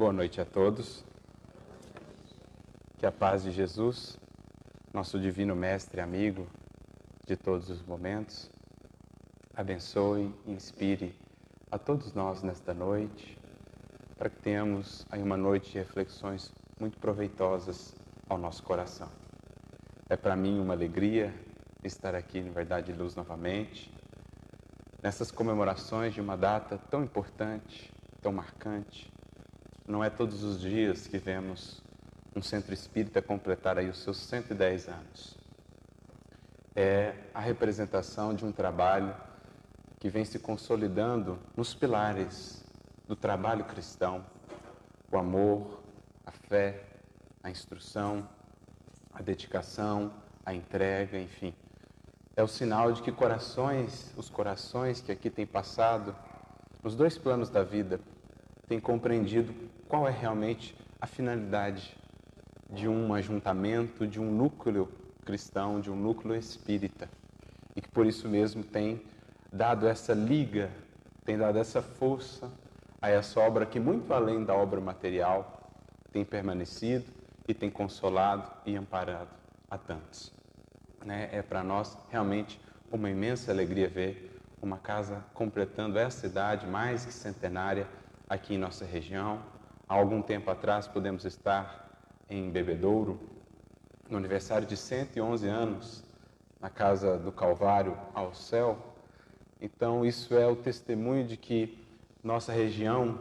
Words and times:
Boa 0.00 0.14
noite 0.14 0.40
a 0.40 0.46
todos. 0.46 1.04
Que 2.96 3.04
a 3.04 3.12
paz 3.12 3.42
de 3.42 3.50
Jesus, 3.50 4.18
nosso 4.94 5.20
divino 5.20 5.54
mestre 5.54 5.98
e 5.98 6.02
amigo 6.02 6.46
de 7.26 7.36
todos 7.36 7.68
os 7.68 7.82
momentos, 7.82 8.50
abençoe 9.54 10.34
e 10.46 10.52
inspire 10.52 11.14
a 11.70 11.76
todos 11.76 12.14
nós 12.14 12.42
nesta 12.42 12.72
noite, 12.72 13.38
para 14.16 14.30
que 14.30 14.40
tenhamos 14.40 15.06
aí 15.10 15.22
uma 15.22 15.36
noite 15.36 15.72
de 15.72 15.76
reflexões 15.76 16.50
muito 16.80 16.98
proveitosas 16.98 17.94
ao 18.26 18.38
nosso 18.38 18.62
coração. 18.62 19.10
É 20.08 20.16
para 20.16 20.34
mim 20.34 20.60
uma 20.60 20.72
alegria 20.72 21.30
estar 21.84 22.14
aqui 22.14 22.40
no 22.40 22.52
Verdade 22.52 22.90
e 22.90 22.94
Luz 22.94 23.14
novamente, 23.14 23.92
nessas 25.02 25.30
comemorações 25.30 26.14
de 26.14 26.22
uma 26.22 26.38
data 26.38 26.78
tão 26.90 27.04
importante, 27.04 27.92
tão 28.22 28.32
marcante. 28.32 29.09
Não 29.90 30.04
é 30.04 30.08
todos 30.08 30.44
os 30.44 30.60
dias 30.60 31.08
que 31.08 31.18
vemos 31.18 31.82
um 32.36 32.40
centro 32.40 32.72
espírita 32.72 33.20
completar 33.20 33.76
aí 33.76 33.88
os 33.88 33.98
seus 33.98 34.18
110 34.18 34.88
anos. 34.88 35.36
É 36.76 37.12
a 37.34 37.40
representação 37.40 38.32
de 38.32 38.44
um 38.44 38.52
trabalho 38.52 39.12
que 39.98 40.08
vem 40.08 40.24
se 40.24 40.38
consolidando 40.38 41.40
nos 41.56 41.74
pilares 41.74 42.64
do 43.08 43.16
trabalho 43.16 43.64
cristão: 43.64 44.24
o 45.10 45.18
amor, 45.18 45.82
a 46.24 46.30
fé, 46.30 46.84
a 47.42 47.50
instrução, 47.50 48.28
a 49.12 49.20
dedicação, 49.20 50.12
a 50.46 50.54
entrega, 50.54 51.18
enfim. 51.18 51.52
É 52.36 52.44
o 52.44 52.48
sinal 52.48 52.92
de 52.92 53.02
que 53.02 53.10
corações, 53.10 54.14
os 54.16 54.30
corações 54.30 55.00
que 55.00 55.10
aqui 55.10 55.28
têm 55.28 55.44
passado, 55.44 56.14
nos 56.80 56.94
dois 56.94 57.18
planos 57.18 57.50
da 57.50 57.64
vida, 57.64 57.98
têm 58.68 58.78
compreendido 58.78 59.79
qual 59.90 60.06
é 60.06 60.10
realmente 60.12 60.74
a 61.00 61.06
finalidade 61.06 61.96
de 62.70 62.86
um 62.86 63.12
ajuntamento, 63.12 64.06
de 64.06 64.20
um 64.20 64.30
núcleo 64.30 64.88
cristão, 65.24 65.80
de 65.80 65.90
um 65.90 65.96
núcleo 65.96 66.36
espírita. 66.36 67.08
E 67.74 67.80
que 67.80 67.88
por 67.88 68.06
isso 68.06 68.28
mesmo 68.28 68.62
tem 68.62 69.02
dado 69.52 69.88
essa 69.88 70.14
liga, 70.14 70.70
tem 71.24 71.36
dado 71.36 71.58
essa 71.58 71.82
força 71.82 72.48
a 73.02 73.10
essa 73.10 73.40
obra 73.40 73.66
que, 73.66 73.80
muito 73.80 74.14
além 74.14 74.44
da 74.44 74.54
obra 74.54 74.80
material, 74.80 75.72
tem 76.12 76.24
permanecido 76.24 77.06
e 77.48 77.52
tem 77.52 77.68
consolado 77.68 78.48
e 78.64 78.76
amparado 78.76 79.30
a 79.68 79.76
tantos. 79.76 80.32
Né? 81.04 81.28
É 81.32 81.42
para 81.42 81.64
nós 81.64 81.98
realmente 82.10 82.60
uma 82.92 83.10
imensa 83.10 83.50
alegria 83.50 83.88
ver 83.88 84.40
uma 84.62 84.78
casa 84.78 85.24
completando 85.34 85.98
essa 85.98 86.26
idade 86.26 86.64
mais 86.66 87.04
que 87.04 87.12
centenária 87.12 87.88
aqui 88.28 88.54
em 88.54 88.58
nossa 88.58 88.84
região. 88.84 89.42
Há 89.90 89.94
algum 89.94 90.22
tempo 90.22 90.48
atrás 90.48 90.86
pudemos 90.86 91.24
estar 91.24 91.90
em 92.28 92.48
Bebedouro, 92.48 93.18
no 94.08 94.18
aniversário 94.18 94.64
de 94.64 94.76
111 94.76 95.48
anos, 95.48 96.04
na 96.60 96.70
Casa 96.70 97.18
do 97.18 97.32
Calvário 97.32 97.98
ao 98.14 98.32
Céu. 98.32 98.78
Então, 99.60 100.06
isso 100.06 100.36
é 100.36 100.46
o 100.46 100.54
testemunho 100.54 101.26
de 101.26 101.36
que 101.36 101.84
nossa 102.22 102.52
região 102.52 103.18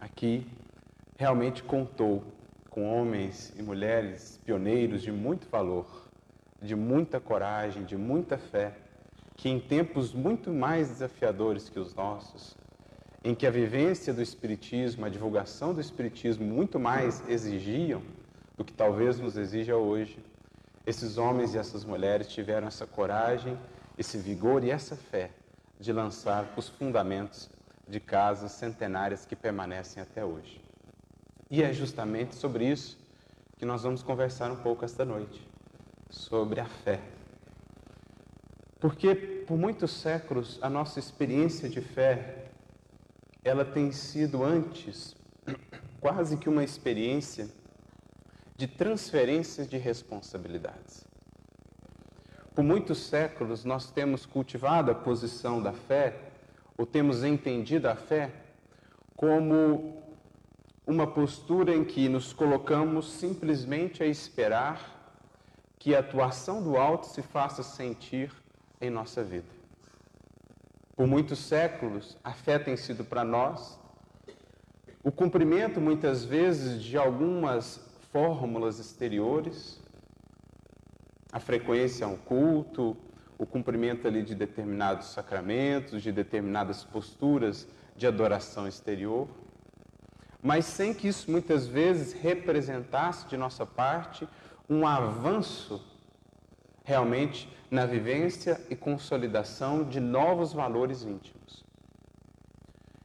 aqui 0.00 0.50
realmente 1.18 1.62
contou 1.62 2.24
com 2.70 2.90
homens 2.90 3.52
e 3.58 3.62
mulheres 3.62 4.40
pioneiros 4.42 5.02
de 5.02 5.12
muito 5.12 5.50
valor, 5.50 6.08
de 6.62 6.74
muita 6.74 7.20
coragem, 7.20 7.84
de 7.84 7.98
muita 7.98 8.38
fé, 8.38 8.74
que 9.36 9.50
em 9.50 9.60
tempos 9.60 10.14
muito 10.14 10.50
mais 10.50 10.88
desafiadores 10.88 11.68
que 11.68 11.78
os 11.78 11.94
nossos, 11.94 12.56
em 13.22 13.34
que 13.34 13.46
a 13.46 13.50
vivência 13.50 14.14
do 14.14 14.22
Espiritismo, 14.22 15.04
a 15.04 15.08
divulgação 15.08 15.74
do 15.74 15.80
Espiritismo 15.80 16.44
muito 16.44 16.78
mais 16.80 17.22
exigiam, 17.28 18.02
do 18.56 18.64
que 18.64 18.72
talvez 18.72 19.18
nos 19.18 19.36
exija 19.36 19.76
hoje. 19.76 20.18
Esses 20.86 21.18
homens 21.18 21.54
e 21.54 21.58
essas 21.58 21.84
mulheres 21.84 22.28
tiveram 22.28 22.66
essa 22.66 22.86
coragem, 22.86 23.58
esse 23.98 24.16
vigor 24.16 24.64
e 24.64 24.70
essa 24.70 24.96
fé 24.96 25.30
de 25.78 25.92
lançar 25.92 26.52
os 26.56 26.68
fundamentos 26.68 27.50
de 27.86 28.00
casas 28.00 28.52
centenárias 28.52 29.26
que 29.26 29.36
permanecem 29.36 30.02
até 30.02 30.24
hoje. 30.24 30.62
E 31.50 31.62
é 31.62 31.72
justamente 31.72 32.34
sobre 32.34 32.66
isso 32.66 32.98
que 33.58 33.66
nós 33.66 33.82
vamos 33.82 34.02
conversar 34.02 34.50
um 34.50 34.56
pouco 34.56 34.84
esta 34.84 35.04
noite, 35.04 35.46
sobre 36.08 36.60
a 36.60 36.66
fé. 36.66 37.00
Porque 38.78 39.14
por 39.14 39.58
muitos 39.58 39.90
séculos 39.90 40.58
a 40.62 40.70
nossa 40.70 40.98
experiência 40.98 41.68
de 41.68 41.82
fé 41.82 42.39
ela 43.42 43.64
tem 43.64 43.90
sido 43.90 44.44
antes 44.44 45.16
quase 46.00 46.36
que 46.36 46.48
uma 46.48 46.64
experiência 46.64 47.48
de 48.56 48.66
transferências 48.66 49.68
de 49.68 49.78
responsabilidades. 49.78 51.06
Por 52.54 52.64
muitos 52.64 52.98
séculos 52.98 53.64
nós 53.64 53.90
temos 53.90 54.26
cultivado 54.26 54.90
a 54.90 54.94
posição 54.94 55.62
da 55.62 55.72
fé, 55.72 56.32
ou 56.76 56.84
temos 56.84 57.24
entendido 57.24 57.88
a 57.88 57.94
fé, 57.94 58.32
como 59.16 60.02
uma 60.86 61.06
postura 61.06 61.74
em 61.74 61.84
que 61.84 62.08
nos 62.08 62.32
colocamos 62.32 63.10
simplesmente 63.12 64.02
a 64.02 64.06
esperar 64.06 64.98
que 65.78 65.94
a 65.94 66.00
atuação 66.00 66.62
do 66.62 66.76
alto 66.76 67.06
se 67.06 67.22
faça 67.22 67.62
sentir 67.62 68.32
em 68.80 68.90
nossa 68.90 69.22
vida. 69.22 69.59
Por 71.00 71.06
muitos 71.06 71.38
séculos, 71.38 72.18
a 72.22 72.34
fé 72.34 72.58
tem 72.58 72.76
sido 72.76 73.02
para 73.02 73.24
nós. 73.24 73.80
O 75.02 75.10
cumprimento, 75.10 75.80
muitas 75.80 76.26
vezes, 76.26 76.82
de 76.82 76.98
algumas 76.98 77.80
fórmulas 78.12 78.78
exteriores, 78.78 79.82
a 81.32 81.40
frequência 81.40 82.04
a 82.04 82.08
um 82.10 82.18
culto, 82.18 82.94
o 83.38 83.46
cumprimento 83.46 84.06
ali 84.06 84.22
de 84.22 84.34
determinados 84.34 85.06
sacramentos, 85.06 86.02
de 86.02 86.12
determinadas 86.12 86.84
posturas 86.84 87.66
de 87.96 88.06
adoração 88.06 88.68
exterior, 88.68 89.26
mas 90.42 90.66
sem 90.66 90.92
que 90.92 91.08
isso 91.08 91.30
muitas 91.30 91.66
vezes 91.66 92.12
representasse 92.12 93.26
de 93.26 93.38
nossa 93.38 93.64
parte 93.64 94.28
um 94.68 94.86
avanço 94.86 95.82
realmente 96.90 97.48
na 97.70 97.86
vivência 97.86 98.60
e 98.68 98.74
consolidação 98.74 99.84
de 99.84 100.00
novos 100.00 100.52
valores 100.52 101.04
íntimos. 101.04 101.64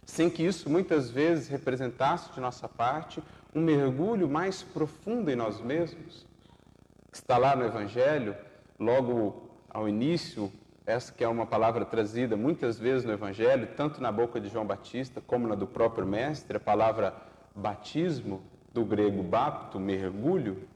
Sem 0.03 0.27
que 0.27 0.43
isso 0.43 0.67
muitas 0.71 1.11
vezes 1.11 1.47
representasse 1.47 2.33
de 2.33 2.39
nossa 2.39 2.67
parte 2.67 3.21
um 3.53 3.61
mergulho 3.61 4.27
mais 4.27 4.63
profundo 4.63 5.29
em 5.29 5.35
nós 5.35 5.61
mesmos, 5.61 6.25
está 7.13 7.37
lá 7.37 7.55
no 7.55 7.63
Evangelho, 7.63 8.35
logo 8.79 9.51
ao 9.69 9.87
início, 9.87 10.51
essa 10.83 11.13
que 11.13 11.23
é 11.23 11.27
uma 11.27 11.45
palavra 11.45 11.85
trazida 11.85 12.35
muitas 12.35 12.79
vezes 12.79 13.05
no 13.05 13.13
Evangelho, 13.13 13.69
tanto 13.77 14.01
na 14.01 14.11
boca 14.11 14.41
de 14.41 14.49
João 14.49 14.65
Batista 14.65 15.21
como 15.21 15.47
na 15.47 15.53
do 15.53 15.67
próprio 15.67 16.07
Mestre, 16.07 16.57
a 16.57 16.59
palavra 16.59 17.13
batismo, 17.55 18.41
do 18.73 18.83
grego 18.83 19.21
bapto, 19.21 19.79
mergulho. 19.79 20.67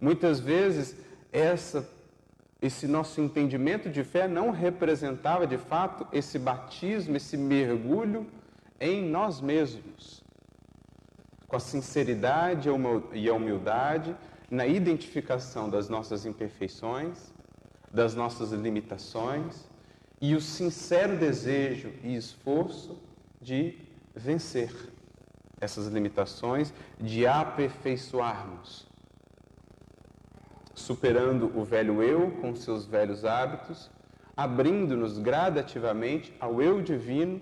Muitas 0.00 0.40
vezes 0.40 0.96
essa, 1.32 1.88
esse 2.60 2.86
nosso 2.86 3.20
entendimento 3.20 3.88
de 3.88 4.04
fé 4.04 4.28
não 4.28 4.50
representava 4.50 5.46
de 5.46 5.56
fato 5.56 6.06
esse 6.12 6.38
batismo, 6.38 7.16
esse 7.16 7.36
mergulho 7.36 8.26
em 8.78 9.04
nós 9.04 9.40
mesmos. 9.40 10.22
Com 11.46 11.56
a 11.56 11.60
sinceridade 11.60 12.68
e 13.14 13.28
a 13.28 13.34
humildade 13.34 14.14
na 14.50 14.66
identificação 14.66 15.70
das 15.70 15.88
nossas 15.88 16.26
imperfeições, 16.26 17.32
das 17.92 18.14
nossas 18.14 18.52
limitações 18.52 19.68
e 20.20 20.34
o 20.34 20.40
sincero 20.40 21.16
desejo 21.16 21.92
e 22.02 22.14
esforço 22.14 23.00
de 23.40 23.78
vencer 24.14 24.70
essas 25.60 25.86
limitações, 25.86 26.72
de 26.98 27.26
aperfeiçoarmos, 27.26 28.86
superando 30.80 31.50
o 31.56 31.64
velho 31.64 32.02
eu 32.02 32.30
com 32.40 32.54
seus 32.54 32.86
velhos 32.86 33.24
hábitos, 33.24 33.90
abrindo-nos 34.36 35.18
gradativamente 35.18 36.34
ao 36.40 36.60
eu 36.62 36.80
divino 36.80 37.40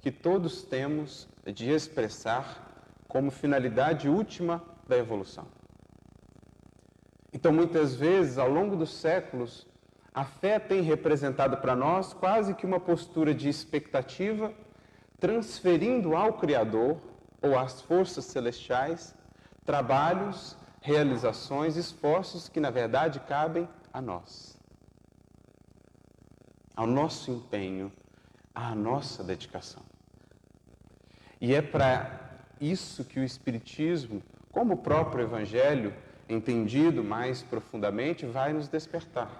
que 0.00 0.10
todos 0.10 0.62
temos 0.62 1.28
de 1.44 1.70
expressar 1.70 2.68
como 3.06 3.30
finalidade 3.30 4.08
última 4.08 4.62
da 4.86 4.96
evolução. 4.96 5.46
Então, 7.32 7.52
muitas 7.52 7.94
vezes, 7.94 8.38
ao 8.38 8.50
longo 8.50 8.76
dos 8.76 8.94
séculos, 8.94 9.66
a 10.12 10.24
fé 10.24 10.58
tem 10.58 10.82
representado 10.82 11.56
para 11.58 11.76
nós 11.76 12.12
quase 12.12 12.54
que 12.54 12.66
uma 12.66 12.80
postura 12.80 13.32
de 13.32 13.48
expectativa, 13.48 14.52
transferindo 15.20 16.16
ao 16.16 16.32
Criador 16.34 16.98
ou 17.40 17.56
às 17.58 17.80
forças 17.80 18.24
celestiais 18.24 19.14
trabalhos, 19.64 20.56
realizações, 20.80 21.76
esforços 21.76 22.48
que 22.48 22.60
na 22.60 22.70
verdade 22.70 23.20
cabem 23.20 23.68
a 23.92 24.00
nós, 24.00 24.58
ao 26.74 26.86
nosso 26.86 27.30
empenho, 27.30 27.92
à 28.54 28.74
nossa 28.74 29.22
dedicação. 29.22 29.82
E 31.40 31.54
é 31.54 31.62
para 31.62 32.20
isso 32.60 33.04
que 33.04 33.18
o 33.18 33.24
Espiritismo, 33.24 34.22
como 34.52 34.74
o 34.74 34.78
próprio 34.78 35.24
Evangelho, 35.24 35.94
entendido 36.28 37.02
mais 37.02 37.42
profundamente, 37.42 38.26
vai 38.26 38.52
nos 38.52 38.68
despertar. 38.68 39.30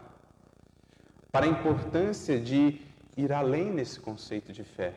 Para 1.31 1.47
a 1.47 1.49
importância 1.49 2.41
de 2.41 2.81
ir 3.17 3.33
além 3.33 3.71
nesse 3.71 4.01
conceito 4.01 4.53
de 4.53 4.65
fé. 4.65 4.95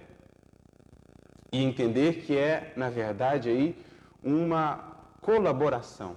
E 1.52 1.62
entender 1.62 2.24
que 2.24 2.36
é, 2.36 2.74
na 2.76 2.90
verdade, 2.90 3.50
aí 3.50 3.78
uma 4.24 4.94
colaboração. 5.22 6.16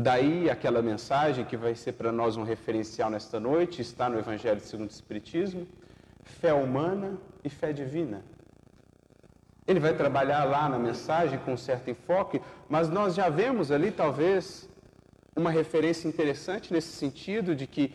Daí 0.00 0.48
aquela 0.48 0.80
mensagem 0.80 1.44
que 1.44 1.56
vai 1.56 1.74
ser 1.74 1.94
para 1.94 2.12
nós 2.12 2.36
um 2.36 2.44
referencial 2.44 3.10
nesta 3.10 3.40
noite, 3.40 3.82
está 3.82 4.08
no 4.08 4.16
Evangelho 4.16 4.60
segundo 4.60 4.90
o 4.90 4.92
Espiritismo, 4.92 5.66
fé 6.22 6.54
humana 6.54 7.18
e 7.42 7.48
fé 7.48 7.72
divina. 7.72 8.22
Ele 9.66 9.80
vai 9.80 9.92
trabalhar 9.96 10.44
lá 10.44 10.68
na 10.68 10.78
mensagem 10.78 11.36
com 11.40 11.54
um 11.54 11.56
certo 11.56 11.90
enfoque, 11.90 12.40
mas 12.68 12.88
nós 12.88 13.16
já 13.16 13.28
vemos 13.28 13.72
ali 13.72 13.90
talvez 13.90 14.68
uma 15.34 15.50
referência 15.50 16.06
interessante 16.06 16.72
nesse 16.72 16.92
sentido 16.92 17.56
de 17.56 17.66
que 17.66 17.92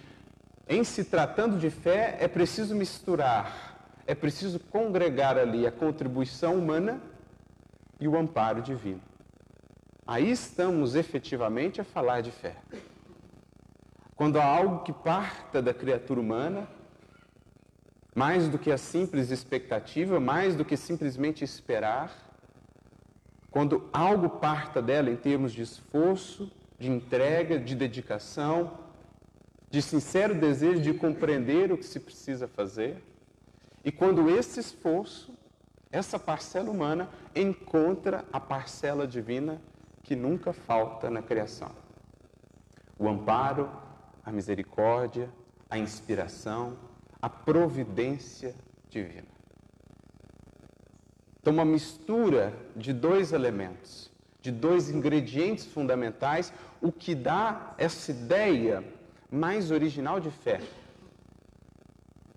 em 0.67 0.83
se 0.83 1.05
tratando 1.05 1.57
de 1.57 1.69
fé 1.69 2.17
é 2.19 2.27
preciso 2.27 2.75
misturar, 2.75 3.79
é 4.05 4.13
preciso 4.13 4.59
congregar 4.59 5.37
ali 5.37 5.65
a 5.65 5.71
contribuição 5.71 6.55
humana 6.55 7.01
e 7.97 8.09
o 8.09 8.17
amparo 8.17 8.61
divino. 8.61 9.12
Aí 10.05 10.29
estamos 10.29 10.95
efetivamente 10.95 11.79
a 11.79 11.83
falar 11.83 12.21
de 12.21 12.29
fé. 12.29 12.57
Quando 14.15 14.37
há 14.37 14.43
algo 14.43 14.83
que 14.83 14.91
parta 14.91 15.61
da 15.61 15.73
criatura 15.73 16.19
humana, 16.19 16.67
mais 18.13 18.49
do 18.49 18.59
que 18.59 18.69
a 18.69 18.77
simples 18.77 19.31
expectativa, 19.31 20.19
mais 20.19 20.55
do 20.55 20.65
que 20.65 20.75
simplesmente 20.75 21.43
esperar, 21.43 22.11
quando 23.49 23.89
algo 23.93 24.29
parta 24.29 24.81
dela 24.81 25.09
em 25.09 25.15
termos 25.15 25.53
de 25.53 25.61
esforço, 25.61 26.51
de 26.77 26.91
entrega, 26.91 27.57
de 27.57 27.73
dedicação, 27.73 28.77
de 29.69 29.81
sincero 29.81 30.35
desejo 30.35 30.81
de 30.81 30.93
compreender 30.93 31.71
o 31.71 31.77
que 31.77 31.85
se 31.85 31.99
precisa 31.99 32.45
fazer, 32.45 33.01
e 33.85 33.91
quando 33.91 34.29
esse 34.29 34.59
esforço, 34.59 35.33
essa 35.91 36.19
parcela 36.19 36.69
humana, 36.69 37.09
encontra 37.33 38.25
a 38.33 38.39
parcela 38.39 39.07
divina 39.07 39.61
que 40.03 40.15
nunca 40.15 40.53
falta 40.53 41.09
na 41.09 41.21
criação: 41.21 41.71
o 42.99 43.07
amparo, 43.07 43.69
a 44.23 44.31
misericórdia, 44.31 45.29
a 45.69 45.77
inspiração, 45.77 46.77
a 47.21 47.29
providência 47.29 48.53
divina. 48.89 49.33
Então, 51.39 51.53
uma 51.53 51.65
mistura 51.65 52.53
de 52.75 52.93
dois 52.93 53.33
elementos, 53.33 54.11
de 54.39 54.51
dois 54.51 54.89
ingredientes 54.89 55.65
fundamentais, 55.65 56.53
o 56.81 56.91
que 56.91 57.15
dá 57.15 57.73
essa 57.77 58.11
ideia 58.11 58.83
mais 59.31 59.71
original 59.71 60.19
de 60.19 60.29
fé, 60.29 60.61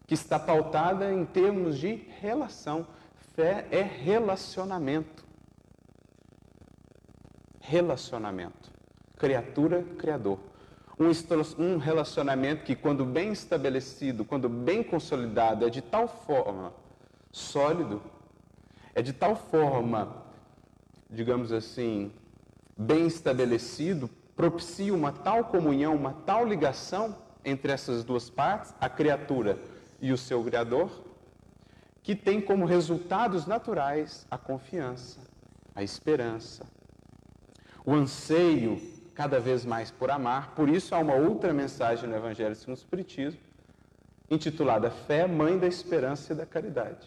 que 0.06 0.14
está 0.14 0.38
pautada 0.38 1.12
em 1.12 1.24
termos 1.26 1.78
de 1.78 1.94
relação. 2.20 2.86
Fé 3.34 3.66
é 3.70 3.82
relacionamento. 3.82 5.25
Relacionamento. 7.68 8.70
Criatura, 9.18 9.82
criador 9.98 10.38
um 11.58 11.76
relacionamento 11.76 12.64
que, 12.64 12.74
quando 12.74 13.04
bem 13.04 13.30
estabelecido, 13.30 14.24
quando 14.24 14.48
bem 14.48 14.82
consolidado, 14.82 15.66
é 15.66 15.70
de 15.70 15.82
tal 15.82 16.08
forma 16.08 16.72
sólido, 17.30 18.02
é 18.94 19.02
de 19.02 19.12
tal 19.12 19.36
forma, 19.36 20.24
digamos 21.10 21.52
assim, 21.52 22.10
bem 22.76 23.06
estabelecido, 23.06 24.08
propicia 24.34 24.94
uma 24.94 25.12
tal 25.12 25.44
comunhão, 25.44 25.94
uma 25.94 26.12
tal 26.12 26.46
ligação 26.46 27.14
entre 27.44 27.72
essas 27.72 28.02
duas 28.02 28.30
partes, 28.30 28.74
a 28.80 28.88
criatura 28.88 29.58
e 30.00 30.12
o 30.12 30.16
seu 30.16 30.42
Criador, 30.42 30.90
que 32.02 32.14
tem 32.16 32.40
como 32.40 32.64
resultados 32.64 33.46
naturais 33.46 34.26
a 34.30 34.38
confiança, 34.38 35.20
a 35.74 35.82
esperança, 35.82 36.64
o 37.86 37.94
anseio 37.94 38.82
cada 39.14 39.38
vez 39.38 39.64
mais 39.64 39.92
por 39.92 40.10
amar. 40.10 40.54
Por 40.56 40.68
isso 40.68 40.92
há 40.94 40.98
uma 40.98 41.14
outra 41.14 41.54
mensagem 41.54 42.08
no 42.08 42.16
Evangelho 42.16 42.54
segundo 42.56 42.76
o 42.76 42.78
Espiritismo, 42.78 43.40
intitulada 44.28 44.90
Fé, 44.90 45.26
Mãe 45.28 45.56
da 45.56 45.68
Esperança 45.68 46.32
e 46.32 46.36
da 46.36 46.44
Caridade, 46.44 47.06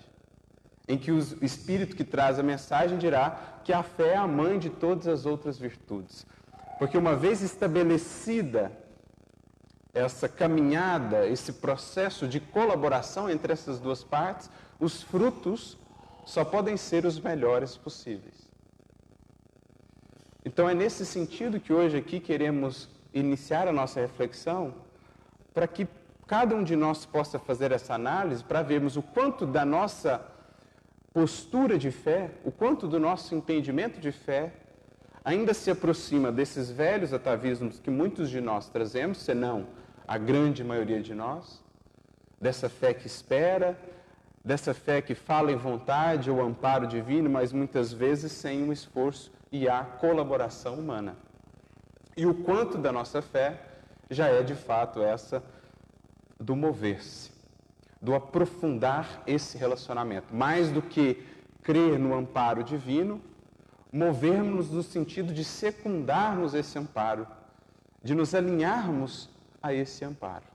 em 0.87 0.97
que 0.97 1.11
o 1.11 1.19
Espírito 1.43 1.95
que 1.95 2.05
traz 2.05 2.39
a 2.39 2.43
mensagem 2.43 2.97
dirá 2.97 3.59
que 3.63 3.73
a 3.73 3.83
fé 3.83 4.13
é 4.13 4.17
a 4.17 4.25
mãe 4.25 4.57
de 4.57 4.69
todas 4.69 5.07
as 5.07 5.25
outras 5.25 5.59
virtudes. 5.59 6.25
Porque 6.79 6.97
uma 6.97 7.15
vez 7.15 7.41
estabelecida 7.41 8.71
essa 9.93 10.29
caminhada, 10.29 11.27
esse 11.27 11.53
processo 11.53 12.25
de 12.25 12.39
colaboração 12.39 13.29
entre 13.29 13.51
essas 13.51 13.79
duas 13.79 14.01
partes, 14.01 14.49
os 14.79 15.03
frutos 15.03 15.77
só 16.25 16.45
podem 16.45 16.77
ser 16.77 17.05
os 17.05 17.19
melhores 17.19 17.75
possíveis. 17.75 18.48
Então 20.45 20.69
é 20.69 20.73
nesse 20.73 21.05
sentido 21.05 21.59
que 21.59 21.73
hoje 21.73 21.97
aqui 21.97 22.19
queremos 22.19 22.89
iniciar 23.13 23.67
a 23.67 23.73
nossa 23.73 23.99
reflexão, 23.99 24.73
para 25.53 25.67
que 25.67 25.87
cada 26.27 26.55
um 26.55 26.63
de 26.63 26.75
nós 26.75 27.05
possa 27.05 27.37
fazer 27.37 27.71
essa 27.71 27.93
análise, 27.93 28.43
para 28.43 28.61
vermos 28.61 28.95
o 28.95 29.01
quanto 29.01 29.45
da 29.45 29.65
nossa 29.65 30.25
postura 31.11 31.77
de 31.77 31.91
fé, 31.91 32.31
o 32.45 32.51
quanto 32.51 32.87
do 32.87 32.99
nosso 32.99 33.35
entendimento 33.35 33.99
de 33.99 34.11
fé 34.11 34.53
ainda 35.25 35.53
se 35.53 35.69
aproxima 35.69 36.31
desses 36.31 36.71
velhos 36.71 37.13
atavismos 37.13 37.79
que 37.79 37.89
muitos 37.89 38.29
de 38.29 38.39
nós 38.39 38.69
trazemos, 38.69 39.17
senão 39.17 39.67
a 40.07 40.17
grande 40.17 40.63
maioria 40.63 41.01
de 41.01 41.13
nós, 41.13 41.61
dessa 42.39 42.69
fé 42.69 42.93
que 42.93 43.07
espera, 43.07 43.77
dessa 44.43 44.73
fé 44.73 45.01
que 45.01 45.13
fala 45.13 45.51
em 45.51 45.57
vontade 45.57 46.31
ou 46.31 46.41
amparo 46.41 46.87
divino, 46.87 47.29
mas 47.29 47.51
muitas 47.51 47.91
vezes 47.91 48.31
sem 48.31 48.63
um 48.63 48.71
esforço 48.71 49.31
e 49.51 49.67
a 49.67 49.83
colaboração 49.83 50.75
humana. 50.75 51.15
E 52.15 52.25
o 52.25 52.33
quanto 52.33 52.77
da 52.77 52.91
nossa 52.91 53.21
fé 53.21 53.61
já 54.09 54.27
é 54.27 54.43
de 54.43 54.55
fato 54.55 55.01
essa 55.01 55.43
do 56.39 56.55
mover-se, 56.55 57.31
do 58.01 58.15
aprofundar 58.15 59.23
esse 59.27 59.57
relacionamento. 59.57 60.33
Mais 60.35 60.71
do 60.71 60.81
que 60.81 61.25
crer 61.61 61.99
no 61.99 62.13
amparo 62.13 62.63
divino, 62.63 63.21
movermos 63.91 64.69
no 64.69 64.83
sentido 64.83 65.33
de 65.33 65.43
secundarmos 65.43 66.53
esse 66.53 66.77
amparo, 66.77 67.27
de 68.03 68.15
nos 68.15 68.33
alinharmos 68.33 69.29
a 69.61 69.73
esse 69.73 70.05
amparo. 70.05 70.45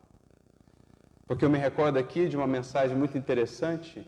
Porque 1.26 1.44
eu 1.44 1.50
me 1.50 1.58
recordo 1.58 1.98
aqui 1.98 2.28
de 2.28 2.36
uma 2.36 2.46
mensagem 2.46 2.96
muito 2.96 3.16
interessante 3.16 4.06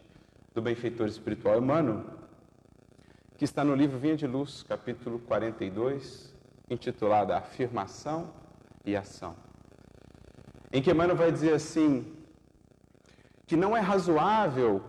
do 0.55 0.63
benfeitor 0.63 1.07
espiritual 1.07 1.59
Emmanuel, 1.59 2.05
que 3.37 3.45
está 3.45 3.63
no 3.63 3.75
livro 3.75 3.99
Vinha 3.99 4.17
de 4.17 4.27
Luz, 4.27 4.63
capítulo 4.63 5.19
42, 5.19 6.35
intitulada 6.71 7.37
Afirmação 7.37 8.31
e 8.85 8.97
Ação. 8.97 9.37
Em 10.73 10.81
que 10.81 10.91
Emmanuel 10.91 11.17
vai 11.17 11.31
dizer 11.31 11.53
assim: 11.53 12.17
que 13.47 13.55
não 13.55 13.77
é 13.77 13.81
razoável 13.81 14.83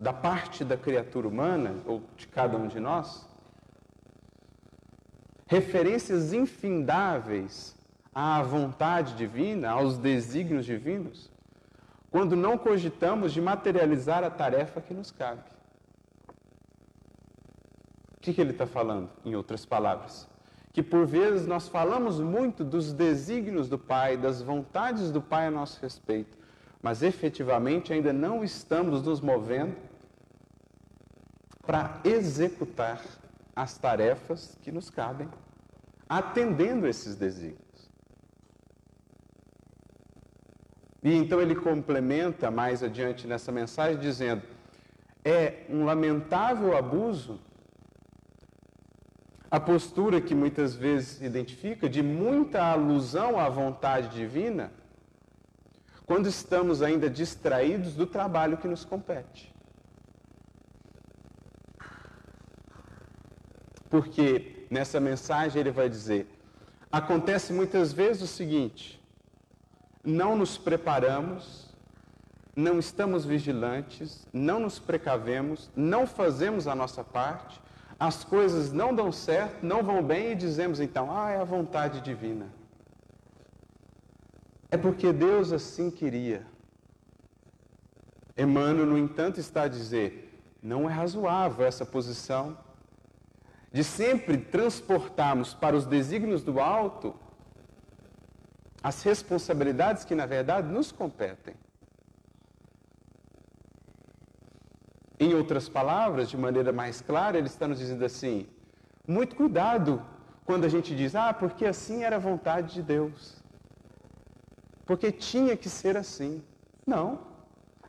da 0.00 0.14
parte 0.14 0.64
da 0.64 0.78
criatura 0.78 1.28
humana, 1.28 1.82
ou 1.84 2.02
de 2.16 2.26
cada 2.26 2.56
um 2.56 2.68
de 2.68 2.80
nós, 2.80 3.28
referências 5.46 6.32
infindáveis 6.32 7.76
à 8.14 8.40
vontade 8.42 9.14
divina, 9.14 9.70
aos 9.70 9.98
desígnios 9.98 10.64
divinos, 10.64 11.30
quando 12.10 12.34
não 12.34 12.56
cogitamos 12.56 13.32
de 13.32 13.42
materializar 13.42 14.24
a 14.24 14.30
tarefa 14.30 14.80
que 14.80 14.94
nos 14.94 15.10
cabe. 15.10 15.57
Que, 18.28 18.34
que 18.34 18.40
ele 18.42 18.50
está 18.50 18.66
falando, 18.66 19.08
em 19.24 19.34
outras 19.34 19.64
palavras? 19.64 20.28
Que 20.74 20.82
por 20.82 21.06
vezes 21.06 21.46
nós 21.46 21.66
falamos 21.66 22.20
muito 22.20 22.62
dos 22.62 22.92
desígnios 22.92 23.70
do 23.70 23.78
Pai, 23.78 24.18
das 24.18 24.42
vontades 24.42 25.10
do 25.10 25.22
Pai 25.22 25.46
a 25.46 25.50
nosso 25.50 25.80
respeito, 25.80 26.36
mas 26.82 27.02
efetivamente 27.02 27.90
ainda 27.90 28.12
não 28.12 28.44
estamos 28.44 29.02
nos 29.02 29.22
movendo 29.22 29.74
para 31.62 32.02
executar 32.04 33.02
as 33.56 33.78
tarefas 33.78 34.58
que 34.60 34.70
nos 34.70 34.90
cabem, 34.90 35.30
atendendo 36.06 36.86
esses 36.86 37.16
desígnios. 37.16 37.90
E 41.02 41.14
então 41.14 41.40
ele 41.40 41.54
complementa 41.54 42.50
mais 42.50 42.82
adiante 42.82 43.26
nessa 43.26 43.50
mensagem 43.50 43.98
dizendo: 43.98 44.42
é 45.24 45.64
um 45.70 45.86
lamentável 45.86 46.76
abuso 46.76 47.47
a 49.50 49.58
postura 49.58 50.20
que 50.20 50.34
muitas 50.34 50.74
vezes 50.74 51.20
identifica 51.22 51.88
de 51.88 52.02
muita 52.02 52.62
alusão 52.62 53.38
à 53.38 53.48
vontade 53.48 54.08
divina, 54.08 54.70
quando 56.04 56.26
estamos 56.28 56.82
ainda 56.82 57.08
distraídos 57.08 57.94
do 57.94 58.06
trabalho 58.06 58.58
que 58.58 58.68
nos 58.68 58.84
compete. 58.84 59.54
Porque 63.88 64.66
nessa 64.70 65.00
mensagem 65.00 65.60
ele 65.60 65.70
vai 65.70 65.88
dizer: 65.88 66.26
acontece 66.92 67.52
muitas 67.52 67.92
vezes 67.92 68.22
o 68.22 68.26
seguinte, 68.26 69.02
não 70.04 70.36
nos 70.36 70.58
preparamos, 70.58 71.74
não 72.54 72.78
estamos 72.78 73.24
vigilantes, 73.24 74.26
não 74.32 74.60
nos 74.60 74.78
precavemos, 74.78 75.70
não 75.74 76.06
fazemos 76.06 76.66
a 76.66 76.74
nossa 76.74 77.04
parte, 77.04 77.60
as 77.98 78.22
coisas 78.22 78.72
não 78.72 78.94
dão 78.94 79.10
certo, 79.10 79.64
não 79.64 79.82
vão 79.82 80.02
bem 80.02 80.32
e 80.32 80.34
dizemos 80.36 80.78
então, 80.78 81.10
ah, 81.10 81.30
é 81.30 81.40
a 81.40 81.44
vontade 81.44 82.00
divina. 82.00 82.46
É 84.70 84.76
porque 84.76 85.12
Deus 85.12 85.52
assim 85.52 85.90
queria. 85.90 86.46
Emmanuel, 88.36 88.86
no 88.86 88.98
entanto, 88.98 89.40
está 89.40 89.62
a 89.62 89.68
dizer: 89.68 90.40
não 90.62 90.88
é 90.88 90.92
razoável 90.92 91.66
essa 91.66 91.84
posição 91.84 92.56
de 93.72 93.82
sempre 93.82 94.38
transportarmos 94.38 95.54
para 95.54 95.76
os 95.76 95.84
desígnios 95.84 96.42
do 96.42 96.60
alto 96.60 97.14
as 98.82 99.02
responsabilidades 99.02 100.04
que, 100.04 100.14
na 100.14 100.24
verdade, 100.24 100.68
nos 100.68 100.92
competem. 100.92 101.54
Em 105.20 105.34
outras 105.34 105.68
palavras, 105.68 106.30
de 106.30 106.36
maneira 106.36 106.72
mais 106.72 107.00
clara, 107.00 107.38
ele 107.38 107.48
está 107.48 107.66
nos 107.66 107.78
dizendo 107.78 108.04
assim: 108.04 108.46
muito 109.06 109.34
cuidado 109.34 110.02
quando 110.44 110.64
a 110.64 110.68
gente 110.68 110.94
diz, 110.94 111.14
ah, 111.14 111.32
porque 111.34 111.66
assim 111.66 112.04
era 112.04 112.16
a 112.16 112.18
vontade 112.18 112.74
de 112.74 112.82
Deus. 112.82 113.42
Porque 114.86 115.12
tinha 115.12 115.56
que 115.56 115.68
ser 115.68 115.96
assim. 115.96 116.42
Não. 116.86 117.20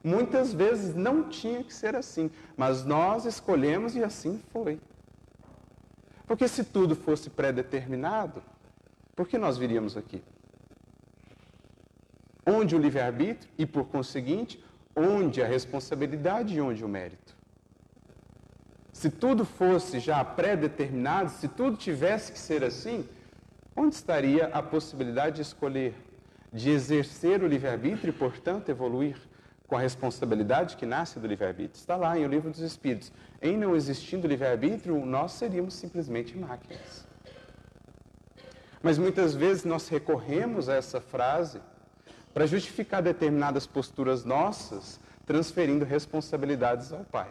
Muitas 0.03 0.53
vezes 0.53 0.95
não 0.95 1.29
tinha 1.29 1.63
que 1.63 1.73
ser 1.73 1.95
assim, 1.95 2.31
mas 2.55 2.85
nós 2.85 3.25
escolhemos 3.25 3.95
e 3.95 4.03
assim 4.03 4.41
foi. 4.51 4.79
Porque 6.25 6.47
se 6.47 6.63
tudo 6.63 6.95
fosse 6.95 7.29
pré-determinado, 7.29 8.41
por 9.15 9.27
que 9.27 9.37
nós 9.37 9.57
viríamos 9.57 9.97
aqui? 9.97 10.21
Onde 12.45 12.75
o 12.75 12.79
livre-arbítrio 12.79 13.51
e, 13.57 13.65
por 13.65 13.85
conseguinte, 13.85 14.63
onde 14.99 15.41
a 15.41 15.47
responsabilidade 15.47 16.55
e 16.55 16.61
onde 16.61 16.83
o 16.83 16.87
mérito? 16.87 17.35
Se 18.91 19.09
tudo 19.09 19.45
fosse 19.45 19.99
já 19.99 20.23
pré-determinado, 20.23 21.29
se 21.29 21.47
tudo 21.47 21.77
tivesse 21.77 22.31
que 22.31 22.39
ser 22.39 22.63
assim, 22.63 23.07
onde 23.75 23.95
estaria 23.95 24.47
a 24.47 24.61
possibilidade 24.61 25.37
de 25.37 25.41
escolher, 25.41 25.95
de 26.51 26.69
exercer 26.69 27.41
o 27.41 27.47
livre-arbítrio 27.47 28.09
e, 28.09 28.13
portanto, 28.13 28.69
evoluir? 28.69 29.15
com 29.69 29.77
a 29.77 29.79
responsabilidade 29.79 30.75
que 30.75 30.85
nasce 30.85 31.19
do 31.19 31.27
livre-arbítrio. 31.27 31.79
Está 31.79 31.95
lá 31.95 32.17
em 32.17 32.25
O 32.25 32.27
Livro 32.27 32.49
dos 32.49 32.59
Espíritos. 32.59 33.13
Em 33.39 33.55
não 33.55 33.75
existindo 33.75 34.27
livre-arbítrio, 34.27 35.05
nós 35.05 35.33
seríamos 35.33 35.75
simplesmente 35.75 36.35
máquinas. 36.35 37.07
Mas 38.81 38.97
muitas 38.97 39.35
vezes 39.35 39.63
nós 39.65 39.87
recorremos 39.87 40.67
a 40.67 40.73
essa 40.73 40.99
frase 40.99 41.61
para 42.33 42.45
justificar 42.45 43.01
determinadas 43.01 43.65
posturas 43.65 44.23
nossas, 44.23 44.99
transferindo 45.25 45.85
responsabilidades 45.85 46.91
ao 46.93 47.03
Pai. 47.05 47.29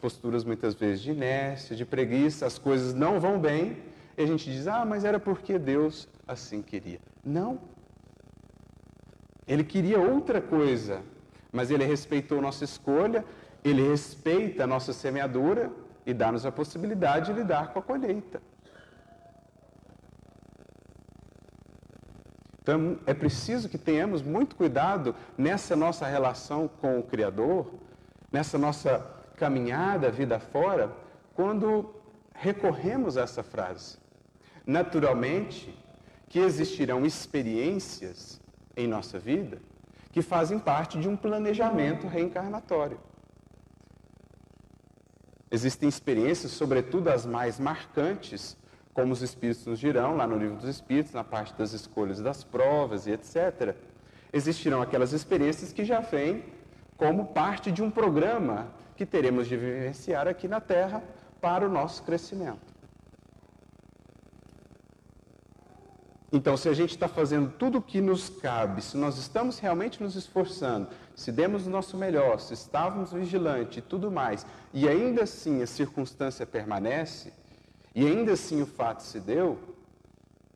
Posturas 0.00 0.44
muitas 0.44 0.74
vezes 0.74 1.02
de 1.02 1.10
inércia, 1.10 1.74
de 1.74 1.84
preguiça, 1.84 2.46
as 2.46 2.58
coisas 2.58 2.94
não 2.94 3.18
vão 3.18 3.38
bem, 3.38 3.76
e 4.16 4.22
a 4.22 4.26
gente 4.26 4.50
diz: 4.50 4.66
"Ah, 4.66 4.84
mas 4.84 5.04
era 5.04 5.18
porque 5.18 5.58
Deus 5.58 6.08
assim 6.26 6.62
queria". 6.62 7.00
Não. 7.24 7.58
Ele 9.46 9.64
queria 9.64 9.98
outra 9.98 10.40
coisa, 10.40 11.02
mas 11.52 11.70
ele 11.70 11.84
respeitou 11.84 12.40
nossa 12.42 12.64
escolha, 12.64 13.24
ele 13.64 13.88
respeita 13.88 14.64
a 14.64 14.66
nossa 14.66 14.92
semeadura 14.92 15.70
e 16.04 16.12
dá-nos 16.12 16.44
a 16.44 16.52
possibilidade 16.52 17.32
de 17.32 17.40
lidar 17.40 17.72
com 17.72 17.78
a 17.78 17.82
colheita. 17.82 18.40
Então, 22.66 22.98
é 23.06 23.14
preciso 23.14 23.68
que 23.68 23.78
tenhamos 23.78 24.22
muito 24.22 24.56
cuidado 24.56 25.14
nessa 25.38 25.76
nossa 25.76 26.04
relação 26.04 26.66
com 26.66 26.98
o 26.98 27.02
Criador, 27.04 27.72
nessa 28.32 28.58
nossa 28.58 29.06
caminhada 29.36 30.10
vida 30.10 30.40
fora, 30.40 30.90
quando 31.32 31.94
recorremos 32.34 33.16
a 33.16 33.22
essa 33.22 33.44
frase. 33.44 33.98
Naturalmente 34.66 35.72
que 36.28 36.40
existirão 36.40 37.06
experiências 37.06 38.40
em 38.76 38.88
nossa 38.88 39.16
vida 39.16 39.60
que 40.10 40.20
fazem 40.20 40.58
parte 40.58 40.98
de 40.98 41.08
um 41.08 41.16
planejamento 41.16 42.08
reencarnatório. 42.08 42.98
Existem 45.52 45.88
experiências, 45.88 46.50
sobretudo 46.50 47.10
as 47.10 47.24
mais 47.24 47.60
marcantes, 47.60 48.56
como 48.96 49.12
os 49.12 49.20
Espíritos 49.20 49.66
nos 49.66 49.78
dirão, 49.78 50.16
lá 50.16 50.26
no 50.26 50.38
Livro 50.38 50.56
dos 50.56 50.70
Espíritos, 50.70 51.12
na 51.12 51.22
parte 51.22 51.52
das 51.52 51.74
escolhas 51.74 52.18
das 52.18 52.42
provas 52.42 53.06
e 53.06 53.10
etc. 53.10 53.76
Existirão 54.32 54.80
aquelas 54.80 55.12
experiências 55.12 55.70
que 55.70 55.84
já 55.84 56.00
vêm 56.00 56.42
como 56.96 57.26
parte 57.26 57.70
de 57.70 57.82
um 57.82 57.90
programa 57.90 58.68
que 58.96 59.04
teremos 59.04 59.48
de 59.48 59.54
vivenciar 59.54 60.26
aqui 60.26 60.48
na 60.48 60.62
Terra 60.62 61.04
para 61.42 61.66
o 61.66 61.68
nosso 61.68 62.04
crescimento. 62.04 62.74
Então, 66.32 66.56
se 66.56 66.66
a 66.66 66.72
gente 66.72 66.92
está 66.92 67.06
fazendo 67.06 67.52
tudo 67.52 67.78
o 67.78 67.82
que 67.82 68.00
nos 68.00 68.30
cabe, 68.30 68.80
se 68.80 68.96
nós 68.96 69.18
estamos 69.18 69.58
realmente 69.58 70.02
nos 70.02 70.16
esforçando, 70.16 70.88
se 71.14 71.30
demos 71.30 71.66
o 71.66 71.70
nosso 71.70 71.98
melhor, 71.98 72.40
se 72.40 72.54
estávamos 72.54 73.12
vigilantes 73.12 73.76
e 73.76 73.82
tudo 73.82 74.10
mais, 74.10 74.46
e 74.72 74.88
ainda 74.88 75.24
assim 75.24 75.62
a 75.62 75.66
circunstância 75.66 76.46
permanece, 76.46 77.30
e 77.96 78.06
ainda 78.06 78.34
assim 78.34 78.60
o 78.60 78.66
fato 78.66 79.02
se 79.02 79.18
deu, 79.18 79.58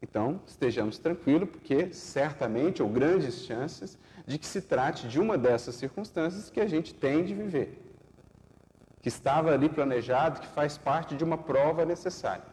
então 0.03 0.43
estejamos 0.47 0.99
tranquilos, 0.99 1.49
porque 1.49 1.91
certamente, 1.91 2.83
ou 2.83 2.89
grandes 2.91 3.47
chances, 3.47 3.99
de 4.27 4.37
que 4.39 4.45
se 4.45 4.61
trate 4.61 5.09
de 5.09 5.19
uma 5.19 5.39
dessas 5.39 5.75
circunstâncias 5.77 6.51
que 6.51 6.61
a 6.61 6.67
gente 6.67 6.93
tem 6.93 7.25
de 7.25 7.35
viver, 7.35 7.83
que 9.01 9.09
estava 9.09 9.53
ali 9.53 9.71
planejado, 9.71 10.43
que 10.43 10.49
faz 10.49 10.77
parte 10.77 11.17
de 11.17 11.25
uma 11.25 11.39
prova 11.39 11.87
necessária. 11.87 12.45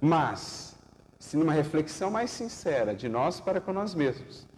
Mas, 0.00 0.74
se 1.18 1.36
numa 1.36 1.52
reflexão 1.52 2.10
mais 2.10 2.30
sincera 2.30 2.94
de 2.94 3.10
nós 3.10 3.40
para 3.40 3.60
com 3.60 3.74
nós 3.74 3.94
mesmos, 3.94 4.48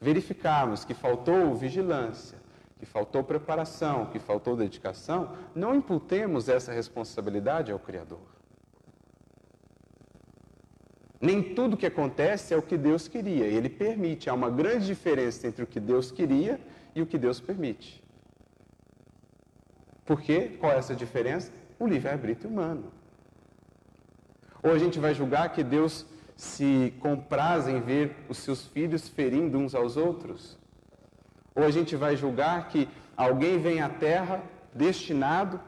verificarmos 0.00 0.86
que 0.86 0.94
faltou 0.94 1.54
vigilância, 1.54 2.37
que 2.78 2.86
faltou 2.86 3.24
preparação, 3.24 4.06
que 4.06 4.18
faltou 4.18 4.56
dedicação, 4.56 5.36
não 5.54 5.74
imputemos 5.74 6.48
essa 6.48 6.72
responsabilidade 6.72 7.72
ao 7.72 7.78
Criador. 7.78 8.38
Nem 11.20 11.54
tudo 11.54 11.76
que 11.76 11.86
acontece 11.86 12.54
é 12.54 12.56
o 12.56 12.62
que 12.62 12.76
Deus 12.76 13.08
queria, 13.08 13.44
ele 13.46 13.68
permite. 13.68 14.30
Há 14.30 14.34
uma 14.34 14.50
grande 14.50 14.86
diferença 14.86 15.48
entre 15.48 15.64
o 15.64 15.66
que 15.66 15.80
Deus 15.80 16.12
queria 16.12 16.60
e 16.94 17.02
o 17.02 17.06
que 17.06 17.18
Deus 17.18 17.40
permite. 17.40 18.02
Por 20.04 20.20
quê? 20.20 20.56
Qual 20.60 20.72
é 20.72 20.76
essa 20.76 20.94
diferença? 20.94 21.52
O 21.78 21.86
livre-arbítrio 21.86 22.48
humano. 22.48 22.92
Ou 24.62 24.72
a 24.72 24.78
gente 24.78 24.98
vai 24.98 25.14
julgar 25.14 25.52
que 25.52 25.62
Deus 25.62 26.06
se 26.36 26.94
compraz 27.00 27.66
em 27.68 27.80
ver 27.80 28.16
os 28.28 28.38
seus 28.38 28.64
filhos 28.66 29.08
ferindo 29.08 29.58
uns 29.58 29.74
aos 29.74 29.96
outros? 29.96 30.57
Ou 31.58 31.64
a 31.64 31.70
gente 31.70 31.96
vai 31.96 32.16
julgar 32.16 32.68
que 32.68 32.88
alguém 33.16 33.58
vem 33.58 33.80
à 33.80 33.88
terra 33.88 34.42
destinado 34.72 35.60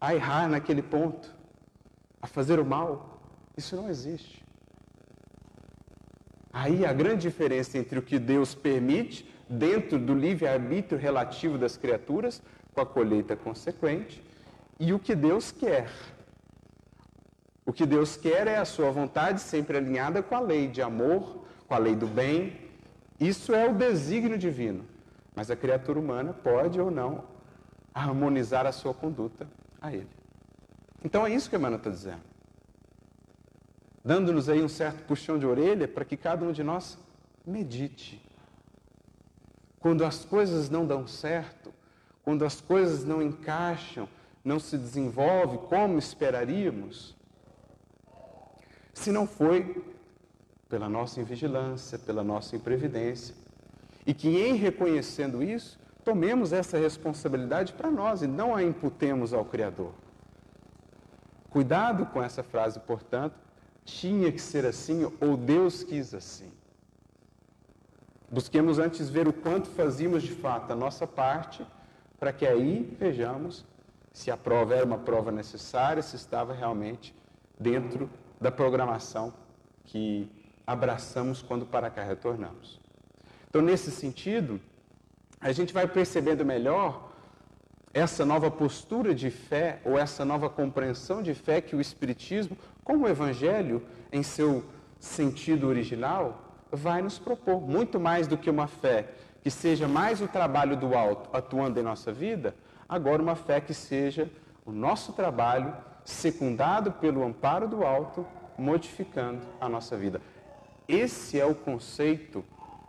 a 0.00 0.14
errar 0.14 0.48
naquele 0.48 0.82
ponto, 0.82 1.32
a 2.20 2.26
fazer 2.26 2.58
o 2.58 2.64
mal? 2.64 3.20
Isso 3.56 3.76
não 3.76 3.88
existe. 3.88 4.44
Aí 6.52 6.84
a 6.84 6.92
grande 6.92 7.22
diferença 7.28 7.78
entre 7.78 7.98
o 7.98 8.02
que 8.02 8.18
Deus 8.18 8.54
permite, 8.54 9.18
dentro 9.48 9.98
do 9.98 10.14
livre-arbítrio 10.14 10.98
relativo 10.98 11.56
das 11.56 11.76
criaturas, 11.76 12.42
com 12.74 12.80
a 12.80 12.86
colheita 12.86 13.36
consequente, 13.36 14.22
e 14.80 14.92
o 14.92 14.98
que 14.98 15.14
Deus 15.14 15.52
quer 15.52 15.88
o 17.66 17.72
que 17.72 17.86
Deus 17.86 18.16
quer 18.16 18.46
é 18.46 18.58
a 18.58 18.64
sua 18.64 18.90
vontade 18.90 19.40
sempre 19.40 19.78
alinhada 19.78 20.22
com 20.22 20.36
a 20.36 20.40
lei 20.40 20.68
de 20.68 20.82
amor, 20.82 21.46
com 21.66 21.74
a 21.74 21.78
lei 21.78 21.96
do 21.96 22.06
bem. 22.06 22.63
Isso 23.18 23.54
é 23.54 23.68
o 23.68 23.74
desígnio 23.74 24.36
divino. 24.38 24.84
Mas 25.34 25.50
a 25.50 25.56
criatura 25.56 25.98
humana 25.98 26.32
pode 26.32 26.80
ou 26.80 26.90
não 26.90 27.24
harmonizar 27.92 28.66
a 28.66 28.72
sua 28.72 28.94
conduta 28.94 29.48
a 29.80 29.92
ele. 29.92 30.08
Então 31.04 31.26
é 31.26 31.34
isso 31.34 31.50
que 31.50 31.56
Emmanuel 31.56 31.78
está 31.78 31.90
dizendo. 31.90 32.22
Dando-nos 34.04 34.48
aí 34.48 34.62
um 34.62 34.68
certo 34.68 35.04
puxão 35.04 35.38
de 35.38 35.46
orelha 35.46 35.88
para 35.88 36.04
que 36.04 36.16
cada 36.16 36.44
um 36.44 36.52
de 36.52 36.62
nós 36.62 36.98
medite. 37.46 38.22
Quando 39.80 40.04
as 40.04 40.24
coisas 40.24 40.70
não 40.70 40.86
dão 40.86 41.06
certo, 41.06 41.72
quando 42.22 42.44
as 42.44 42.60
coisas 42.60 43.04
não 43.04 43.22
encaixam, 43.22 44.08
não 44.44 44.58
se 44.58 44.76
desenvolvem 44.78 45.58
como 45.58 45.98
esperaríamos, 45.98 47.16
se 48.92 49.10
não 49.10 49.26
foi 49.26 49.93
pela 50.74 50.88
nossa 50.88 51.20
invigilância, 51.20 51.96
pela 51.96 52.24
nossa 52.24 52.56
imprevidência. 52.56 53.32
E 54.04 54.12
que 54.12 54.28
em 54.40 54.56
reconhecendo 54.56 55.40
isso, 55.40 55.78
tomemos 56.04 56.52
essa 56.52 56.76
responsabilidade 56.76 57.72
para 57.74 57.88
nós 57.92 58.22
e 58.22 58.26
não 58.26 58.56
a 58.56 58.60
imputemos 58.60 59.32
ao 59.32 59.44
Criador. 59.44 59.92
Cuidado 61.48 62.04
com 62.06 62.20
essa 62.20 62.42
frase, 62.42 62.80
portanto, 62.80 63.36
tinha 63.84 64.32
que 64.32 64.40
ser 64.40 64.66
assim 64.66 65.08
ou 65.20 65.36
Deus 65.36 65.84
quis 65.84 66.12
assim. 66.12 66.50
Busquemos 68.28 68.80
antes 68.80 69.08
ver 69.08 69.28
o 69.28 69.32
quanto 69.32 69.68
fazíamos 69.68 70.24
de 70.24 70.32
fato 70.32 70.72
a 70.72 70.74
nossa 70.74 71.06
parte, 71.06 71.64
para 72.18 72.32
que 72.32 72.44
aí 72.44 72.96
vejamos 72.98 73.64
se 74.12 74.28
a 74.28 74.36
prova 74.36 74.74
era 74.74 74.84
uma 74.84 74.98
prova 74.98 75.30
necessária, 75.30 76.02
se 76.02 76.16
estava 76.16 76.52
realmente 76.52 77.14
dentro 77.60 78.10
da 78.40 78.50
programação 78.50 79.32
que 79.84 80.28
abraçamos 80.66 81.42
quando 81.42 81.66
para 81.66 81.90
cá 81.90 82.02
retornamos. 82.02 82.80
Então, 83.48 83.62
nesse 83.62 83.90
sentido, 83.90 84.60
a 85.40 85.52
gente 85.52 85.72
vai 85.72 85.86
percebendo 85.86 86.44
melhor 86.44 87.12
essa 87.92 88.24
nova 88.24 88.50
postura 88.50 89.14
de 89.14 89.30
fé 89.30 89.80
ou 89.84 89.96
essa 89.96 90.24
nova 90.24 90.50
compreensão 90.50 91.22
de 91.22 91.32
fé 91.34 91.60
que 91.60 91.76
o 91.76 91.80
Espiritismo, 91.80 92.56
como 92.82 93.04
o 93.04 93.08
Evangelho, 93.08 93.86
em 94.12 94.22
seu 94.22 94.64
sentido 94.98 95.68
original, 95.68 96.56
vai 96.72 97.00
nos 97.02 97.18
propor. 97.18 97.60
Muito 97.60 98.00
mais 98.00 98.26
do 98.26 98.36
que 98.36 98.50
uma 98.50 98.66
fé 98.66 99.10
que 99.42 99.50
seja 99.50 99.86
mais 99.86 100.20
o 100.20 100.26
trabalho 100.26 100.76
do 100.76 100.94
alto 100.96 101.28
atuando 101.32 101.78
em 101.78 101.82
nossa 101.82 102.12
vida, 102.12 102.56
agora 102.88 103.22
uma 103.22 103.36
fé 103.36 103.60
que 103.60 103.74
seja 103.74 104.28
o 104.64 104.72
nosso 104.72 105.12
trabalho 105.12 105.76
secundado 106.04 106.90
pelo 106.92 107.22
amparo 107.22 107.68
do 107.68 107.84
alto, 107.84 108.26
modificando 108.58 109.40
a 109.60 109.68
nossa 109.68 109.96
vida. 109.96 110.20
Esse 110.86 111.40
é 111.40 111.46
o 111.46 111.54
conceito 111.54 112.44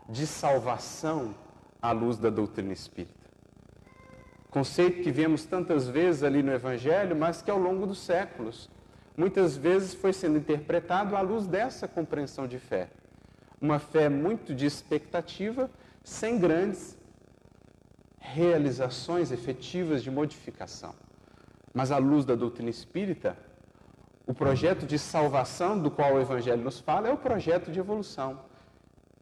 de 0.10 0.28
salvação 0.28 1.34
à 1.82 1.92
luz 1.92 2.18
da 2.18 2.30
doutrina 2.30 2.74
espírita. 2.74 3.26
Conceito 4.50 5.02
que 5.02 5.12
vemos 5.12 5.46
tantas 5.46 5.88
vezes 5.88 6.24
ali 6.24 6.42
no 6.42 6.52
Evangelho, 6.52 7.16
mas 7.16 7.42
que 7.42 7.52
ao 7.52 7.58
longo 7.58 7.86
dos 7.86 8.00
séculos, 8.00 8.70
muitas 9.16 9.58
vezes 9.58 9.94
foi 9.94 10.14
sendo 10.14 10.38
interpretado 10.38 11.16
à 11.16 11.22
luz 11.22 11.48
dessa 11.48 11.88
compreensão 11.88 12.48
de 12.48 12.60
fé. 12.60 12.90
Uma 13.60 13.80
fé 13.80 14.10
muito 14.10 14.54
de 14.54 14.66
expectativa, 14.66 15.70
sem 16.04 16.38
grandes 16.38 16.98
realizações 18.20 19.32
efetivas 19.32 20.04
de 20.04 20.12
modificação. 20.12 20.94
Mas 21.74 21.92
à 21.92 21.98
luz 21.98 22.26
da 22.26 22.36
doutrina 22.36 22.70
espírita, 22.70 23.38
o 24.28 24.34
projeto 24.34 24.86
de 24.86 24.98
salvação 24.98 25.80
do 25.80 25.92
qual 25.92 26.14
o 26.14 26.20
Evangelho 26.20 26.64
nos 26.64 26.80
fala 26.80 27.08
é 27.08 27.14
o 27.14 27.18
projeto 27.18 27.72
de 27.72 27.80
evolução. 27.80 28.40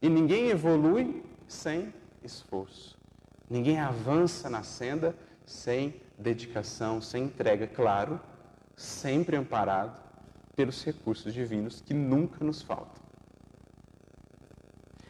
E 0.01 0.09
ninguém 0.09 0.49
evolui 0.49 1.23
sem 1.47 1.93
esforço. 2.23 2.97
Ninguém 3.49 3.79
avança 3.79 4.49
na 4.49 4.63
senda 4.63 5.15
sem 5.45 6.01
dedicação, 6.17 7.01
sem 7.01 7.25
entrega, 7.25 7.67
claro, 7.67 8.19
sempre 8.75 9.35
amparado 9.35 9.97
pelos 10.55 10.83
recursos 10.83 11.33
divinos 11.33 11.81
que 11.81 11.93
nunca 11.93 12.43
nos 12.43 12.61
faltam. 12.61 13.03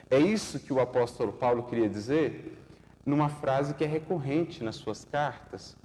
É 0.10 0.20
isso 0.20 0.60
que 0.60 0.74
o 0.74 0.80
apóstolo 0.80 1.34
Paulo 1.34 1.64
queria 1.64 1.90
dizer 1.90 2.58
numa 3.06 3.30
frase 3.30 3.74
que 3.74 3.84
é 3.84 3.88
recorrente 3.88 4.64
nas 4.64 4.76
suas 4.76 5.04
cartas 5.04 5.76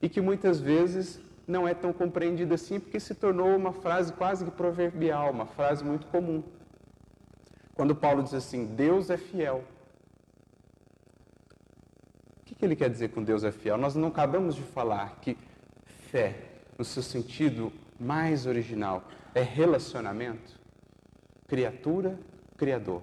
e 0.00 0.08
que 0.08 0.20
muitas 0.20 0.60
vezes 0.60 1.20
não 1.46 1.66
é 1.68 1.74
tão 1.74 1.92
compreendida 1.92 2.54
assim, 2.54 2.80
porque 2.80 2.98
se 2.98 3.14
tornou 3.14 3.54
uma 3.56 3.72
frase 3.72 4.12
quase 4.12 4.44
que 4.44 4.50
proverbial, 4.50 5.30
uma 5.30 5.46
frase 5.46 5.84
muito 5.84 6.06
comum. 6.06 6.42
Quando 7.74 7.94
Paulo 7.94 8.22
diz 8.22 8.34
assim: 8.34 8.66
Deus 8.66 9.10
é 9.10 9.16
fiel. 9.16 9.64
O 12.40 12.44
que, 12.44 12.54
que 12.54 12.64
ele 12.64 12.76
quer 12.76 12.88
dizer 12.88 13.08
com 13.10 13.22
Deus 13.22 13.44
é 13.44 13.50
fiel? 13.50 13.76
Nós 13.76 13.94
não 13.94 14.08
acabamos 14.08 14.54
de 14.54 14.62
falar 14.62 15.18
que 15.20 15.36
fé, 16.10 16.36
no 16.78 16.84
seu 16.84 17.02
sentido 17.02 17.72
mais 17.98 18.46
original, 18.46 19.04
é 19.34 19.42
relacionamento, 19.42 20.58
criatura, 21.48 22.18
criador. 22.56 23.02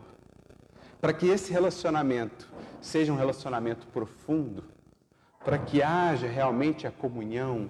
Para 0.99 1.13
que 1.13 1.27
esse 1.27 1.51
relacionamento 1.51 2.47
seja 2.79 3.11
um 3.11 3.17
relacionamento 3.17 3.87
profundo, 3.87 4.63
para 5.43 5.57
que 5.57 5.81
haja 5.81 6.27
realmente 6.27 6.85
a 6.85 6.91
comunhão, 6.91 7.69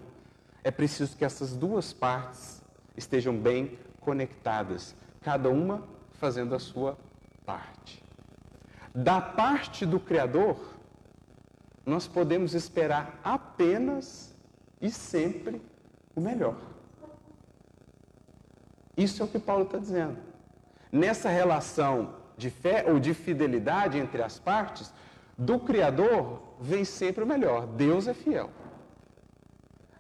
é 0.64 0.72
preciso 0.72 1.18
que 1.18 1.26
essas 1.26 1.56
duas 1.56 1.92
partes 1.92 2.62
estejam 2.96 3.36
bem 3.36 3.80
conectadas, 4.00 4.96
cada 5.22 5.50
uma 5.50 5.84
fazendo 6.14 6.54
a 6.54 6.60
sua 6.60 6.98
parte. 7.46 8.04
Da 8.94 9.22
parte 9.22 9.86
do 9.86 10.00
Criador, 10.00 10.58
nós 11.86 12.08
podemos 12.08 12.54
esperar 12.54 13.20
apenas 13.24 14.36
e 14.80 14.92
sempre 14.92 15.62
o 16.16 16.22
melhor. 16.22 16.58
Isso 18.96 19.22
é 19.22 19.26
o 19.26 19.28
que 19.28 19.40
Paulo 19.40 19.64
está 19.64 19.78
dizendo. 19.78 20.18
Nessa 20.92 21.30
relação 21.30 22.16
de 22.38 22.50
fé 22.50 22.86
ou 22.88 23.00
de 23.00 23.14
fidelidade 23.14 23.98
entre 23.98 24.22
as 24.22 24.38
partes, 24.38 24.94
do 25.38 25.60
Criador 25.60 26.56
vem 26.60 26.84
sempre 26.84 27.24
o 27.24 27.28
melhor. 27.28 27.66
Deus 27.66 28.08
é 28.08 28.14
fiel 28.14 28.50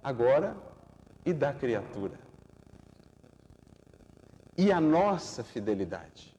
agora 0.03 0.55
e 1.25 1.33
da 1.33 1.53
criatura. 1.53 2.19
E 4.57 4.71
a 4.71 4.81
nossa 4.81 5.43
fidelidade 5.43 6.31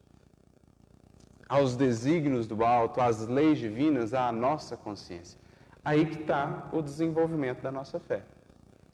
aos 1.53 1.77
desígnios 1.77 2.47
do 2.47 2.65
alto, 2.65 2.99
às 2.99 3.27
leis 3.27 3.59
divinas, 3.59 4.15
à 4.15 4.33
nossa 4.33 4.75
consciência. 4.75 5.39
Aí 5.85 6.07
que 6.07 6.23
está 6.23 6.71
o 6.73 6.81
desenvolvimento 6.81 7.61
da 7.61 7.71
nossa 7.71 8.01
fé. 8.01 8.23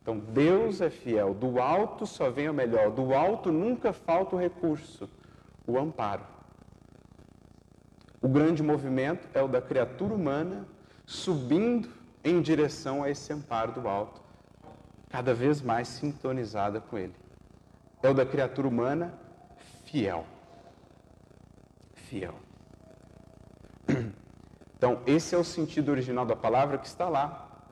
Então, 0.03 0.19
Deus 0.19 0.81
é 0.81 0.91
fiel, 0.91 1.35
do 1.35 1.61
alto 1.61 2.05
só 2.05 2.31
vem 2.31 2.49
o 2.49 2.53
melhor, 2.53 2.91
do 2.91 3.15
alto 3.15 3.53
nunca 3.53 3.93
falta 3.93 4.35
o 4.35 4.39
recurso, 4.41 5.09
o 5.69 5.79
amparo. 5.79 6.25
O 8.21 8.27
grande 8.27 8.61
movimento 8.61 9.29
é 9.35 9.41
o 9.41 9.47
da 9.47 9.63
criatura 9.63 10.13
humana 10.13 10.67
subindo 11.07 11.89
em 12.25 12.43
direção 12.43 13.05
a 13.05 13.11
esse 13.11 13.33
amparo 13.33 13.71
do 13.71 13.87
alto, 13.87 14.21
cada 15.09 15.33
vez 15.35 15.63
mais 15.63 15.89
sintonizada 15.89 16.81
com 16.81 16.99
Ele. 16.99 17.15
É 18.03 18.09
o 18.09 18.15
da 18.15 18.27
criatura 18.27 18.69
humana 18.69 19.15
fiel. 19.85 20.27
Fiel. 21.95 22.35
Então, 24.77 25.01
esse 25.09 25.35
é 25.35 25.39
o 25.39 25.43
sentido 25.43 25.91
original 25.91 26.25
da 26.25 26.37
palavra 26.37 26.79
que 26.79 26.87
está 26.87 27.09
lá. 27.09 27.67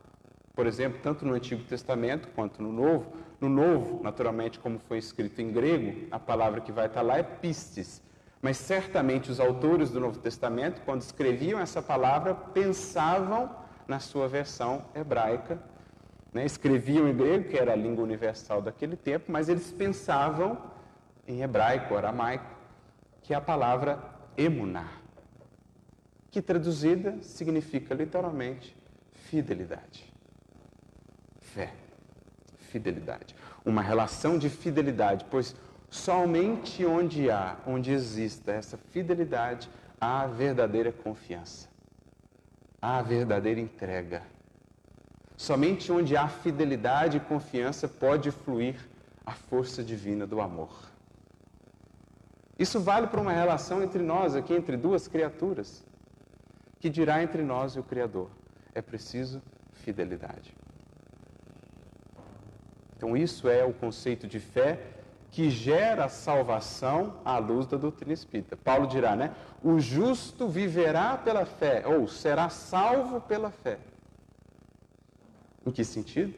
Por 0.56 0.66
exemplo, 0.66 0.98
tanto 1.00 1.24
no 1.24 1.34
Antigo 1.34 1.62
Testamento 1.62 2.26
quanto 2.34 2.60
no 2.60 2.72
Novo. 2.72 3.12
No 3.40 3.48
Novo, 3.48 4.02
naturalmente, 4.02 4.58
como 4.58 4.80
foi 4.80 4.98
escrito 4.98 5.40
em 5.40 5.52
grego, 5.52 6.08
a 6.10 6.18
palavra 6.18 6.60
que 6.60 6.72
vai 6.72 6.86
estar 6.86 7.02
lá 7.02 7.16
é 7.16 7.22
pistes. 7.22 8.02
Mas 8.42 8.56
certamente 8.56 9.30
os 9.30 9.38
autores 9.38 9.92
do 9.92 10.00
Novo 10.00 10.18
Testamento, 10.18 10.82
quando 10.84 11.02
escreviam 11.02 11.60
essa 11.60 11.80
palavra, 11.80 12.34
pensavam 12.34 13.54
na 13.86 14.00
sua 14.00 14.26
versão 14.26 14.84
hebraica 14.92 15.62
né, 16.32 16.44
escreviam 16.44 17.08
em 17.08 17.16
grego, 17.16 17.48
que 17.48 17.56
era 17.56 17.72
a 17.72 17.76
língua 17.76 18.04
universal 18.04 18.60
daquele 18.60 18.96
tempo, 18.96 19.30
mas 19.32 19.48
eles 19.48 19.70
pensavam 19.70 20.58
em 21.26 21.42
hebraico, 21.42 21.96
aramaico, 21.96 22.56
que 23.22 23.32
é 23.32 23.36
a 23.36 23.40
palavra 23.40 23.98
emuná, 24.36 24.88
que 26.30 26.42
traduzida 26.42 27.20
significa 27.22 27.94
literalmente 27.94 28.76
fidelidade. 29.12 30.12
Fé, 31.40 31.72
fidelidade. 32.58 33.34
Uma 33.64 33.82
relação 33.82 34.38
de 34.38 34.48
fidelidade, 34.48 35.26
pois 35.30 35.56
somente 35.88 36.84
onde 36.84 37.30
há, 37.30 37.56
onde 37.66 37.90
exista 37.90 38.52
essa 38.52 38.76
fidelidade, 38.76 39.68
há 40.00 40.26
verdadeira 40.26 40.92
confiança, 40.92 41.68
há 42.80 43.00
verdadeira 43.00 43.60
entrega 43.60 44.22
Somente 45.36 45.92
onde 45.92 46.16
há 46.16 46.28
fidelidade 46.28 47.18
e 47.18 47.20
confiança 47.20 47.86
pode 47.86 48.30
fluir 48.30 48.76
a 49.24 49.32
força 49.32 49.82
divina 49.82 50.26
do 50.26 50.40
amor. 50.40 50.70
Isso 52.58 52.80
vale 52.80 53.06
para 53.06 53.20
uma 53.20 53.32
relação 53.32 53.82
entre 53.82 54.02
nós, 54.02 54.34
aqui 54.34 54.54
entre 54.54 54.76
duas 54.78 55.06
criaturas, 55.06 55.84
que 56.80 56.88
dirá 56.88 57.22
entre 57.22 57.42
nós 57.42 57.72
e 57.72 57.80
o 57.80 57.82
Criador. 57.82 58.30
É 58.74 58.80
preciso 58.80 59.42
fidelidade. 59.72 60.54
Então, 62.96 63.14
isso 63.14 63.46
é 63.46 63.62
o 63.62 63.74
conceito 63.74 64.26
de 64.26 64.40
fé 64.40 64.80
que 65.30 65.50
gera 65.50 66.08
salvação 66.08 67.20
à 67.22 67.36
luz 67.36 67.66
da 67.66 67.76
doutrina 67.76 68.14
espírita. 68.14 68.56
Paulo 68.56 68.86
dirá, 68.86 69.14
né? 69.14 69.34
O 69.62 69.78
justo 69.78 70.48
viverá 70.48 71.18
pela 71.18 71.44
fé, 71.44 71.86
ou 71.86 72.08
será 72.08 72.48
salvo 72.48 73.20
pela 73.20 73.50
fé. 73.50 73.78
Em 75.66 75.72
que 75.72 75.84
sentido? 75.84 76.32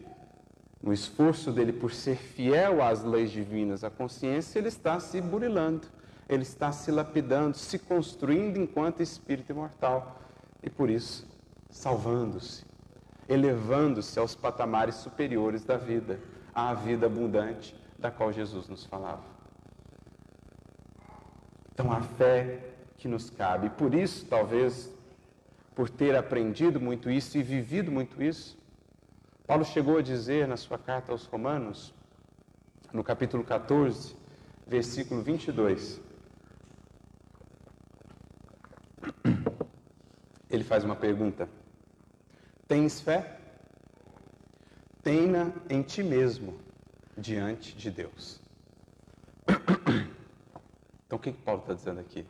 No 0.83 0.93
esforço 0.93 1.53
dele 1.53 1.73
por 1.73 1.93
ser 1.93 2.17
fiel 2.17 2.83
às 2.83 3.05
leis 3.05 3.31
divinas, 3.31 3.85
à 3.85 3.91
consciência, 3.91 4.59
ele 4.59 4.69
está 4.69 4.99
se 4.99 5.21
burilando, 5.21 5.87
ele 6.29 6.43
está 6.43 6.73
se 6.73 6.91
lapidando, 6.91 7.57
se 7.57 7.79
construindo 7.79 8.57
enquanto 8.57 9.03
espírito 9.03 9.53
imortal. 9.53 10.23
E 10.63 10.71
por 10.71 10.89
isso 10.89 11.27
salvando-se, 11.71 12.65
elevando-se 13.29 14.19
aos 14.19 14.35
patamares 14.35 14.95
superiores 14.97 15.63
da 15.63 15.77
vida, 15.77 16.19
à 16.55 16.73
vida 16.73 17.07
abundante 17.07 17.77
da 17.99 18.11
qual 18.11 18.33
Jesus 18.33 18.69
nos 18.69 18.85
falava. 18.85 19.23
Então, 21.73 21.93
a 21.93 22.01
fé 22.01 22.75
que 22.97 23.07
nos 23.07 23.31
cabe, 23.31 23.67
e 23.67 23.71
por 23.71 23.95
isso, 23.95 24.27
talvez, 24.27 24.93
por 25.75 25.89
ter 25.89 26.17
aprendido 26.17 26.81
muito 26.81 27.11
isso 27.11 27.39
e 27.39 27.43
vivido 27.43 27.93
muito 27.93 28.21
isso, 28.23 28.58
Paulo 29.49 29.65
chegou 29.65 29.97
a 29.97 30.03
dizer 30.03 30.47
na 30.47 30.59
sua 30.59 30.77
carta 30.77 31.11
aos 31.11 31.25
Romanos, 31.25 31.95
no 32.93 33.03
capítulo 33.03 33.43
14, 33.43 34.15
versículo 34.67 35.23
22. 35.23 36.03
Ele 40.51 40.63
faz 40.63 40.85
uma 40.85 40.95
pergunta: 40.95 41.49
Tens 42.67 43.01
fé? 43.01 43.41
Tenha 45.03 45.51
em 45.71 45.81
ti 45.81 46.03
mesmo 46.03 46.61
diante 47.17 47.75
de 47.75 47.91
Deus. 47.91 48.43
Então, 51.07 51.17
o 51.17 51.19
que, 51.19 51.33
que 51.33 51.43
Paulo 51.43 51.63
está 51.63 51.73
dizendo 51.73 52.01
aqui? 52.01 52.27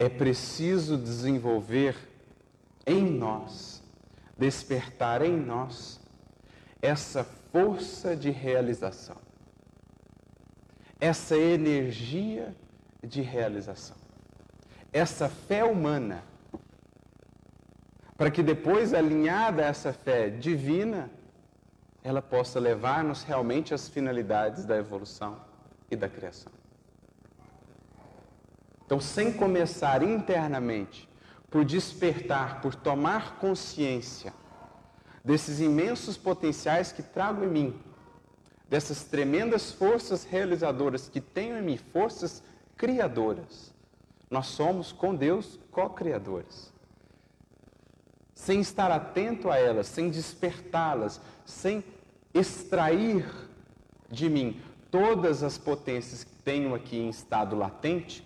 É 0.00 0.08
preciso 0.08 0.98
desenvolver 0.98 1.96
em 2.84 3.08
nós, 3.08 3.85
despertar 4.36 5.22
em 5.22 5.36
nós, 5.36 6.00
essa 6.82 7.24
força 7.24 8.14
de 8.14 8.30
realização, 8.30 9.16
essa 11.00 11.36
energia 11.36 12.54
de 13.02 13.22
realização, 13.22 13.96
essa 14.92 15.28
fé 15.28 15.64
humana, 15.64 16.22
para 18.16 18.30
que 18.30 18.42
depois, 18.42 18.94
alinhada 18.94 19.62
a 19.62 19.66
essa 19.66 19.92
fé 19.92 20.30
divina, 20.30 21.10
ela 22.02 22.22
possa 22.22 22.58
levar-nos 22.58 23.22
realmente 23.22 23.74
às 23.74 23.88
finalidades 23.88 24.64
da 24.64 24.76
evolução 24.76 25.40
e 25.90 25.96
da 25.96 26.08
criação. 26.08 26.52
Então, 28.84 29.00
sem 29.00 29.32
começar 29.32 30.02
internamente 30.02 31.08
por 31.56 31.64
despertar, 31.64 32.60
por 32.60 32.74
tomar 32.74 33.38
consciência 33.38 34.30
desses 35.24 35.58
imensos 35.58 36.14
potenciais 36.14 36.92
que 36.92 37.02
trago 37.02 37.42
em 37.42 37.48
mim, 37.48 37.82
dessas 38.68 39.04
tremendas 39.04 39.72
forças 39.72 40.22
realizadoras 40.22 41.08
que 41.08 41.18
tenho 41.18 41.56
em 41.56 41.62
mim, 41.62 41.78
forças 41.78 42.42
criadoras. 42.76 43.72
Nós 44.30 44.48
somos 44.48 44.92
com 44.92 45.14
Deus 45.14 45.58
co-criadores. 45.70 46.70
Sem 48.34 48.60
estar 48.60 48.90
atento 48.90 49.48
a 49.50 49.56
elas, 49.56 49.86
sem 49.86 50.10
despertá-las, 50.10 51.22
sem 51.46 51.82
extrair 52.34 53.26
de 54.10 54.28
mim 54.28 54.60
todas 54.90 55.42
as 55.42 55.56
potências 55.56 56.22
que 56.22 56.34
tenho 56.44 56.74
aqui 56.74 56.98
em 56.98 57.08
estado 57.08 57.56
latente, 57.56 58.25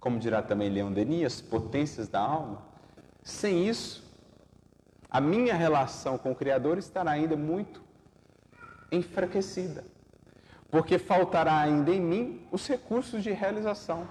como 0.00 0.18
dirá 0.18 0.42
também 0.42 0.70
Leão 0.70 0.92
Denis, 0.92 1.26
as 1.26 1.40
potências 1.40 2.08
da 2.08 2.20
alma, 2.20 2.62
sem 3.22 3.68
isso, 3.68 4.02
a 5.10 5.20
minha 5.20 5.54
relação 5.54 6.16
com 6.16 6.32
o 6.32 6.34
Criador 6.34 6.78
estará 6.78 7.10
ainda 7.10 7.36
muito 7.36 7.82
enfraquecida, 8.90 9.84
porque 10.70 10.98
faltará 10.98 11.58
ainda 11.60 11.90
em 11.90 12.00
mim 12.00 12.48
os 12.50 12.66
recursos 12.66 13.22
de 13.22 13.30
realização. 13.30 14.08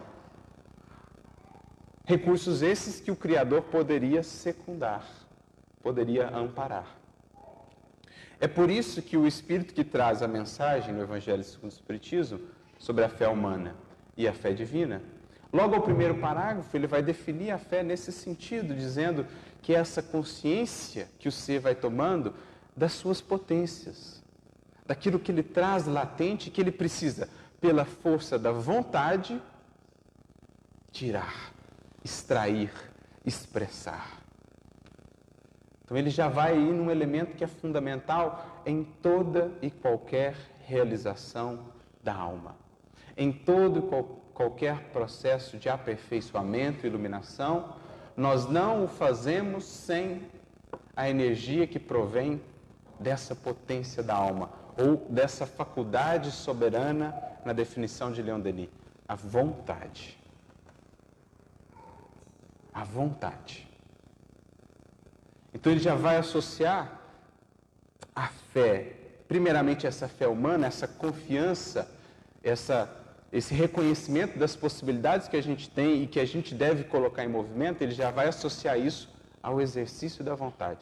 Recursos 2.06 2.62
esses 2.62 3.00
que 3.00 3.12
o 3.12 3.16
Criador 3.16 3.64
poderia 3.64 4.24
secundar, 4.24 5.06
poderia 5.82 6.28
amparar. 6.30 6.98
É 8.40 8.48
por 8.48 8.70
isso 8.70 9.02
que 9.02 9.18
o 9.18 9.28
Espírito 9.28 9.74
que 9.74 9.84
traz 9.84 10.22
a 10.22 10.28
mensagem 10.28 10.94
no 10.94 11.02
Evangelho 11.02 11.44
segundo 11.44 11.72
o 11.72 11.74
Espiritismo 11.74 12.40
sobre 12.78 13.04
a 13.04 13.10
fé 13.10 13.28
humana 13.28 13.76
e 14.16 14.28
a 14.28 14.34
fé 14.34 14.54
divina, 14.54 15.02
logo 15.52 15.76
ao 15.76 15.82
primeiro 15.82 16.16
parágrafo 16.16 16.76
ele 16.76 16.88
vai 16.88 17.02
definir 17.02 17.52
a 17.52 17.58
fé 17.58 17.84
nesse 17.84 18.12
sentido, 18.12 18.76
dizendo 18.76 19.26
que 19.62 19.74
é 19.74 19.80
essa 19.80 20.02
consciência 20.02 21.10
que 21.20 21.28
o 21.28 21.32
ser 21.32 21.60
vai 21.60 21.76
tomando 21.76 22.34
das 22.76 22.94
suas 22.94 23.20
potências, 23.22 24.24
daquilo 24.86 25.20
que 25.20 25.32
ele 25.32 25.44
traz 25.44 25.86
latente, 25.86 26.50
que 26.50 26.62
ele 26.62 26.72
precisa, 26.72 27.30
pela 27.60 27.84
força 27.84 28.40
da 28.40 28.52
vontade, 28.52 29.42
tirar, 30.92 31.52
extrair, 32.04 32.72
expressar. 33.26 34.20
Então 35.84 35.98
ele 35.98 36.10
já 36.10 36.28
vai 36.28 36.54
aí 36.54 36.72
num 36.72 36.92
elemento 36.92 37.36
que 37.36 37.44
é 37.44 37.48
fundamental 37.48 38.62
em 38.66 38.84
toda 38.84 39.52
e 39.62 39.72
qualquer 39.72 40.36
realização 40.66 41.74
da 42.04 42.14
alma. 42.14 42.56
Em 43.18 43.32
todo 43.32 43.80
e 43.80 43.82
qual, 43.90 44.19
qualquer 44.40 44.84
processo 44.94 45.58
de 45.58 45.68
aperfeiçoamento 45.68 46.88
iluminação, 46.88 47.76
nós 48.16 48.50
não 48.50 48.86
o 48.86 48.88
fazemos 48.88 49.66
sem 49.66 50.32
a 50.96 51.10
energia 51.10 51.68
que 51.68 51.78
provém 51.78 52.42
dessa 52.98 53.36
potência 53.36 54.02
da 54.02 54.16
alma, 54.16 54.50
ou 54.78 54.96
dessa 55.10 55.46
faculdade 55.46 56.32
soberana, 56.32 57.14
na 57.44 57.52
definição 57.52 58.14
de 58.14 58.22
Leon 58.22 58.40
Denis, 58.40 58.70
a 59.06 59.14
vontade. 59.14 60.18
A 62.74 62.86
vontade. 62.86 63.68
Então 65.54 65.70
ele 65.70 65.82
já 65.82 65.96
vai 65.96 66.16
associar 66.16 67.02
a 68.16 68.30
fé, 68.54 68.96
primeiramente 69.28 69.86
essa 69.86 70.08
fé 70.08 70.30
humana, 70.30 70.68
essa 70.68 70.88
confiança, 70.88 71.92
essa, 72.42 72.99
esse 73.32 73.54
reconhecimento 73.54 74.40
das 74.40 74.56
possibilidades 74.56 75.28
que 75.28 75.38
a 75.38 75.42
gente 75.42 75.70
tem 75.70 76.04
e 76.04 76.08
que 76.08 76.20
a 76.20 76.26
gente 76.26 76.56
deve 76.56 76.84
colocar 76.84 77.24
em 77.24 77.28
movimento, 77.28 77.82
ele 77.82 77.92
já 77.92 78.10
vai 78.10 78.28
associar 78.28 78.80
isso 78.80 79.14
ao 79.42 79.62
exercício 79.62 80.24
da 80.24 80.34
vontade. 80.34 80.80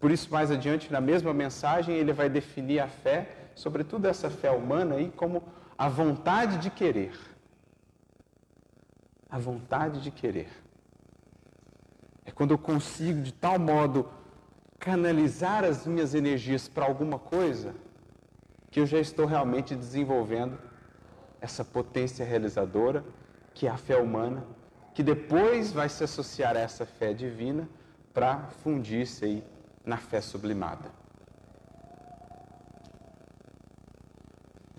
Por 0.00 0.10
isso, 0.10 0.30
mais 0.30 0.50
adiante, 0.50 0.90
na 0.90 1.00
mesma 1.00 1.34
mensagem, 1.34 1.94
ele 1.94 2.12
vai 2.12 2.30
definir 2.30 2.80
a 2.80 2.88
fé, 2.88 3.50
sobretudo 3.54 4.06
essa 4.06 4.30
fé 4.30 4.50
humana, 4.50 4.94
aí, 4.94 5.12
como 5.14 5.42
a 5.76 5.88
vontade 5.88 6.58
de 6.58 6.70
querer. 6.70 7.12
A 9.28 9.38
vontade 9.38 10.00
de 10.00 10.10
querer. 10.10 10.48
É 12.24 12.30
quando 12.30 12.52
eu 12.52 12.58
consigo 12.58 13.20
de 13.20 13.32
tal 13.32 13.58
modo 13.58 14.08
canalizar 14.78 15.64
as 15.64 15.86
minhas 15.86 16.14
energias 16.14 16.68
para 16.68 16.86
alguma 16.86 17.18
coisa 17.18 17.74
que 18.70 18.80
eu 18.80 18.86
já 18.86 18.98
estou 18.98 19.26
realmente 19.26 19.74
desenvolvendo 19.74 20.67
essa 21.40 21.64
potência 21.64 22.24
realizadora 22.24 23.04
que 23.54 23.66
é 23.66 23.70
a 23.70 23.76
fé 23.76 23.96
humana, 23.96 24.46
que 24.94 25.02
depois 25.02 25.72
vai 25.72 25.88
se 25.88 26.04
associar 26.04 26.56
a 26.56 26.60
essa 26.60 26.86
fé 26.86 27.12
divina 27.12 27.68
para 28.14 28.48
fundir-se 28.62 29.24
aí 29.24 29.44
na 29.84 29.96
fé 29.96 30.20
sublimada. 30.20 30.90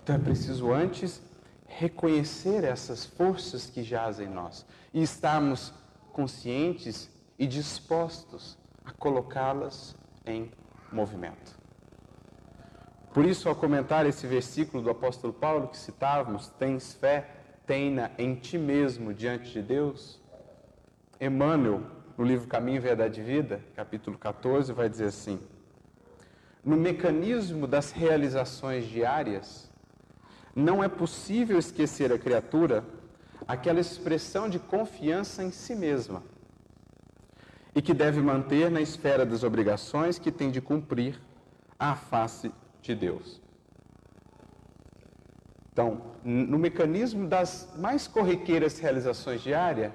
Então 0.02 0.16
é 0.16 0.18
preciso 0.18 0.72
antes 0.72 1.22
reconhecer 1.66 2.64
essas 2.64 3.04
forças 3.04 3.66
que 3.66 3.82
jazem 3.82 4.26
em 4.26 4.30
nós 4.30 4.66
e 4.92 5.02
estarmos 5.02 5.72
conscientes 6.12 7.10
e 7.38 7.46
dispostos 7.46 8.58
a 8.84 8.92
colocá-las 8.92 9.94
em 10.26 10.50
movimento. 10.90 11.59
Por 13.12 13.24
isso, 13.24 13.48
ao 13.48 13.56
comentar 13.56 14.06
esse 14.06 14.26
versículo 14.26 14.82
do 14.82 14.90
apóstolo 14.90 15.32
Paulo 15.32 15.68
que 15.68 15.76
citávamos, 15.76 16.48
tens 16.58 16.94
fé, 16.94 17.28
tenha 17.66 18.12
em 18.16 18.36
ti 18.36 18.56
mesmo 18.56 19.12
diante 19.12 19.50
de 19.50 19.62
Deus, 19.62 20.20
Emmanuel, 21.20 21.82
no 22.16 22.24
livro 22.24 22.46
Caminho, 22.46 22.80
Verdade 22.80 23.20
e 23.20 23.24
Vida, 23.24 23.60
capítulo 23.74 24.16
14, 24.16 24.72
vai 24.72 24.88
dizer 24.88 25.06
assim: 25.06 25.40
No 26.64 26.76
mecanismo 26.76 27.66
das 27.66 27.90
realizações 27.90 28.86
diárias, 28.86 29.68
não 30.54 30.82
é 30.82 30.88
possível 30.88 31.58
esquecer 31.58 32.12
a 32.12 32.18
criatura 32.18 32.84
aquela 33.46 33.80
expressão 33.80 34.48
de 34.48 34.60
confiança 34.60 35.42
em 35.42 35.50
si 35.50 35.74
mesma 35.74 36.22
e 37.74 37.82
que 37.82 37.92
deve 37.92 38.20
manter 38.20 38.70
na 38.70 38.80
esfera 38.80 39.26
das 39.26 39.42
obrigações 39.42 40.18
que 40.18 40.30
tem 40.30 40.50
de 40.50 40.60
cumprir 40.60 41.20
à 41.78 41.96
face 41.96 42.52
de 42.82 42.94
Deus. 42.94 43.40
Então, 45.72 46.02
no 46.22 46.58
mecanismo 46.58 47.26
das 47.26 47.72
mais 47.78 48.06
corriqueiras 48.06 48.78
realizações 48.78 49.40
diárias, 49.40 49.92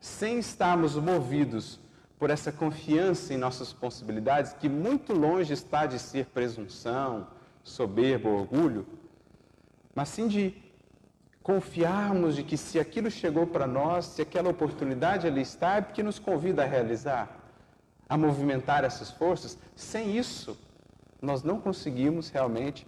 sem 0.00 0.38
estarmos 0.38 0.96
movidos 0.96 1.80
por 2.18 2.30
essa 2.30 2.50
confiança 2.50 3.32
em 3.32 3.36
nossas 3.36 3.72
possibilidades, 3.72 4.52
que 4.52 4.68
muito 4.68 5.12
longe 5.12 5.52
está 5.52 5.86
de 5.86 5.98
ser 5.98 6.26
presunção, 6.26 7.26
soberba, 7.62 8.28
orgulho, 8.28 8.86
mas 9.94 10.08
sim 10.08 10.28
de 10.28 10.54
confiarmos 11.42 12.34
de 12.34 12.42
que 12.42 12.56
se 12.56 12.78
aquilo 12.78 13.10
chegou 13.10 13.46
para 13.46 13.66
nós, 13.66 14.06
se 14.06 14.22
aquela 14.22 14.50
oportunidade 14.50 15.26
ali 15.26 15.42
está, 15.42 15.76
é 15.76 15.80
porque 15.80 16.02
nos 16.02 16.18
convida 16.18 16.62
a 16.62 16.66
realizar, 16.66 17.38
a 18.08 18.16
movimentar 18.16 18.84
essas 18.84 19.10
forças. 19.10 19.56
Sem 19.74 20.16
isso, 20.16 20.58
nós 21.20 21.42
não 21.42 21.60
conseguimos 21.60 22.28
realmente 22.28 22.86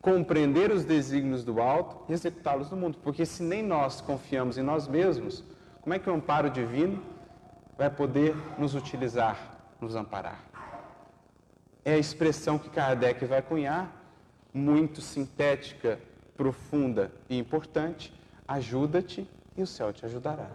compreender 0.00 0.70
os 0.70 0.84
desígnios 0.84 1.44
do 1.44 1.60
alto 1.62 2.04
e 2.08 2.12
executá-los 2.12 2.70
no 2.70 2.76
mundo. 2.76 2.98
Porque 3.02 3.24
se 3.24 3.42
nem 3.42 3.62
nós 3.62 4.00
confiamos 4.00 4.58
em 4.58 4.62
nós 4.62 4.86
mesmos, 4.86 5.42
como 5.80 5.94
é 5.94 5.98
que 5.98 6.08
o 6.08 6.14
amparo 6.14 6.50
divino 6.50 7.02
vai 7.76 7.90
poder 7.90 8.36
nos 8.58 8.74
utilizar, 8.74 9.58
nos 9.80 9.96
amparar? 9.96 10.44
É 11.84 11.94
a 11.94 11.98
expressão 11.98 12.58
que 12.58 12.70
Kardec 12.70 13.24
vai 13.24 13.42
cunhar, 13.42 13.90
muito 14.52 15.00
sintética, 15.00 15.98
profunda 16.36 17.10
e 17.28 17.38
importante. 17.38 18.12
Ajuda-te 18.46 19.28
e 19.56 19.62
o 19.62 19.66
céu 19.66 19.92
te 19.92 20.04
ajudará. 20.04 20.50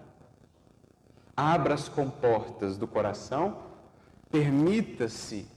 Abra 1.36 1.74
as 1.74 1.90
comportas 1.90 2.78
do 2.78 2.88
coração, 2.88 3.58
permita-se 4.30 5.48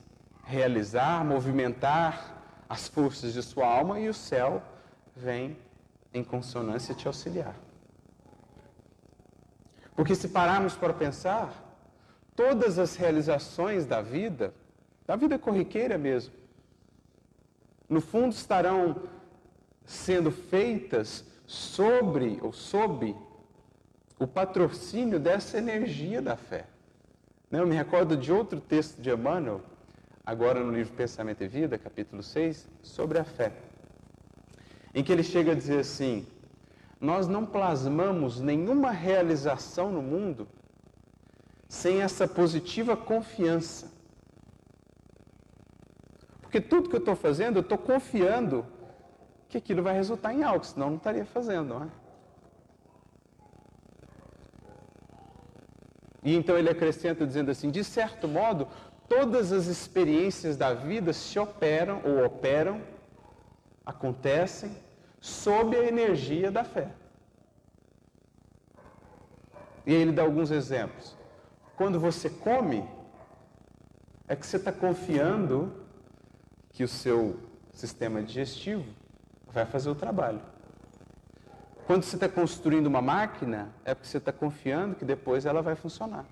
realizar, 0.42 1.24
movimentar 1.24 2.64
as 2.68 2.88
forças 2.88 3.32
de 3.32 3.42
sua 3.42 3.66
alma 3.66 4.00
e 4.00 4.08
o 4.08 4.14
céu 4.14 4.62
vem 5.14 5.56
em 6.12 6.24
consonância 6.24 6.94
te 6.94 7.06
auxiliar. 7.06 7.54
Porque 9.94 10.14
se 10.14 10.28
pararmos 10.28 10.74
para 10.74 10.92
pensar, 10.92 11.52
todas 12.34 12.78
as 12.78 12.96
realizações 12.96 13.86
da 13.86 14.00
vida, 14.00 14.54
da 15.06 15.16
vida 15.16 15.38
corriqueira 15.38 15.98
mesmo, 15.98 16.34
no 17.88 18.00
fundo 18.00 18.32
estarão 18.32 19.02
sendo 19.84 20.30
feitas 20.30 21.24
sobre 21.46 22.38
ou 22.40 22.52
sob 22.52 23.14
o 24.18 24.26
patrocínio 24.26 25.20
dessa 25.20 25.58
energia 25.58 26.22
da 26.22 26.36
fé. 26.36 26.66
Né, 27.50 27.60
eu 27.60 27.66
me 27.66 27.74
recordo 27.74 28.16
de 28.16 28.32
outro 28.32 28.60
texto 28.60 29.02
de 29.02 29.10
Emmanuel, 29.10 29.60
agora 30.24 30.62
no 30.62 30.72
livro 30.72 30.94
Pensamento 30.94 31.42
e 31.42 31.48
Vida, 31.48 31.76
capítulo 31.76 32.22
6, 32.22 32.68
sobre 32.82 33.18
a 33.18 33.24
fé. 33.24 33.52
Em 34.94 35.02
que 35.02 35.12
ele 35.12 35.22
chega 35.22 35.52
a 35.52 35.54
dizer 35.54 35.80
assim: 35.80 36.26
Nós 37.00 37.26
não 37.26 37.44
plasmamos 37.44 38.40
nenhuma 38.40 38.90
realização 38.90 39.90
no 39.90 40.02
mundo 40.02 40.48
sem 41.68 42.02
essa 42.02 42.28
positiva 42.28 42.96
confiança. 42.96 43.90
Porque 46.42 46.60
tudo 46.60 46.90
que 46.90 46.96
eu 46.96 47.00
estou 47.00 47.16
fazendo, 47.16 47.56
eu 47.56 47.62
estou 47.62 47.78
confiando 47.78 48.66
que 49.48 49.56
aquilo 49.56 49.82
vai 49.82 49.94
resultar 49.94 50.34
em 50.34 50.42
algo, 50.42 50.64
senão 50.64 50.90
não 50.90 50.96
estaria 50.96 51.24
fazendo, 51.24 51.68
não 51.68 51.84
é? 51.84 51.88
E 56.22 56.36
então 56.36 56.56
ele 56.56 56.68
acrescenta 56.68 57.26
dizendo 57.26 57.50
assim: 57.50 57.70
de 57.70 57.82
certo 57.82 58.28
modo, 58.28 58.68
todas 59.12 59.52
as 59.52 59.66
experiências 59.66 60.56
da 60.56 60.72
vida 60.72 61.12
se 61.12 61.38
operam 61.38 62.00
ou 62.02 62.24
operam, 62.24 62.80
acontecem, 63.84 64.74
sob 65.20 65.76
a 65.76 65.84
energia 65.84 66.50
da 66.50 66.64
fé. 66.64 66.90
E 69.84 69.94
aí 69.94 70.00
ele 70.00 70.12
dá 70.12 70.22
alguns 70.22 70.50
exemplos. 70.50 71.14
Quando 71.76 72.00
você 72.00 72.30
come, 72.30 72.88
é 74.26 74.34
que 74.34 74.46
você 74.46 74.56
está 74.56 74.72
confiando 74.72 75.84
que 76.70 76.82
o 76.82 76.88
seu 76.88 77.38
sistema 77.74 78.22
digestivo 78.22 78.86
vai 79.46 79.66
fazer 79.66 79.90
o 79.90 79.94
trabalho. 79.94 80.40
Quando 81.86 82.04
você 82.04 82.16
está 82.16 82.30
construindo 82.30 82.86
uma 82.86 83.02
máquina, 83.02 83.74
é 83.84 83.94
porque 83.94 84.08
você 84.08 84.16
está 84.16 84.32
confiando 84.32 84.94
que 84.94 85.04
depois 85.04 85.44
ela 85.44 85.60
vai 85.60 85.74
funcionar. 85.74 86.24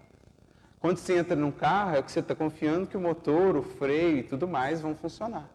Quando 0.81 0.97
você 0.97 1.19
entra 1.19 1.37
num 1.37 1.53
carro, 1.53 1.97
é 1.97 2.03
que 2.03 2.11
você 2.11 2.21
está 2.21 2.35
confiando 2.35 2.87
que 2.87 2.97
o 2.97 3.01
motor, 3.01 3.55
o 3.55 3.63
freio 3.63 4.19
e 4.19 4.23
tudo 4.23 4.49
mais 4.49 4.81
vão 4.81 4.95
funcionar. 4.95 5.47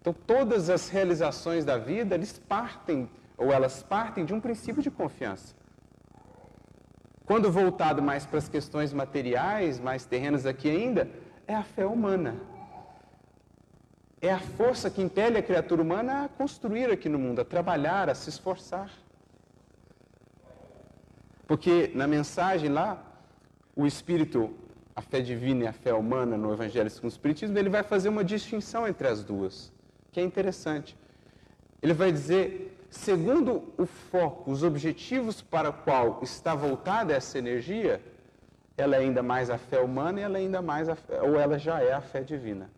Então, 0.00 0.14
todas 0.26 0.70
as 0.70 0.88
realizações 0.88 1.66
da 1.66 1.76
vida, 1.76 2.14
eles 2.14 2.38
partem, 2.38 3.10
ou 3.36 3.52
elas 3.52 3.82
partem 3.82 4.24
de 4.24 4.32
um 4.32 4.40
princípio 4.40 4.82
de 4.82 4.90
confiança. 4.90 5.54
Quando 7.26 7.52
voltado 7.52 8.00
mais 8.00 8.24
para 8.24 8.38
as 8.38 8.48
questões 8.48 8.90
materiais, 8.90 9.78
mais 9.78 10.06
terrenas 10.06 10.46
aqui 10.46 10.70
ainda, 10.70 11.10
é 11.46 11.54
a 11.54 11.62
fé 11.62 11.84
humana. 11.84 12.40
É 14.18 14.32
a 14.32 14.40
força 14.40 14.88
que 14.88 15.02
impele 15.02 15.36
a 15.36 15.42
criatura 15.42 15.82
humana 15.82 16.24
a 16.24 16.28
construir 16.28 16.90
aqui 16.90 17.06
no 17.06 17.18
mundo, 17.18 17.42
a 17.42 17.44
trabalhar, 17.44 18.08
a 18.08 18.14
se 18.14 18.30
esforçar. 18.30 18.90
Porque 21.48 21.90
na 21.94 22.06
mensagem 22.06 22.68
lá, 22.68 23.02
o 23.74 23.86
Espírito, 23.86 24.54
a 24.94 25.00
fé 25.00 25.20
divina 25.20 25.64
e 25.64 25.66
a 25.66 25.72
fé 25.72 25.94
humana 25.94 26.36
no 26.36 26.52
Evangelho 26.52 26.90
segundo 26.90 27.10
o 27.10 27.14
Espiritismo, 27.16 27.58
ele 27.58 27.70
vai 27.70 27.82
fazer 27.82 28.10
uma 28.10 28.22
distinção 28.22 28.86
entre 28.86 29.08
as 29.08 29.24
duas, 29.24 29.72
que 30.12 30.20
é 30.20 30.22
interessante. 30.22 30.94
Ele 31.82 31.94
vai 31.94 32.12
dizer, 32.12 32.78
segundo 32.90 33.72
o 33.78 33.86
foco, 33.86 34.50
os 34.50 34.62
objetivos 34.62 35.40
para 35.40 35.70
o 35.70 35.72
qual 35.72 36.20
está 36.22 36.54
voltada 36.54 37.14
essa 37.14 37.38
energia, 37.38 38.02
ela 38.76 38.96
é 38.96 38.98
ainda 38.98 39.22
mais 39.22 39.48
a 39.48 39.56
fé 39.56 39.80
humana 39.80 40.20
e 40.20 40.22
ela 40.24 40.36
é 40.36 40.42
ainda 40.42 40.60
mais 40.60 40.86
a, 40.86 40.98
ou 41.22 41.40
ela 41.40 41.58
já 41.58 41.80
é 41.80 41.94
a 41.94 42.02
fé 42.02 42.20
divina. 42.20 42.70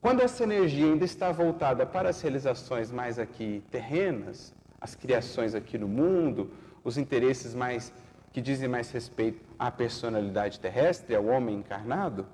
Quando 0.00 0.22
essa 0.22 0.42
energia 0.42 0.86
ainda 0.86 1.04
está 1.04 1.30
voltada 1.30 1.86
para 1.86 2.08
as 2.08 2.20
realizações 2.20 2.90
mais 2.90 3.20
aqui 3.20 3.62
terrenas, 3.70 4.52
as 4.80 4.96
criações 4.96 5.54
aqui 5.54 5.78
no 5.78 5.86
mundo, 5.86 6.50
os 6.84 6.98
interesses 6.98 7.54
mais 7.54 7.92
que 8.32 8.40
dizem 8.40 8.68
mais 8.68 8.90
respeito 8.90 9.40
à 9.58 9.70
personalidade 9.70 10.58
terrestre, 10.58 11.14
ao 11.14 11.26
homem 11.26 11.56
encarnado, 11.56 12.26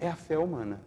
é 0.00 0.08
a 0.08 0.16
fé 0.16 0.38
humana. 0.38 0.80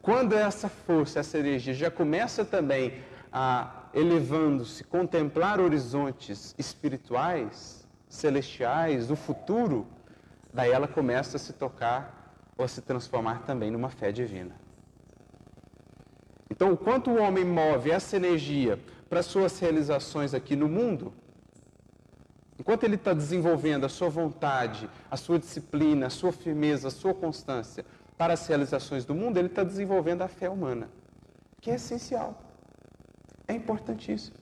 Quando 0.00 0.34
essa 0.34 0.68
força, 0.68 1.20
essa 1.20 1.38
energia 1.38 1.74
já 1.74 1.90
começa 1.90 2.44
também 2.44 3.02
a 3.32 3.82
elevando-se, 3.94 4.82
contemplar 4.84 5.60
horizontes 5.60 6.54
espirituais, 6.58 7.86
celestiais, 8.08 9.06
do 9.06 9.14
futuro, 9.14 9.86
daí 10.52 10.70
ela 10.70 10.88
começa 10.88 11.36
a 11.36 11.40
se 11.40 11.52
tocar 11.52 12.34
ou 12.56 12.64
a 12.64 12.68
se 12.68 12.80
transformar 12.80 13.42
também 13.42 13.70
numa 13.70 13.90
fé 13.90 14.10
divina. 14.10 14.54
Então, 16.50 16.72
o 16.72 16.76
quanto 16.76 17.10
o 17.10 17.18
homem 17.18 17.44
move 17.44 17.90
essa 17.90 18.16
energia 18.16 18.78
para 19.08 19.22
suas 19.22 19.58
realizações 19.58 20.34
aqui 20.34 20.54
no 20.54 20.68
mundo, 20.68 21.12
Enquanto 22.62 22.84
ele 22.84 22.94
está 22.94 23.12
desenvolvendo 23.12 23.84
a 23.84 23.88
sua 23.88 24.08
vontade, 24.08 24.88
a 25.10 25.16
sua 25.16 25.36
disciplina, 25.36 26.06
a 26.06 26.10
sua 26.10 26.30
firmeza, 26.30 26.86
a 26.86 26.90
sua 26.92 27.12
constância 27.12 27.84
para 28.16 28.34
as 28.34 28.46
realizações 28.46 29.04
do 29.04 29.16
mundo, 29.16 29.36
ele 29.36 29.48
está 29.48 29.64
desenvolvendo 29.64 30.22
a 30.22 30.28
fé 30.28 30.48
humana, 30.48 30.88
que 31.60 31.72
é 31.72 31.74
essencial, 31.74 32.40
é 33.48 33.52
importantíssimo. 33.52 34.36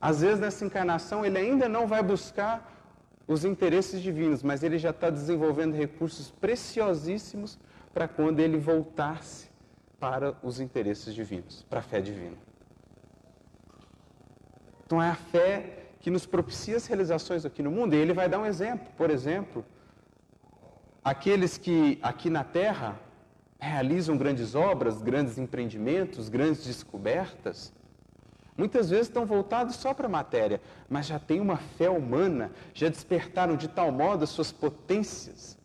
Às 0.00 0.20
vezes, 0.20 0.40
nessa 0.40 0.64
encarnação, 0.64 1.24
ele 1.24 1.38
ainda 1.38 1.68
não 1.68 1.86
vai 1.86 2.02
buscar 2.02 2.68
os 3.28 3.44
interesses 3.44 4.02
divinos, 4.02 4.42
mas 4.42 4.64
ele 4.64 4.78
já 4.78 4.90
está 4.90 5.10
desenvolvendo 5.10 5.76
recursos 5.76 6.28
preciosíssimos 6.28 7.56
para 7.94 8.08
quando 8.08 8.40
ele 8.40 8.58
voltar-se 8.58 9.48
para 10.00 10.36
os 10.42 10.58
interesses 10.58 11.14
divinos, 11.14 11.64
para 11.70 11.78
a 11.78 11.82
fé 11.84 12.00
divina. 12.00 12.36
Então, 14.84 15.00
é 15.00 15.08
a 15.08 15.14
fé 15.14 15.81
que 16.02 16.10
nos 16.10 16.26
propicia 16.26 16.76
as 16.76 16.86
realizações 16.86 17.46
aqui 17.46 17.62
no 17.62 17.70
mundo. 17.70 17.94
E 17.94 17.98
ele 17.98 18.12
vai 18.12 18.28
dar 18.28 18.40
um 18.40 18.44
exemplo. 18.44 18.88
Por 18.96 19.08
exemplo, 19.08 19.64
aqueles 21.02 21.56
que 21.56 21.98
aqui 22.02 22.28
na 22.28 22.42
Terra 22.42 23.00
realizam 23.58 24.16
grandes 24.16 24.56
obras, 24.56 25.00
grandes 25.00 25.38
empreendimentos, 25.38 26.28
grandes 26.28 26.66
descobertas, 26.66 27.72
muitas 28.56 28.90
vezes 28.90 29.06
estão 29.06 29.24
voltados 29.24 29.76
só 29.76 29.94
para 29.94 30.06
a 30.06 30.10
matéria, 30.10 30.60
mas 30.90 31.06
já 31.06 31.20
têm 31.20 31.40
uma 31.40 31.56
fé 31.56 31.88
humana, 31.88 32.50
já 32.74 32.88
despertaram 32.88 33.56
de 33.56 33.68
tal 33.68 33.92
modo 33.92 34.24
as 34.24 34.30
suas 34.30 34.50
potências, 34.50 35.56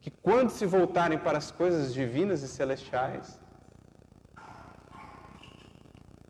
que 0.00 0.10
quando 0.10 0.48
se 0.48 0.64
voltarem 0.64 1.18
para 1.18 1.36
as 1.36 1.50
coisas 1.50 1.92
divinas 1.92 2.42
e 2.42 2.48
celestiais, 2.48 3.38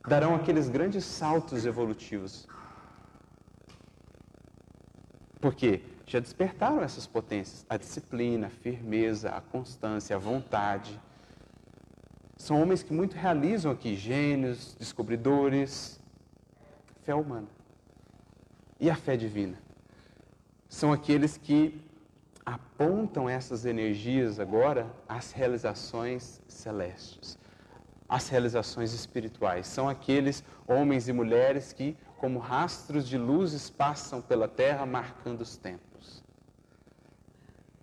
darão 0.09 0.35
aqueles 0.35 0.69
grandes 0.69 1.05
saltos 1.05 1.65
evolutivos 1.65 2.49
porque 5.43 5.83
já 6.07 6.21
despertaram 6.21 6.81
essas 6.83 7.05
potências, 7.05 7.67
a 7.69 7.77
disciplina, 7.77 8.47
a 8.47 8.51
firmeza, 8.51 9.31
a 9.31 9.41
constância, 9.41 10.15
a 10.15 10.19
vontade. 10.19 10.99
São 12.37 12.63
homens 12.63 12.83
que 12.85 12.93
muito 12.95 13.17
realizam 13.17 13.73
aqui, 13.73 13.97
gênios, 13.97 14.77
descobridores, 14.79 16.01
fé 17.03 17.13
humana. 17.13 17.49
E 18.79 18.89
a 18.89 18.95
fé 18.95 19.17
divina? 19.17 19.59
São 20.69 20.93
aqueles 20.93 21.37
que 21.37 21.85
apontam 22.47 23.29
essas 23.29 23.67
energias 23.67 24.39
agora 24.39 24.87
às 25.09 25.33
realizações 25.33 26.41
celestes, 26.47 27.37
as 28.09 28.29
realizações 28.29 28.93
espirituais. 28.93 29.67
São 29.67 29.89
aqueles 29.89 30.45
homens 30.69 31.09
e 31.09 31.13
mulheres 31.13 31.73
que, 31.73 31.97
como 32.23 32.39
rastros 32.39 33.09
de 33.09 33.19
luzes, 33.19 33.69
passam 33.69 34.23
pela 34.23 34.47
terra 34.47 34.87
marcando 34.87 35.41
os 35.41 35.57
tempos. 35.57 36.23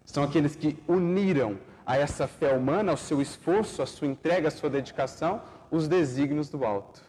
São 0.06 0.24
aqueles 0.24 0.56
que 0.56 0.82
uniram 0.88 1.60
a 1.86 1.98
essa 1.98 2.26
fé 2.26 2.56
humana, 2.56 2.92
ao 2.92 2.96
seu 2.96 3.22
esforço, 3.22 3.82
à 3.82 3.86
sua 3.86 4.08
entrega, 4.08 4.48
à 4.48 4.52
sua 4.52 4.70
dedicação, 4.70 5.42
os 5.70 5.90
desígnios 5.90 6.48
do 6.48 6.64
alto. 6.64 7.04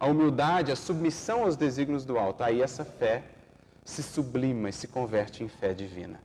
A 0.00 0.06
humildade, 0.08 0.72
a 0.72 0.76
submissão 0.76 1.44
aos 1.44 1.56
desígnios 1.56 2.04
do 2.04 2.18
alto. 2.18 2.42
Aí 2.42 2.60
essa 2.60 2.84
fé 2.84 3.22
se 3.84 4.02
sublima 4.02 4.68
e 4.68 4.72
se 4.72 4.88
converte 4.88 5.44
em 5.44 5.48
fé 5.48 5.72
divina. 5.72 6.20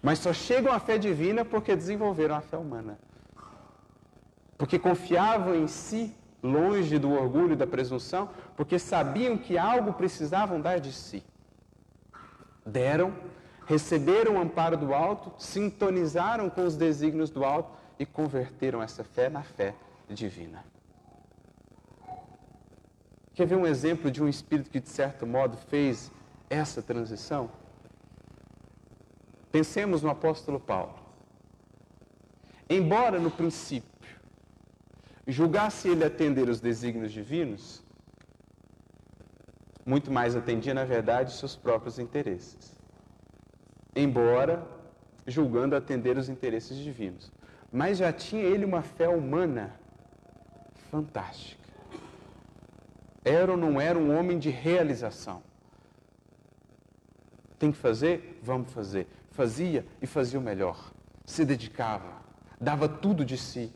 Mas 0.00 0.18
só 0.20 0.32
chegam 0.32 0.72
à 0.72 0.80
fé 0.80 0.96
divina 0.96 1.44
porque 1.44 1.76
desenvolveram 1.76 2.36
a 2.36 2.40
fé 2.40 2.56
humana 2.56 2.98
porque 4.58 4.76
confiavam 4.76 5.54
em 5.54 5.68
si, 5.68 6.12
longe 6.42 6.98
do 6.98 7.10
orgulho 7.10 7.52
e 7.52 7.56
da 7.56 7.66
presunção, 7.66 8.30
porque 8.56 8.78
sabiam 8.78 9.36
que 9.36 9.58
algo 9.58 9.92
precisavam 9.92 10.60
dar 10.60 10.78
de 10.78 10.92
si. 10.92 11.22
Deram, 12.64 13.12
receberam 13.66 14.36
o 14.36 14.40
amparo 14.40 14.76
do 14.76 14.94
alto, 14.94 15.32
sintonizaram 15.38 16.48
com 16.48 16.64
os 16.64 16.76
desígnios 16.76 17.30
do 17.30 17.44
alto 17.44 17.70
e 17.98 18.06
converteram 18.06 18.82
essa 18.82 19.02
fé 19.02 19.28
na 19.28 19.42
fé 19.42 19.74
divina. 20.08 20.64
Quer 23.34 23.46
ver 23.46 23.56
um 23.56 23.66
exemplo 23.66 24.10
de 24.10 24.22
um 24.22 24.28
espírito 24.28 24.70
que, 24.70 24.80
de 24.80 24.88
certo 24.88 25.26
modo, 25.26 25.56
fez 25.56 26.10
essa 26.50 26.82
transição? 26.82 27.50
Pensemos 29.50 30.02
no 30.02 30.10
apóstolo 30.10 30.58
Paulo. 30.58 30.94
Embora 32.68 33.18
no 33.18 33.30
princípio 33.30 33.88
julgasse 35.28 35.88
ele 35.88 36.04
atender 36.04 36.48
os 36.48 36.58
desígnios 36.58 37.12
divinos, 37.12 37.84
muito 39.84 40.10
mais 40.10 40.34
atendia, 40.34 40.72
na 40.72 40.84
verdade, 40.84 41.34
seus 41.34 41.54
próprios 41.54 41.98
interesses. 41.98 42.76
Embora 43.94 44.66
julgando 45.26 45.76
atender 45.76 46.16
os 46.16 46.28
interesses 46.30 46.78
divinos. 46.78 47.30
Mas 47.70 47.98
já 47.98 48.10
tinha 48.12 48.42
ele 48.42 48.64
uma 48.64 48.80
fé 48.80 49.08
humana 49.08 49.78
fantástica. 50.90 51.68
Era 53.22 53.52
ou 53.52 53.58
não 53.58 53.78
era 53.78 53.98
um 53.98 54.18
homem 54.18 54.38
de 54.38 54.48
realização? 54.48 55.42
Tem 57.58 57.70
que 57.70 57.76
fazer? 57.76 58.40
Vamos 58.42 58.72
fazer. 58.72 59.06
Fazia 59.30 59.84
e 60.00 60.06
fazia 60.06 60.38
o 60.38 60.42
melhor. 60.42 60.92
Se 61.26 61.44
dedicava, 61.44 62.22
dava 62.58 62.88
tudo 62.88 63.24
de 63.24 63.36
si 63.36 63.74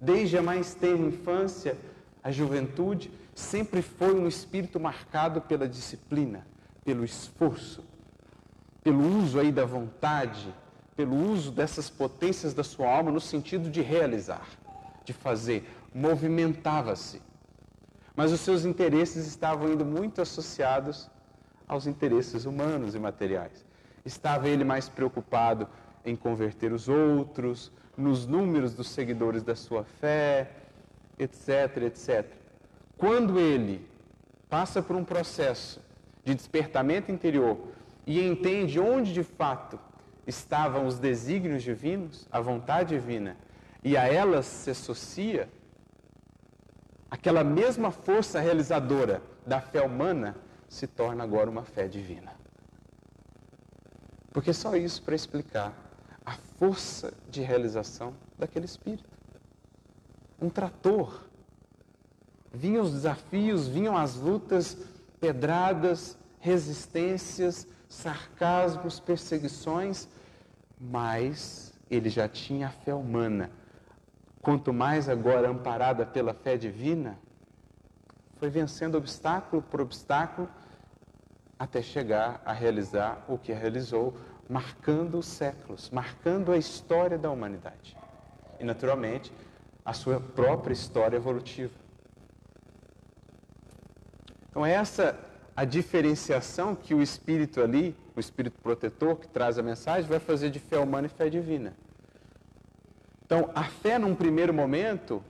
desde 0.00 0.38
a 0.38 0.42
mais 0.42 0.74
tenra 0.74 1.06
infância, 1.06 1.76
a 2.22 2.30
juventude, 2.30 3.10
sempre 3.34 3.82
foi 3.82 4.14
um 4.14 4.26
espírito 4.26 4.80
marcado 4.80 5.40
pela 5.40 5.68
disciplina, 5.68 6.46
pelo 6.84 7.04
esforço, 7.04 7.84
pelo 8.82 9.18
uso 9.18 9.38
aí 9.38 9.52
da 9.52 9.64
vontade, 9.64 10.54
pelo 10.96 11.16
uso 11.16 11.50
dessas 11.50 11.90
potências 11.90 12.54
da 12.54 12.64
sua 12.64 12.90
alma 12.90 13.10
no 13.10 13.20
sentido 13.20 13.70
de 13.70 13.82
realizar, 13.82 14.46
de 15.04 15.12
fazer, 15.12 15.68
movimentava-se. 15.94 17.22
Mas 18.16 18.32
os 18.32 18.40
seus 18.40 18.64
interesses 18.64 19.26
estavam 19.26 19.72
indo 19.72 19.84
muito 19.84 20.20
associados 20.20 21.10
aos 21.68 21.86
interesses 21.86 22.44
humanos 22.44 22.94
e 22.94 22.98
materiais. 22.98 23.64
Estava 24.04 24.48
ele 24.48 24.64
mais 24.64 24.88
preocupado 24.88 25.68
em 26.04 26.16
converter 26.16 26.72
os 26.72 26.88
outros, 26.88 27.70
nos 28.00 28.26
números 28.26 28.74
dos 28.74 28.88
seguidores 28.88 29.42
da 29.42 29.54
sua 29.54 29.84
fé, 29.84 30.50
etc, 31.18 31.76
etc. 31.82 32.26
Quando 32.96 33.38
ele 33.38 33.88
passa 34.48 34.82
por 34.82 34.96
um 34.96 35.04
processo 35.04 35.80
de 36.24 36.34
despertamento 36.34 37.12
interior 37.12 37.58
e 38.06 38.26
entende 38.26 38.80
onde 38.80 39.12
de 39.12 39.22
fato 39.22 39.78
estavam 40.26 40.86
os 40.86 40.98
desígnios 40.98 41.62
divinos, 41.62 42.26
a 42.30 42.40
vontade 42.40 42.94
divina, 42.94 43.36
e 43.82 43.96
a 43.96 44.06
elas 44.06 44.46
se 44.46 44.70
associa, 44.70 45.48
aquela 47.10 47.42
mesma 47.42 47.90
força 47.90 48.40
realizadora 48.40 49.22
da 49.46 49.60
fé 49.60 49.82
humana 49.82 50.36
se 50.68 50.86
torna 50.86 51.24
agora 51.24 51.50
uma 51.50 51.64
fé 51.64 51.88
divina. 51.88 52.32
Porque 54.32 54.52
só 54.52 54.76
isso 54.76 55.02
para 55.02 55.14
explicar 55.14 55.89
força 56.60 57.14
de 57.30 57.40
realização 57.40 58.14
daquele 58.38 58.66
espírito. 58.66 59.08
Um 60.38 60.50
trator. 60.50 61.24
Vinham 62.52 62.82
os 62.82 62.92
desafios, 62.92 63.66
vinham 63.66 63.96
as 63.96 64.16
lutas, 64.16 64.76
pedradas, 65.18 66.18
resistências, 66.38 67.66
sarcasmos, 67.88 69.00
perseguições, 69.00 70.06
mas 70.78 71.72
ele 71.90 72.10
já 72.10 72.28
tinha 72.28 72.66
a 72.66 72.70
fé 72.70 72.92
humana. 72.92 73.50
Quanto 74.42 74.70
mais 74.70 75.08
agora 75.08 75.48
amparada 75.48 76.04
pela 76.04 76.34
fé 76.34 76.58
divina, 76.58 77.18
foi 78.36 78.50
vencendo 78.50 78.96
obstáculo 78.96 79.62
por 79.62 79.80
obstáculo 79.80 80.46
até 81.58 81.80
chegar 81.80 82.42
a 82.44 82.52
realizar 82.52 83.24
o 83.28 83.38
que 83.38 83.52
realizou 83.52 84.14
marcando 84.50 85.16
os 85.16 85.26
séculos, 85.26 85.88
marcando 85.90 86.50
a 86.50 86.58
história 86.58 87.16
da 87.16 87.30
humanidade. 87.30 87.96
E, 88.58 88.64
naturalmente, 88.64 89.32
a 89.84 89.92
sua 89.92 90.20
própria 90.20 90.72
história 90.72 91.16
evolutiva. 91.16 91.72
Então, 94.50 94.66
essa 94.66 95.16
a 95.54 95.64
diferenciação 95.64 96.74
que 96.74 96.92
o 96.94 97.00
Espírito 97.00 97.60
ali, 97.60 97.96
o 98.16 98.20
Espírito 98.20 98.60
protetor 98.60 99.16
que 99.16 99.28
traz 99.28 99.56
a 99.56 99.62
mensagem, 99.62 100.10
vai 100.10 100.18
fazer 100.18 100.50
de 100.50 100.58
fé 100.58 100.78
humana 100.78 101.06
e 101.06 101.10
fé 101.10 101.28
divina. 101.28 101.76
Então, 103.24 103.50
a 103.54 103.62
fé, 103.64 103.98
num 103.98 104.16
primeiro 104.16 104.52
momento, 104.52 105.22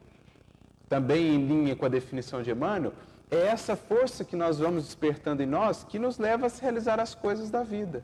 também 0.89 1.35
em 1.35 1.47
linha 1.47 1.77
com 1.77 1.85
a 1.85 1.91
definição 1.91 2.43
de 2.43 2.51
Emmanuel, 2.51 2.95
é 3.31 3.49
essa 3.49 3.77
força 3.77 4.25
que 4.25 4.35
nós 4.35 4.59
vamos 4.59 4.85
despertando 4.85 5.43
em 5.43 5.47
nós 5.47 5.85
que 5.85 5.99
nos 5.99 6.19
leva 6.19 6.47
a 6.47 6.51
realizar 6.61 6.99
as 6.99 7.15
coisas 7.15 7.51
da 7.51 7.63
vida. 7.63 8.03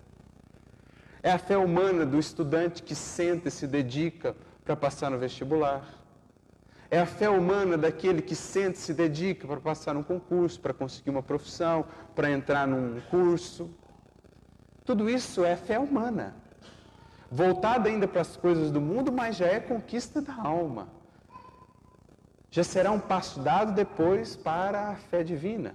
É 1.23 1.33
a 1.33 1.39
fé 1.39 1.57
humana 1.57 2.05
do 2.05 2.19
estudante 2.19 2.83
que 2.83 2.95
senta 2.95 3.49
e 3.49 3.51
se 3.51 3.67
dedica 3.67 4.37
para 4.65 4.77
passar 4.77 5.11
no 5.11 5.19
vestibular. 5.19 5.85
É 6.91 7.01
a 7.01 7.07
fé 7.07 7.29
humana 7.29 7.77
daquele 7.77 8.23
que 8.23 8.37
senta 8.37 8.79
e 8.79 8.81
se 8.81 8.95
dedica 8.95 9.47
para 9.47 9.61
passar 9.61 9.95
num 9.95 10.03
concurso, 10.03 10.61
para 10.61 10.73
conseguir 10.73 11.11
uma 11.11 11.23
profissão, 11.23 11.85
para 12.15 12.31
entrar 12.31 12.67
num 12.67 13.01
curso. 13.11 13.71
Tudo 14.85 15.11
isso 15.11 15.45
é 15.45 15.57
fé 15.57 15.79
humana. 15.79 16.37
Voltada 17.31 17.89
ainda 17.89 18.07
para 18.07 18.21
as 18.21 18.37
coisas 18.37 18.71
do 18.71 18.81
mundo, 18.81 19.11
mas 19.11 19.37
já 19.37 19.47
é 19.47 19.59
conquista 19.59 20.23
da 20.23 20.35
alma. 20.35 20.89
Já 22.51 22.63
será 22.63 22.93
um 22.93 23.01
passo 23.01 23.41
dado 23.41 23.73
depois 23.73 24.37
para 24.37 24.91
a 24.91 24.95
fé 24.95 25.25
divina. 25.25 25.75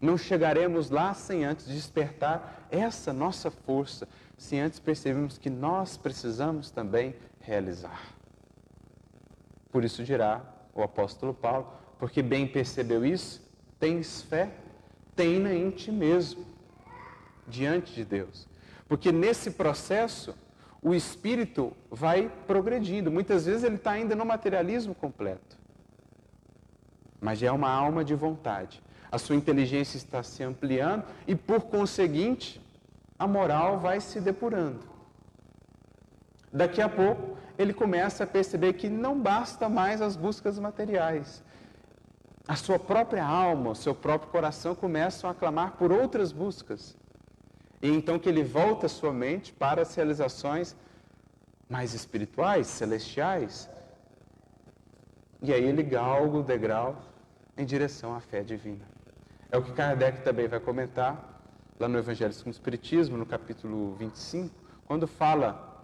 Não 0.00 0.18
chegaremos 0.18 0.90
lá 0.90 1.14
sem 1.14 1.44
antes 1.44 1.66
despertar 1.66 2.66
essa 2.70 3.12
nossa 3.12 3.50
força, 3.50 4.06
sem 4.36 4.60
antes 4.60 4.78
percebermos 4.78 5.38
que 5.38 5.48
nós 5.48 5.96
precisamos 5.96 6.70
também 6.70 7.14
realizar. 7.40 8.14
Por 9.70 9.84
isso 9.84 10.04
dirá 10.04 10.42
o 10.74 10.82
apóstolo 10.82 11.32
Paulo, 11.32 11.72
porque 11.98 12.22
bem 12.22 12.46
percebeu 12.46 13.04
isso, 13.04 13.42
tens 13.78 14.20
fé, 14.22 14.52
tenha 15.14 15.54
em 15.54 15.70
ti 15.70 15.90
mesmo, 15.90 16.44
diante 17.48 17.94
de 17.94 18.04
Deus. 18.04 18.46
Porque 18.86 19.10
nesse 19.10 19.52
processo, 19.52 20.34
o 20.82 20.94
espírito 20.94 21.72
vai 21.90 22.30
progredindo. 22.46 23.10
Muitas 23.10 23.46
vezes 23.46 23.64
ele 23.64 23.76
está 23.76 23.92
ainda 23.92 24.14
no 24.14 24.24
materialismo 24.24 24.94
completo. 24.94 25.56
Mas 27.18 27.38
já 27.38 27.48
é 27.48 27.50
uma 27.50 27.70
alma 27.70 28.04
de 28.04 28.14
vontade 28.14 28.82
a 29.16 29.18
sua 29.18 29.34
inteligência 29.34 29.96
está 29.96 30.22
se 30.22 30.42
ampliando 30.42 31.04
e, 31.26 31.34
por 31.34 31.62
conseguinte, 31.62 32.60
a 33.18 33.26
moral 33.26 33.78
vai 33.78 34.00
se 34.00 34.20
depurando. 34.20 34.80
Daqui 36.52 36.80
a 36.80 36.88
pouco, 36.88 37.36
ele 37.58 37.72
começa 37.72 38.24
a 38.24 38.26
perceber 38.26 38.74
que 38.74 38.88
não 38.88 39.18
basta 39.18 39.68
mais 39.68 40.00
as 40.00 40.16
buscas 40.16 40.58
materiais. 40.58 41.42
A 42.46 42.54
sua 42.56 42.78
própria 42.78 43.24
alma, 43.24 43.70
o 43.70 43.74
seu 43.74 43.94
próprio 43.94 44.30
coração 44.30 44.74
começam 44.74 45.28
a 45.28 45.34
clamar 45.34 45.72
por 45.72 45.90
outras 45.90 46.30
buscas. 46.30 46.96
E 47.82 47.88
então 47.88 48.18
que 48.18 48.28
ele 48.28 48.44
volta 48.44 48.86
a 48.86 48.88
sua 48.88 49.12
mente 49.12 49.52
para 49.52 49.82
as 49.82 49.94
realizações 49.94 50.76
mais 51.68 51.94
espirituais, 51.94 52.66
celestiais. 52.66 53.68
E 55.42 55.52
aí 55.52 55.64
ele 55.64 55.82
galga 55.82 56.38
o 56.38 56.42
degrau 56.42 56.96
em 57.56 57.64
direção 57.64 58.14
à 58.14 58.20
fé 58.20 58.42
divina. 58.42 58.95
É 59.56 59.58
o 59.58 59.62
que 59.62 59.72
Kardec 59.72 60.20
também 60.20 60.46
vai 60.46 60.60
comentar 60.60 61.40
lá 61.80 61.88
no 61.88 61.96
Evangelho 61.96 62.30
segundo 62.30 62.52
o 62.52 62.56
Espiritismo, 62.58 63.16
no 63.16 63.24
capítulo 63.24 63.94
25, 63.94 64.54
quando 64.84 65.06
fala, 65.06 65.82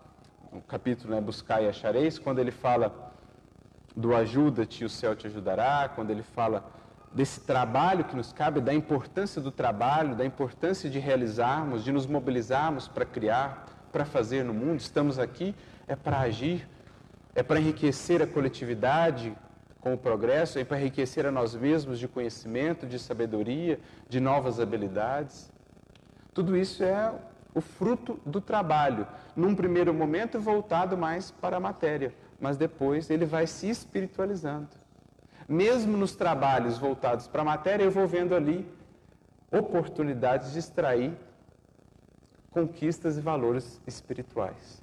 no 0.53 0.61
capítulo 0.61 1.15
né, 1.15 1.23
Buscar 1.23 1.63
e 1.63 1.69
Achareis, 1.69 2.19
quando 2.19 2.39
ele 2.39 2.51
fala 2.51 3.15
do 3.97 4.15
ajuda-te, 4.15 4.85
o 4.85 4.91
céu 4.91 5.17
te 5.17 5.27
ajudará, 5.27 5.91
quando 5.95 6.11
ele 6.11 6.23
fala 6.23 6.71
desse 7.15 7.41
trabalho 7.41 8.05
que 8.05 8.15
nos 8.15 8.31
cabe, 8.31 8.61
da 8.61 8.75
importância 8.75 9.41
do 9.41 9.51
trabalho, 9.51 10.15
da 10.15 10.27
importância 10.27 10.91
de 10.91 10.99
realizarmos, 10.99 11.83
de 11.83 11.93
nos 11.93 12.07
mobilizarmos 12.07 12.89
para 12.89 13.07
criar, 13.07 13.65
para 13.91 14.05
fazer 14.05 14.45
no 14.45 14.53
mundo. 14.53 14.81
Estamos 14.81 15.19
aqui 15.19 15.55
é 15.89 15.97
para 15.97 16.21
agir, 16.21 16.69
é 17.35 17.43
para 17.43 17.59
enriquecer 17.59 18.21
a 18.21 18.27
coletividade 18.27 19.35
com 19.83 19.93
o 19.95 19.99
progresso, 19.99 20.61
é 20.61 20.65
para 20.65 20.79
enriquecer 20.79 21.27
a 21.27 21.33
nós 21.33 21.57
mesmos 21.57 21.99
de 21.99 22.07
conhecimento, 22.07 22.87
de 22.87 23.01
sabedoria, 23.01 23.81
de 24.09 24.21
novas 24.21 24.61
habilidades. 24.61 25.51
Tudo 26.33 26.57
isso 26.57 26.85
é 26.85 27.13
o 27.53 27.61
fruto 27.61 28.19
do 28.25 28.41
trabalho, 28.41 29.07
num 29.35 29.55
primeiro 29.57 29.93
momento 29.93 30.41
voltado 30.41 30.97
mais 30.97 31.33
para 31.33 31.57
a 31.57 31.61
matéria, 31.61 32.15
mas 32.41 32.57
depois 32.57 33.11
ele 33.11 33.27
vai 33.27 33.47
se 33.47 33.69
espiritualizando. 33.69 34.69
Mesmo 35.49 35.97
nos 35.97 36.15
trabalhos 36.15 36.79
voltados 36.79 37.27
para 37.27 37.43
a 37.43 37.45
matéria, 37.45 37.83
eu 37.83 37.91
vou 37.91 38.07
vendo 38.07 38.37
ali 38.37 38.65
oportunidades 39.51 40.53
de 40.53 40.61
extrair 40.61 41.13
conquistas 42.53 43.19
e 43.19 43.21
valores 43.21 43.81
espirituais. 43.85 44.81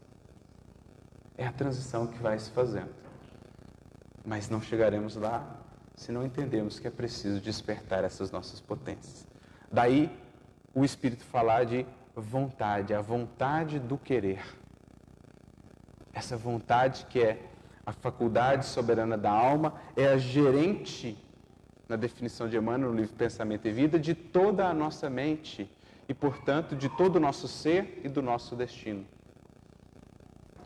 É 1.37 1.47
a 1.47 1.53
transição 1.53 2.05
que 2.05 2.19
vai 2.19 2.37
se 2.37 2.51
fazendo. 2.51 2.98
Mas 4.25 4.49
não 4.49 4.61
chegaremos 4.61 5.15
lá 5.15 5.59
se 5.95 6.11
não 6.11 6.25
entendermos 6.25 6.79
que 6.79 6.87
é 6.87 6.91
preciso 6.91 7.41
despertar 7.41 8.03
essas 8.03 8.31
nossas 8.31 8.61
potências. 8.61 9.27
Daí 9.71 10.09
o 10.73 10.85
Espírito 10.85 11.23
falar 11.25 11.65
de 11.65 11.85
vontade, 12.15 12.93
a 12.93 13.01
vontade 13.01 13.79
do 13.79 13.97
querer. 13.97 14.43
Essa 16.13 16.37
vontade 16.37 17.05
que 17.09 17.19
é 17.19 17.49
a 17.85 17.91
faculdade 17.91 18.65
soberana 18.67 19.17
da 19.17 19.31
alma, 19.31 19.73
é 19.95 20.07
a 20.07 20.17
gerente, 20.17 21.17
na 21.87 21.95
definição 21.95 22.47
de 22.47 22.55
Emmanuel, 22.55 22.91
no 22.91 22.97
livro 22.97 23.15
Pensamento 23.15 23.67
e 23.67 23.71
Vida, 23.71 23.97
de 23.97 24.13
toda 24.13 24.67
a 24.67 24.73
nossa 24.73 25.09
mente 25.09 25.67
e, 26.07 26.13
portanto, 26.13 26.75
de 26.75 26.87
todo 26.87 27.15
o 27.15 27.19
nosso 27.19 27.47
ser 27.47 27.99
e 28.03 28.07
do 28.07 28.21
nosso 28.21 28.55
destino. 28.55 29.05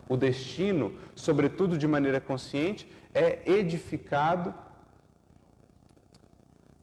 O 0.10 0.18
destino, 0.18 0.94
sobretudo 1.16 1.78
de 1.78 1.88
maneira 1.88 2.20
consciente, 2.20 2.92
é 3.14 3.42
edificado 3.46 4.54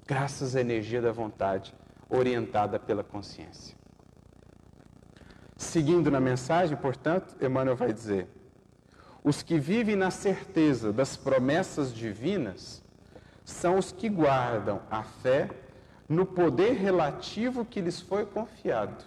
graças 0.06 0.56
à 0.56 0.60
energia 0.60 1.00
da 1.00 1.12
vontade, 1.12 1.74
orientada 2.08 2.78
pela 2.78 3.04
consciência. 3.04 3.76
Seguindo 5.56 6.10
na 6.10 6.20
mensagem, 6.20 6.76
portanto, 6.76 7.36
Emmanuel 7.40 7.76
vai 7.76 7.92
dizer: 7.92 8.26
os 9.22 9.42
que 9.42 9.58
vivem 9.58 9.94
na 9.94 10.10
certeza 10.10 10.92
das 10.92 11.16
promessas 11.16 11.94
divinas 11.94 12.82
são 13.44 13.78
os 13.78 13.92
que 13.92 14.08
guardam 14.08 14.80
a 14.90 15.02
fé 15.02 15.50
no 16.08 16.26
poder 16.26 16.72
relativo 16.72 17.64
que 17.64 17.80
lhes 17.80 18.00
foi 18.00 18.26
confiado 18.26 19.04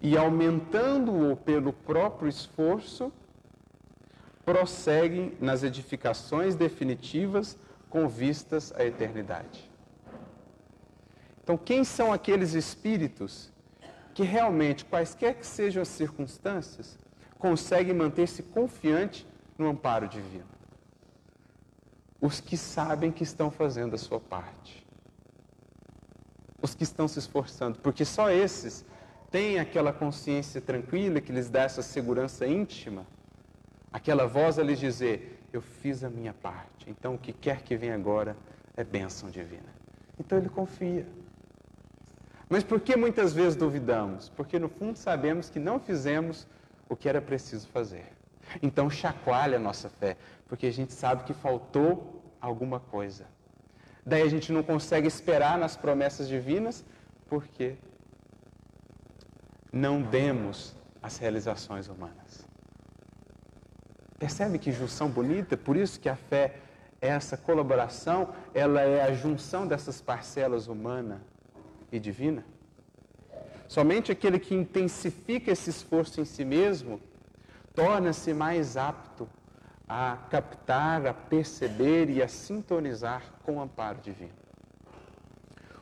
e, 0.00 0.16
aumentando-o 0.16 1.36
pelo 1.36 1.72
próprio 1.72 2.28
esforço, 2.28 3.12
prosseguem 4.46 5.36
nas 5.40 5.64
edificações 5.64 6.54
definitivas 6.54 7.58
com 7.90 8.06
vistas 8.06 8.72
à 8.76 8.84
eternidade. 8.84 9.68
Então, 11.42 11.58
quem 11.58 11.82
são 11.82 12.12
aqueles 12.12 12.54
espíritos 12.54 13.52
que 14.14 14.22
realmente, 14.22 14.84
quaisquer 14.84 15.34
que 15.34 15.46
sejam 15.46 15.82
as 15.82 15.88
circunstâncias, 15.88 16.96
conseguem 17.38 17.92
manter-se 17.92 18.44
confiante 18.44 19.26
no 19.58 19.68
amparo 19.68 20.08
divino? 20.08 20.46
Os 22.20 22.40
que 22.40 22.56
sabem 22.56 23.10
que 23.10 23.24
estão 23.24 23.50
fazendo 23.50 23.94
a 23.94 23.98
sua 23.98 24.20
parte. 24.20 24.86
Os 26.62 26.72
que 26.72 26.84
estão 26.84 27.08
se 27.08 27.18
esforçando, 27.18 27.80
porque 27.80 28.04
só 28.04 28.30
esses 28.30 28.84
têm 29.28 29.58
aquela 29.58 29.92
consciência 29.92 30.60
tranquila 30.60 31.20
que 31.20 31.32
lhes 31.32 31.50
dá 31.50 31.62
essa 31.62 31.82
segurança 31.82 32.46
íntima, 32.46 33.06
aquela 33.96 34.26
voz 34.26 34.58
a 34.58 34.62
lhes 34.62 34.78
dizer: 34.78 35.42
Eu 35.52 35.62
fiz 35.62 36.04
a 36.04 36.10
minha 36.10 36.34
parte, 36.34 36.88
então 36.88 37.14
o 37.14 37.18
que 37.18 37.32
quer 37.32 37.62
que 37.62 37.76
venha 37.76 37.94
agora 37.94 38.36
é 38.76 38.84
bênção 38.84 39.30
divina. 39.30 39.74
Então 40.18 40.36
ele 40.36 40.50
confia. 40.50 41.06
Mas 42.48 42.62
por 42.62 42.78
que 42.78 42.94
muitas 42.94 43.32
vezes 43.32 43.56
duvidamos? 43.56 44.28
Porque 44.28 44.58
no 44.58 44.68
fundo 44.68 44.96
sabemos 44.96 45.48
que 45.48 45.58
não 45.58 45.80
fizemos 45.80 46.46
o 46.88 46.94
que 46.94 47.08
era 47.08 47.20
preciso 47.20 47.66
fazer. 47.68 48.06
Então 48.62 48.88
chacoalha 48.88 49.56
a 49.56 49.60
nossa 49.60 49.88
fé, 49.88 50.16
porque 50.46 50.66
a 50.66 50.72
gente 50.72 50.92
sabe 50.92 51.24
que 51.24 51.32
faltou 51.34 52.22
alguma 52.40 52.78
coisa. 52.78 53.26
Daí 54.04 54.22
a 54.22 54.28
gente 54.28 54.52
não 54.52 54.62
consegue 54.62 55.08
esperar 55.08 55.58
nas 55.58 55.76
promessas 55.76 56.28
divinas, 56.28 56.84
porque 57.28 57.76
não 59.72 60.00
demos 60.00 60.76
as 61.02 61.16
realizações 61.18 61.88
humanas. 61.88 62.45
Percebe 64.18 64.58
que 64.58 64.72
junção 64.72 65.08
bonita? 65.08 65.56
Por 65.56 65.76
isso 65.76 66.00
que 66.00 66.08
a 66.08 66.16
fé 66.16 66.56
é 67.00 67.08
essa 67.08 67.36
colaboração, 67.36 68.32
ela 68.54 68.80
é 68.80 69.02
a 69.02 69.12
junção 69.12 69.66
dessas 69.66 70.00
parcelas 70.00 70.68
humana 70.68 71.22
e 71.92 71.98
divina? 71.98 72.44
Somente 73.68 74.10
aquele 74.10 74.38
que 74.38 74.54
intensifica 74.54 75.50
esse 75.50 75.70
esforço 75.70 76.20
em 76.20 76.24
si 76.24 76.44
mesmo 76.44 77.00
torna-se 77.74 78.32
mais 78.32 78.76
apto 78.76 79.28
a 79.88 80.16
captar, 80.30 81.06
a 81.06 81.12
perceber 81.12 82.08
e 82.08 82.22
a 82.22 82.28
sintonizar 82.28 83.22
com 83.42 83.56
o 83.56 83.60
amparo 83.60 83.98
divino. 84.00 84.32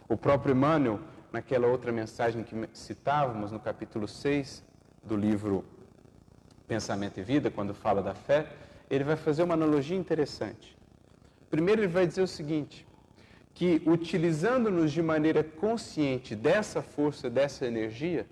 O 0.08 0.16
próprio 0.16 0.54
Emmanuel, 0.54 1.00
naquela 1.32 1.66
outra 1.66 1.92
mensagem 1.92 2.42
que 2.42 2.68
citávamos 2.72 3.52
no 3.52 3.60
capítulo 3.60 4.08
6 4.08 4.62
do 5.02 5.16
livro 5.16 5.64
Pensamento 6.66 7.18
e 7.18 7.22
Vida, 7.22 7.50
quando 7.50 7.74
fala 7.74 8.02
da 8.02 8.14
fé, 8.14 8.46
ele 8.90 9.04
vai 9.04 9.16
fazer 9.16 9.42
uma 9.42 9.54
analogia 9.54 9.96
interessante. 9.96 10.76
Primeiro, 11.50 11.82
ele 11.82 11.92
vai 11.92 12.06
dizer 12.06 12.22
o 12.22 12.26
seguinte: 12.26 12.86
que, 13.52 13.82
utilizando-nos 13.86 14.92
de 14.92 15.02
maneira 15.02 15.44
consciente 15.44 16.34
dessa 16.34 16.82
força, 16.82 17.30
dessa 17.30 17.66
energia, 17.66 18.26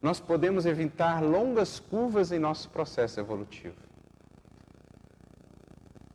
nós 0.00 0.20
podemos 0.20 0.64
evitar 0.64 1.22
longas 1.22 1.80
curvas 1.80 2.30
em 2.30 2.38
nosso 2.38 2.70
processo 2.70 3.18
evolutivo. 3.18 3.76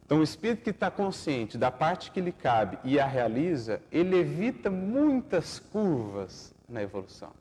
Então, 0.06 0.20
o 0.20 0.24
espírito 0.24 0.64
que 0.64 0.70
está 0.70 0.92
consciente 0.92 1.58
da 1.58 1.72
parte 1.72 2.12
que 2.12 2.22
lhe 2.22 2.32
cabe 2.32 2.78
e 2.84 3.00
a 3.00 3.06
realiza, 3.06 3.82
ele 3.92 4.18
evita 4.18 4.70
muitas 4.70 5.60
curvas 5.60 6.54
na 6.70 6.82
evolução. 6.82 7.32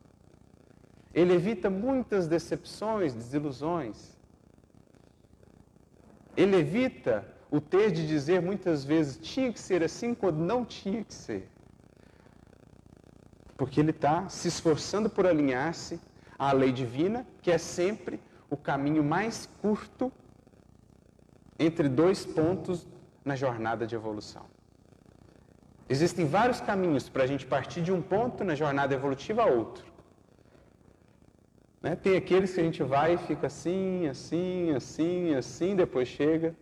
Ele 1.14 1.34
evita 1.34 1.68
muitas 1.68 2.26
decepções, 2.26 3.12
desilusões. 3.12 4.11
Ele 6.36 6.56
evita 6.56 7.26
o 7.50 7.60
ter 7.60 7.90
de 7.90 8.06
dizer 8.06 8.40
muitas 8.40 8.84
vezes 8.84 9.18
tinha 9.18 9.52
que 9.52 9.60
ser 9.60 9.82
assim 9.82 10.14
quando 10.14 10.38
não 10.38 10.64
tinha 10.64 11.04
que 11.04 11.12
ser. 11.12 11.48
Porque 13.56 13.78
ele 13.78 13.90
está 13.90 14.28
se 14.28 14.48
esforçando 14.48 15.10
por 15.10 15.26
alinhar-se 15.26 16.00
à 16.38 16.50
lei 16.52 16.72
divina, 16.72 17.26
que 17.42 17.50
é 17.50 17.58
sempre 17.58 18.18
o 18.48 18.56
caminho 18.56 19.04
mais 19.04 19.46
curto 19.60 20.10
entre 21.58 21.88
dois 21.88 22.24
pontos 22.24 22.88
na 23.24 23.36
jornada 23.36 23.86
de 23.86 23.94
evolução. 23.94 24.46
Existem 25.88 26.26
vários 26.26 26.60
caminhos 26.60 27.08
para 27.08 27.24
a 27.24 27.26
gente 27.26 27.44
partir 27.44 27.82
de 27.82 27.92
um 27.92 28.00
ponto 28.00 28.42
na 28.42 28.54
jornada 28.54 28.94
evolutiva 28.94 29.42
a 29.42 29.46
outro. 29.46 29.91
Né? 31.82 31.96
Tem 31.96 32.16
aqueles 32.16 32.54
que 32.54 32.60
a 32.60 32.64
gente 32.64 32.82
vai 32.82 33.14
e 33.14 33.18
fica 33.18 33.48
assim, 33.48 34.06
assim, 34.08 34.72
assim, 34.72 35.34
assim, 35.34 35.74
depois 35.74 36.08
chega 36.08 36.54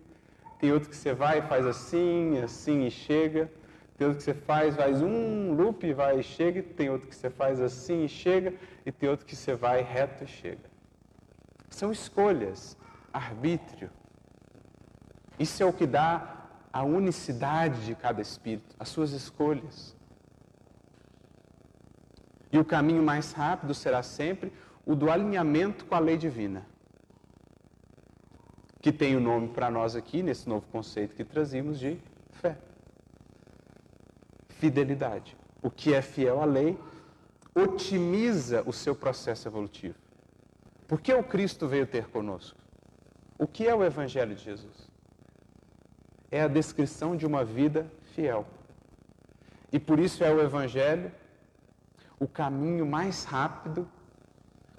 tem 0.60 0.72
outro 0.72 0.90
que 0.90 0.96
você 0.96 1.14
vai 1.14 1.38
e 1.38 1.42
faz 1.42 1.66
assim, 1.66 2.38
assim 2.38 2.86
e 2.86 2.90
chega. 2.90 3.50
Tem 3.96 4.06
outro 4.06 4.18
que 4.18 4.24
você 4.24 4.34
faz, 4.34 4.76
faz 4.76 5.00
um 5.00 5.54
loop, 5.54 5.90
vai 5.94 6.20
e 6.20 6.22
chega. 6.22 6.62
Tem 6.62 6.90
outro 6.90 7.08
que 7.08 7.16
você 7.16 7.30
faz 7.30 7.60
assim 7.60 8.04
e 8.04 8.08
chega. 8.08 8.52
E 8.84 8.92
tem 8.92 9.08
outro 9.08 9.24
que 9.24 9.34
você 9.34 9.54
vai 9.54 9.80
reto 9.80 10.24
e 10.24 10.26
chega. 10.26 10.70
São 11.70 11.90
escolhas, 11.90 12.76
arbítrio. 13.10 13.90
Isso 15.38 15.62
é 15.62 15.66
o 15.66 15.72
que 15.72 15.86
dá 15.86 16.46
a 16.70 16.82
unicidade 16.84 17.86
de 17.86 17.94
cada 17.94 18.20
espírito, 18.20 18.76
as 18.78 18.90
suas 18.90 19.12
escolhas. 19.12 19.96
E 22.52 22.58
o 22.58 22.64
caminho 22.64 23.02
mais 23.02 23.32
rápido 23.32 23.72
será 23.72 24.02
sempre 24.02 24.52
o 24.84 24.94
do 24.94 25.10
alinhamento 25.10 25.84
com 25.84 25.94
a 25.94 25.98
lei 25.98 26.16
divina 26.16 26.66
que 28.82 28.90
tem 28.90 29.14
o 29.14 29.20
nome 29.20 29.48
para 29.48 29.70
nós 29.70 29.94
aqui, 29.94 30.22
nesse 30.22 30.48
novo 30.48 30.66
conceito 30.68 31.14
que 31.14 31.22
trazimos 31.22 31.78
de 31.78 31.98
fé. 32.30 32.56
Fidelidade. 34.48 35.36
O 35.62 35.70
que 35.70 35.92
é 35.92 36.00
fiel 36.00 36.40
à 36.40 36.46
lei 36.46 36.78
otimiza 37.54 38.62
o 38.66 38.72
seu 38.72 38.94
processo 38.94 39.46
evolutivo. 39.46 39.98
Por 40.88 40.98
que 40.98 41.12
o 41.12 41.22
Cristo 41.22 41.68
veio 41.68 41.86
ter 41.86 42.08
conosco? 42.08 42.58
O 43.38 43.46
que 43.46 43.68
é 43.68 43.74
o 43.74 43.84
Evangelho 43.84 44.34
de 44.34 44.42
Jesus? 44.42 44.90
é 46.30 46.42
a 46.42 46.48
descrição 46.48 47.16
de 47.16 47.26
uma 47.26 47.44
vida 47.44 47.90
fiel. 48.14 48.46
E 49.72 49.78
por 49.78 49.98
isso 49.98 50.22
é 50.22 50.32
o 50.32 50.40
Evangelho 50.40 51.12
o 52.18 52.28
caminho 52.28 52.84
mais 52.84 53.24
rápido, 53.24 53.88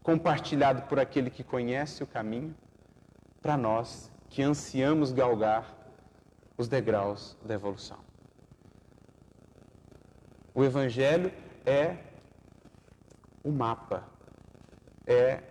compartilhado 0.03 0.83
por 0.83 0.99
aquele 0.99 1.29
que 1.29 1.43
conhece 1.43 2.03
o 2.03 2.07
caminho, 2.07 2.55
para 3.41 3.57
nós 3.57 4.11
que 4.29 4.41
ansiamos 4.41 5.11
galgar 5.11 5.65
os 6.57 6.67
degraus 6.67 7.37
da 7.43 7.53
evolução. 7.53 7.99
O 10.53 10.63
Evangelho 10.63 11.31
é 11.65 11.97
o 13.43 13.51
mapa, 13.51 14.03
é 15.07 15.41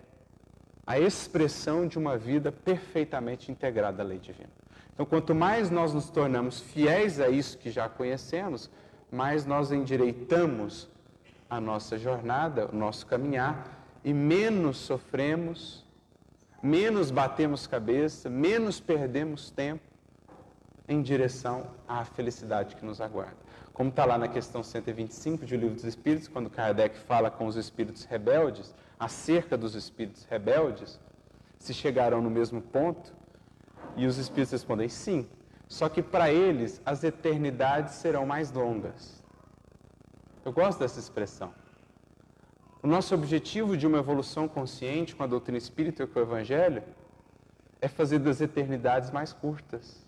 a 0.86 0.98
expressão 0.98 1.86
de 1.86 1.98
uma 1.98 2.16
vida 2.16 2.52
perfeitamente 2.52 3.50
integrada 3.50 4.02
à 4.02 4.06
lei 4.06 4.18
divina. 4.18 4.50
Então, 4.92 5.06
quanto 5.06 5.34
mais 5.34 5.70
nós 5.70 5.94
nos 5.94 6.10
tornamos 6.10 6.60
fiéis 6.60 7.20
a 7.20 7.28
isso 7.28 7.56
que 7.56 7.70
já 7.70 7.88
conhecemos, 7.88 8.70
mais 9.10 9.46
nós 9.46 9.72
endireitamos 9.72 10.88
a 11.48 11.60
nossa 11.60 11.98
jornada, 11.98 12.68
o 12.70 12.76
nosso 12.76 13.06
caminhar, 13.06 13.79
e 14.04 14.12
menos 14.12 14.78
sofremos, 14.78 15.84
menos 16.62 17.10
batemos 17.10 17.66
cabeça, 17.66 18.28
menos 18.28 18.80
perdemos 18.80 19.50
tempo 19.50 19.82
em 20.88 21.02
direção 21.02 21.68
à 21.86 22.04
felicidade 22.04 22.76
que 22.76 22.84
nos 22.84 23.00
aguarda. 23.00 23.36
Como 23.72 23.90
está 23.90 24.04
lá 24.04 24.18
na 24.18 24.28
questão 24.28 24.62
125 24.62 25.46
de 25.46 25.54
O 25.54 25.58
Livro 25.58 25.74
dos 25.74 25.84
Espíritos, 25.84 26.28
quando 26.28 26.50
Kardec 26.50 26.98
fala 26.98 27.30
com 27.30 27.46
os 27.46 27.56
espíritos 27.56 28.04
rebeldes, 28.04 28.74
acerca 28.98 29.56
dos 29.56 29.74
espíritos 29.74 30.24
rebeldes, 30.24 30.98
se 31.58 31.72
chegarão 31.72 32.20
no 32.20 32.30
mesmo 32.30 32.60
ponto, 32.60 33.14
e 33.96 34.06
os 34.06 34.18
espíritos 34.18 34.52
respondem 34.52 34.88
sim, 34.88 35.28
só 35.68 35.88
que 35.88 36.02
para 36.02 36.32
eles 36.32 36.80
as 36.84 37.04
eternidades 37.04 37.94
serão 37.94 38.26
mais 38.26 38.50
longas. 38.50 39.22
Eu 40.44 40.52
gosto 40.52 40.80
dessa 40.80 40.98
expressão. 40.98 41.52
O 42.82 42.86
nosso 42.86 43.14
objetivo 43.14 43.76
de 43.76 43.86
uma 43.86 43.98
evolução 43.98 44.48
consciente 44.48 45.14
com 45.14 45.22
a 45.22 45.26
doutrina 45.26 45.58
espírita 45.58 46.02
e 46.02 46.06
com 46.06 46.18
o 46.18 46.22
Evangelho 46.22 46.82
é 47.80 47.88
fazer 47.88 48.18
das 48.18 48.40
eternidades 48.40 49.10
mais 49.10 49.32
curtas. 49.32 50.06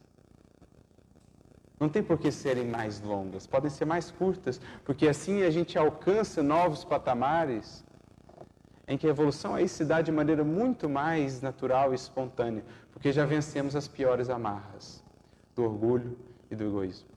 Não 1.79 1.89
tem 1.89 2.03
por 2.03 2.17
que 2.17 2.31
serem 2.31 2.67
mais 2.67 3.01
longas, 3.01 3.47
podem 3.47 3.71
ser 3.71 3.85
mais 3.85 4.11
curtas, 4.11 4.61
porque 4.85 5.09
assim 5.09 5.43
a 5.43 5.51
gente 5.51 5.77
alcança 5.77 6.43
novos 6.43 6.85
patamares 6.85 7.85
em 8.87 8.97
que 8.97 9.07
a 9.07 9.11
evolução 9.11 9.55
aí 9.55 9.69
se 9.69 9.85
dá 9.85 10.01
de 10.01 10.13
maneira 10.13 10.45
muito 10.45 10.89
mais 10.89 11.41
natural 11.41 11.93
e 11.93 11.95
espontânea, 11.95 12.65
porque 12.93 13.13
já 13.13 13.25
vencemos 13.25 13.75
as 13.75 13.89
piores 13.89 14.31
amarras 14.31 15.03
do 15.55 15.65
orgulho 15.65 16.17
e 16.51 16.57
do 16.57 16.65
egoísmo. 16.65 17.09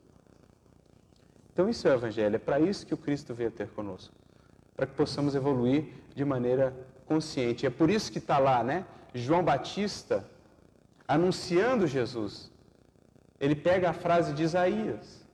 Então, 1.54 1.70
isso 1.70 1.88
é 1.88 1.92
o 1.92 1.96
Evangelho, 1.96 2.36
é 2.36 2.40
para 2.40 2.60
isso 2.60 2.86
que 2.86 2.94
o 2.94 2.98
Cristo 2.98 3.34
veio 3.34 3.52
ter 3.52 3.70
conosco, 3.70 4.14
para 4.76 4.86
que 4.86 4.94
possamos 4.94 5.36
evoluir 5.36 5.86
de 6.14 6.26
maneira 6.26 6.76
consciente. 7.06 7.66
É 7.66 7.70
por 7.70 7.90
isso 7.90 8.12
que 8.12 8.18
está 8.18 8.38
lá, 8.38 8.64
né? 8.64 8.86
João 9.14 9.44
Batista 9.44 10.26
anunciando 11.08 11.88
Jesus. 11.88 12.52
Ele 13.40 13.56
pega 13.56 13.90
a 13.90 13.94
frase 13.94 14.34
de 14.34 14.44
Isaías: 14.44 15.26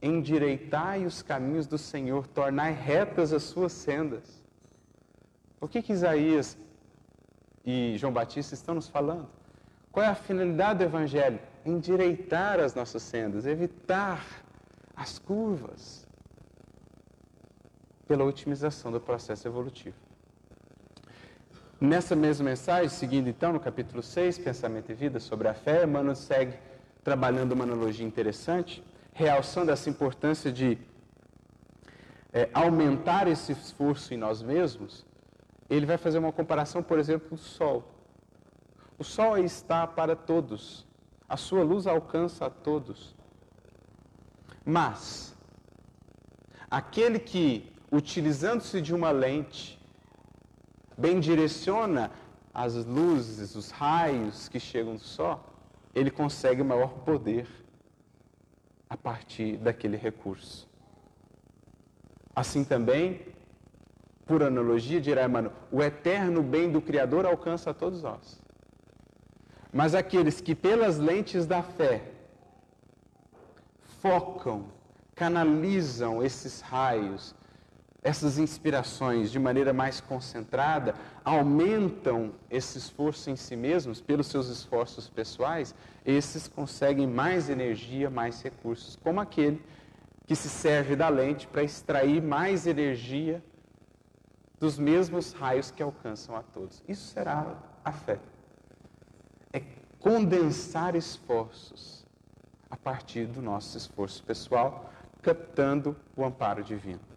Endireitai 0.00 1.04
os 1.04 1.22
caminhos 1.22 1.66
do 1.66 1.78
Senhor, 1.78 2.26
tornai 2.26 2.72
retas 2.72 3.32
as 3.32 3.42
suas 3.42 3.72
sendas. 3.72 4.42
O 5.60 5.68
que, 5.68 5.82
que 5.82 5.92
Isaías 5.92 6.56
e 7.64 7.96
João 7.96 8.12
Batista 8.12 8.54
estão 8.54 8.74
nos 8.74 8.88
falando? 8.88 9.28
Qual 9.90 10.04
é 10.04 10.08
a 10.08 10.14
finalidade 10.14 10.78
do 10.78 10.84
Evangelho? 10.84 11.38
Endireitar 11.64 12.58
as 12.58 12.74
nossas 12.74 13.02
sendas, 13.02 13.46
evitar 13.46 14.24
as 14.96 15.18
curvas 15.18 16.01
pela 18.06 18.24
otimização 18.24 18.90
do 18.90 19.00
processo 19.00 19.46
evolutivo. 19.46 19.96
Nessa 21.80 22.14
mesma 22.14 22.50
mensagem, 22.50 22.88
seguindo 22.88 23.28
então 23.28 23.52
no 23.52 23.58
capítulo 23.58 24.02
6, 24.02 24.38
Pensamento 24.38 24.92
e 24.92 24.94
Vida 24.94 25.18
sobre 25.18 25.48
a 25.48 25.54
fé, 25.54 25.82
Emmanuel 25.84 26.14
segue 26.14 26.56
trabalhando 27.02 27.52
uma 27.52 27.64
analogia 27.64 28.06
interessante, 28.06 28.84
realçando 29.12 29.72
essa 29.72 29.90
importância 29.90 30.52
de 30.52 30.78
é, 32.32 32.48
aumentar 32.54 33.26
esse 33.26 33.52
esforço 33.52 34.14
em 34.14 34.16
nós 34.16 34.42
mesmos. 34.42 35.04
Ele 35.68 35.84
vai 35.84 35.98
fazer 35.98 36.18
uma 36.18 36.32
comparação, 36.32 36.82
por 36.82 36.98
exemplo, 36.98 37.30
do 37.30 37.36
Sol. 37.36 37.84
O 38.98 39.04
Sol 39.04 39.36
está 39.38 39.86
para 39.86 40.14
todos, 40.14 40.86
a 41.28 41.36
sua 41.36 41.64
luz 41.64 41.86
alcança 41.86 42.46
a 42.46 42.50
todos. 42.50 43.16
Mas, 44.64 45.36
aquele 46.70 47.18
que, 47.18 47.71
utilizando-se 47.92 48.80
de 48.80 48.94
uma 48.94 49.10
lente, 49.10 49.78
bem 50.96 51.20
direciona 51.20 52.10
as 52.54 52.74
luzes, 52.86 53.54
os 53.54 53.70
raios 53.70 54.48
que 54.48 54.58
chegam 54.58 54.94
do 54.94 55.00
Sol, 55.00 55.44
ele 55.94 56.10
consegue 56.10 56.62
maior 56.62 56.88
poder 57.04 57.46
a 58.88 58.96
partir 58.96 59.58
daquele 59.58 59.98
recurso. 59.98 60.66
Assim 62.34 62.64
também, 62.64 63.26
por 64.24 64.42
analogia, 64.42 64.98
dirá 64.98 65.26
Emmanuel, 65.26 65.52
o 65.70 65.82
eterno 65.82 66.42
bem 66.42 66.72
do 66.72 66.80
Criador 66.80 67.26
alcança 67.26 67.70
a 67.70 67.74
todos 67.74 68.02
nós. 68.02 68.40
Mas 69.70 69.94
aqueles 69.94 70.40
que, 70.40 70.54
pelas 70.54 70.98
lentes 70.98 71.44
da 71.46 71.62
fé, 71.62 72.10
focam, 74.00 74.66
canalizam 75.14 76.22
esses 76.22 76.60
raios, 76.60 77.34
essas 78.02 78.36
inspirações 78.36 79.30
de 79.30 79.38
maneira 79.38 79.72
mais 79.72 80.00
concentrada, 80.00 80.94
aumentam 81.24 82.32
esse 82.50 82.76
esforço 82.76 83.30
em 83.30 83.36
si 83.36 83.54
mesmos 83.54 84.00
pelos 84.00 84.26
seus 84.26 84.48
esforços 84.48 85.08
pessoais, 85.08 85.72
esses 86.04 86.48
conseguem 86.48 87.06
mais 87.06 87.48
energia, 87.48 88.10
mais 88.10 88.42
recursos, 88.42 88.96
como 88.96 89.20
aquele 89.20 89.64
que 90.26 90.34
se 90.34 90.48
serve 90.48 90.96
da 90.96 91.08
lente 91.08 91.46
para 91.46 91.62
extrair 91.62 92.20
mais 92.20 92.66
energia 92.66 93.42
dos 94.58 94.78
mesmos 94.78 95.32
raios 95.32 95.70
que 95.70 95.82
alcançam 95.82 96.34
a 96.34 96.42
todos. 96.42 96.82
Isso 96.88 97.12
será 97.12 97.56
a 97.84 97.92
fé. 97.92 98.18
É 99.52 99.60
condensar 100.00 100.96
esforços 100.96 102.04
a 102.68 102.76
partir 102.76 103.26
do 103.26 103.40
nosso 103.40 103.76
esforço 103.76 104.24
pessoal, 104.24 104.90
captando 105.20 105.96
o 106.16 106.24
amparo 106.24 106.64
divino. 106.64 107.11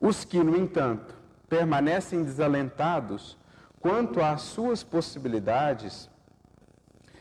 Os 0.00 0.24
que, 0.24 0.42
no 0.42 0.56
entanto, 0.56 1.14
permanecem 1.48 2.22
desalentados 2.22 3.36
quanto 3.80 4.22
às 4.22 4.42
suas 4.42 4.82
possibilidades, 4.82 6.08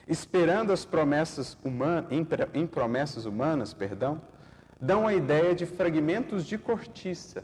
esperando 0.08 0.72
as 0.72 0.86
promessas 0.86 1.58
humanas, 1.64 2.10
em 2.54 2.66
promessas 2.66 3.26
humanas, 3.26 3.74
perdão, 3.74 4.22
dão 4.80 5.06
a 5.06 5.14
ideia 5.14 5.54
de 5.54 5.66
fragmentos 5.66 6.46
de 6.46 6.58
cortiça, 6.58 7.44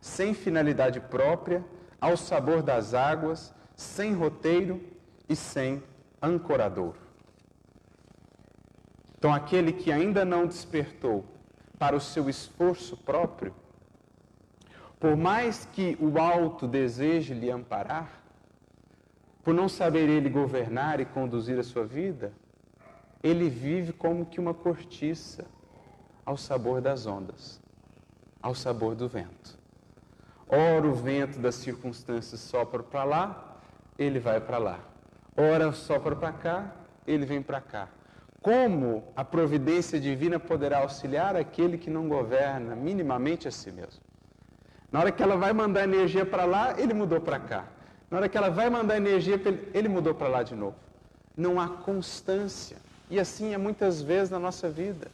sem 0.00 0.32
finalidade 0.32 1.00
própria, 1.00 1.64
ao 2.00 2.16
sabor 2.16 2.62
das 2.62 2.94
águas, 2.94 3.54
sem 3.76 4.14
roteiro 4.14 4.82
e 5.28 5.36
sem 5.36 5.82
ancorador. 6.20 6.94
Então, 9.18 9.32
aquele 9.32 9.72
que 9.72 9.92
ainda 9.92 10.24
não 10.24 10.46
despertou 10.46 11.24
para 11.78 11.94
o 11.94 12.00
seu 12.00 12.28
esforço 12.28 12.96
próprio, 12.96 13.54
por 15.02 15.16
mais 15.16 15.64
que 15.72 15.98
o 16.00 16.16
alto 16.16 16.64
deseje 16.64 17.34
lhe 17.34 17.50
amparar, 17.50 18.22
por 19.42 19.52
não 19.52 19.68
saber 19.68 20.08
ele 20.08 20.30
governar 20.30 21.00
e 21.00 21.04
conduzir 21.04 21.58
a 21.58 21.64
sua 21.64 21.84
vida, 21.84 22.32
ele 23.20 23.50
vive 23.50 23.92
como 23.92 24.24
que 24.24 24.38
uma 24.38 24.54
cortiça 24.54 25.44
ao 26.24 26.36
sabor 26.36 26.80
das 26.80 27.04
ondas, 27.04 27.60
ao 28.40 28.54
sabor 28.54 28.94
do 28.94 29.08
vento. 29.08 29.58
Ora 30.46 30.86
o 30.86 30.94
vento 30.94 31.40
das 31.40 31.56
circunstâncias 31.56 32.38
sopra 32.38 32.84
para 32.84 33.02
lá, 33.02 33.60
ele 33.98 34.20
vai 34.20 34.40
para 34.40 34.58
lá. 34.58 34.78
Ora 35.36 35.72
sopra 35.72 36.14
para 36.14 36.32
cá, 36.32 36.76
ele 37.04 37.26
vem 37.26 37.42
para 37.42 37.60
cá. 37.60 37.88
Como 38.40 39.12
a 39.16 39.24
providência 39.24 39.98
divina 39.98 40.38
poderá 40.38 40.78
auxiliar 40.78 41.34
aquele 41.34 41.76
que 41.76 41.90
não 41.90 42.08
governa 42.08 42.76
minimamente 42.76 43.48
a 43.48 43.50
si 43.50 43.72
mesmo? 43.72 44.11
Na 44.92 45.00
hora 45.00 45.10
que 45.10 45.22
ela 45.22 45.38
vai 45.38 45.54
mandar 45.54 45.84
energia 45.84 46.26
para 46.26 46.44
lá, 46.44 46.78
ele 46.78 46.92
mudou 46.92 47.18
para 47.18 47.40
cá. 47.40 47.64
Na 48.10 48.18
hora 48.18 48.28
que 48.28 48.36
ela 48.36 48.50
vai 48.50 48.68
mandar 48.68 48.94
energia 48.94 49.40
ele 49.72 49.88
mudou 49.88 50.14
para 50.14 50.28
lá 50.28 50.42
de 50.42 50.54
novo. 50.54 50.76
Não 51.34 51.58
há 51.58 51.66
constância. 51.66 52.76
E 53.08 53.18
assim 53.18 53.54
é 53.54 53.58
muitas 53.58 54.02
vezes 54.02 54.28
na 54.28 54.38
nossa 54.38 54.68
vida. 54.68 55.10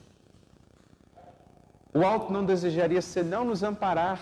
O 1.95 2.05
alto 2.05 2.33
não 2.33 2.45
desejaria 2.45 3.01
senão 3.01 3.45
nos 3.45 3.63
amparar, 3.63 4.21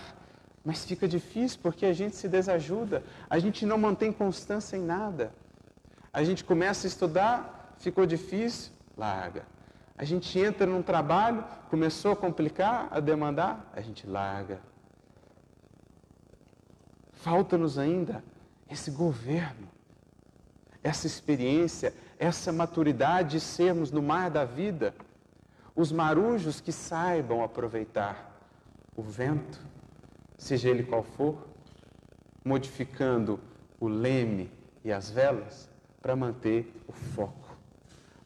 mas 0.62 0.84
fica 0.84 1.08
difícil 1.08 1.58
porque 1.62 1.86
a 1.86 1.92
gente 1.92 2.16
se 2.16 2.28
desajuda, 2.28 3.02
a 3.28 3.38
gente 3.38 3.64
não 3.64 3.78
mantém 3.78 4.12
constância 4.12 4.76
em 4.76 4.82
nada. 4.82 5.32
A 6.12 6.22
gente 6.22 6.44
começa 6.44 6.86
a 6.86 6.88
estudar, 6.88 7.74
ficou 7.78 8.04
difícil, 8.04 8.72
larga. 8.96 9.44
A 9.96 10.04
gente 10.04 10.38
entra 10.38 10.66
num 10.66 10.82
trabalho, 10.82 11.42
começou 11.70 12.12
a 12.12 12.16
complicar, 12.16 12.88
a 12.90 13.00
demandar, 13.00 13.70
a 13.74 13.80
gente 13.80 14.06
larga. 14.06 14.58
Falta-nos 17.26 17.76
ainda 17.76 18.22
esse 18.70 18.88
governo, 18.88 19.66
essa 20.80 21.08
experiência, 21.08 21.92
essa 22.20 22.52
maturidade 22.52 23.30
de 23.30 23.40
sermos 23.40 23.90
no 23.90 24.00
mar 24.00 24.30
da 24.30 24.44
vida 24.44 24.94
os 25.74 25.90
marujos 25.90 26.60
que 26.60 26.70
saibam 26.70 27.42
aproveitar 27.42 28.38
o 28.94 29.02
vento, 29.02 29.60
seja 30.38 30.68
ele 30.68 30.84
qual 30.84 31.02
for, 31.02 31.48
modificando 32.44 33.40
o 33.80 33.88
leme 33.88 34.48
e 34.84 34.92
as 34.92 35.10
velas 35.10 35.68
para 36.00 36.14
manter 36.14 36.80
o 36.86 36.92
foco, 36.92 37.58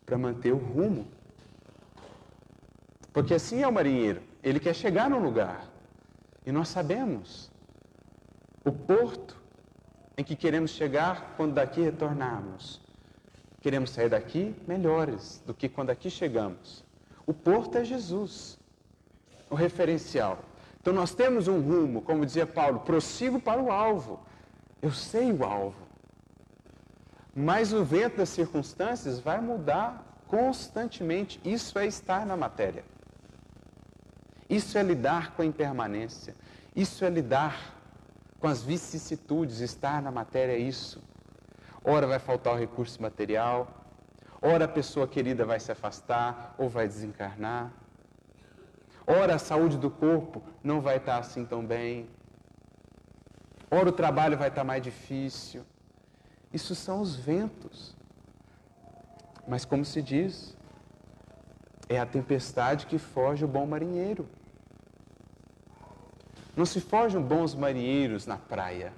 para 0.05 0.19
manter 0.19 0.53
o 0.53 0.59
rumo. 0.59 1.09
Porque 3.15 3.33
assim 3.33 3.63
é 3.63 3.67
o 3.67 3.73
marinheiro, 3.73 4.21
ele 4.43 4.61
quer 4.61 4.75
chegar 4.75 5.09
no 5.09 5.19
lugar. 5.19 5.67
E 6.45 6.53
nós 6.53 6.69
sabemos 6.69 7.50
o 8.65 8.73
porto 8.73 9.41
em 10.17 10.25
que 10.25 10.37
queremos 10.37 10.73
chegar 10.73 11.35
quando 11.37 11.55
daqui 11.55 11.81
retornarmos. 11.81 12.81
Queremos 13.61 13.91
sair 13.91 14.09
daqui 14.09 14.55
melhores 14.67 15.43
do 15.47 15.55
que 15.55 15.69
quando 15.69 15.91
aqui 15.91 16.11
chegamos. 16.11 16.85
O 17.27 17.33
porto 17.33 17.77
é 17.77 17.85
Jesus, 17.85 18.59
o 19.49 19.55
referencial. 19.55 20.39
Então 20.81 20.93
nós 20.93 21.15
temos 21.15 21.47
um 21.47 21.61
rumo, 21.61 22.03
como 22.03 22.25
dizia 22.25 22.47
Paulo, 22.47 22.81
prossigo 22.81 23.41
para 23.41 23.61
o 23.61 23.71
alvo. 23.71 24.21
Eu 24.81 24.91
sei 24.93 25.33
o 25.33 25.45
alvo. 25.45 25.87
Mas 27.35 27.73
o 27.73 27.85
vento 27.85 28.17
das 28.17 28.31
circunstâncias 28.31 29.19
vai 29.21 29.41
mudar 29.41 30.23
constantemente. 30.27 31.41
Isso 31.45 31.79
é 31.79 31.87
estar 31.87 32.27
na 32.27 32.37
matéria. 32.37 32.85
Isso 34.49 34.77
é 34.77 34.83
lidar 34.83 35.35
com 35.35 35.43
a 35.43 35.47
impermanência. 35.47 36.35
Isso 36.75 37.05
é 37.05 37.11
lidar 37.11 37.80
com 38.41 38.49
as 38.49 38.63
vicissitudes. 38.63 39.61
Estar 39.61 40.03
na 40.03 40.11
matéria 40.11 40.55
é 40.55 40.59
isso. 40.59 41.01
Ora 41.85 42.07
vai 42.07 42.19
faltar 42.19 42.55
o 42.55 42.59
recurso 42.59 43.01
material, 43.01 43.81
Ora 44.43 44.65
a 44.65 44.69
pessoa 44.69 45.07
querida 45.07 45.45
vai 45.45 45.61
se 45.61 45.71
afastar 45.71 46.55
ou 46.57 46.69
vai 46.69 46.89
desencarnar. 46.89 47.71
Ora 49.07 49.35
a 49.35 49.39
saúde 49.39 49.77
do 49.77 49.91
corpo 49.91 50.43
não 50.63 50.81
vai 50.81 50.97
estar 50.97 51.19
assim 51.19 51.45
tão 51.45 51.65
bem. 51.65 52.09
Ora 53.71 53.91
o 53.91 53.93
trabalho 53.93 54.39
vai 54.39 54.49
estar 54.49 54.65
mais 54.65 54.83
difícil. 54.83 55.63
Isso 56.53 56.75
são 56.75 57.03
os 57.03 57.15
ventos. 57.15 57.95
Mas 59.47 59.67
como 59.67 59.85
se 59.85 60.01
diz, 60.01 60.57
é 61.87 61.99
a 61.99 62.07
tempestade 62.07 62.87
que 62.87 62.99
foge 62.99 63.45
o 63.45 63.49
bom 63.49 63.67
marinheiro. 63.67 64.27
Não 66.61 66.67
se 66.67 66.79
fogem 66.79 67.23
bons 67.23 67.55
marinheiros 67.55 68.27
na 68.27 68.37
praia. 68.37 68.93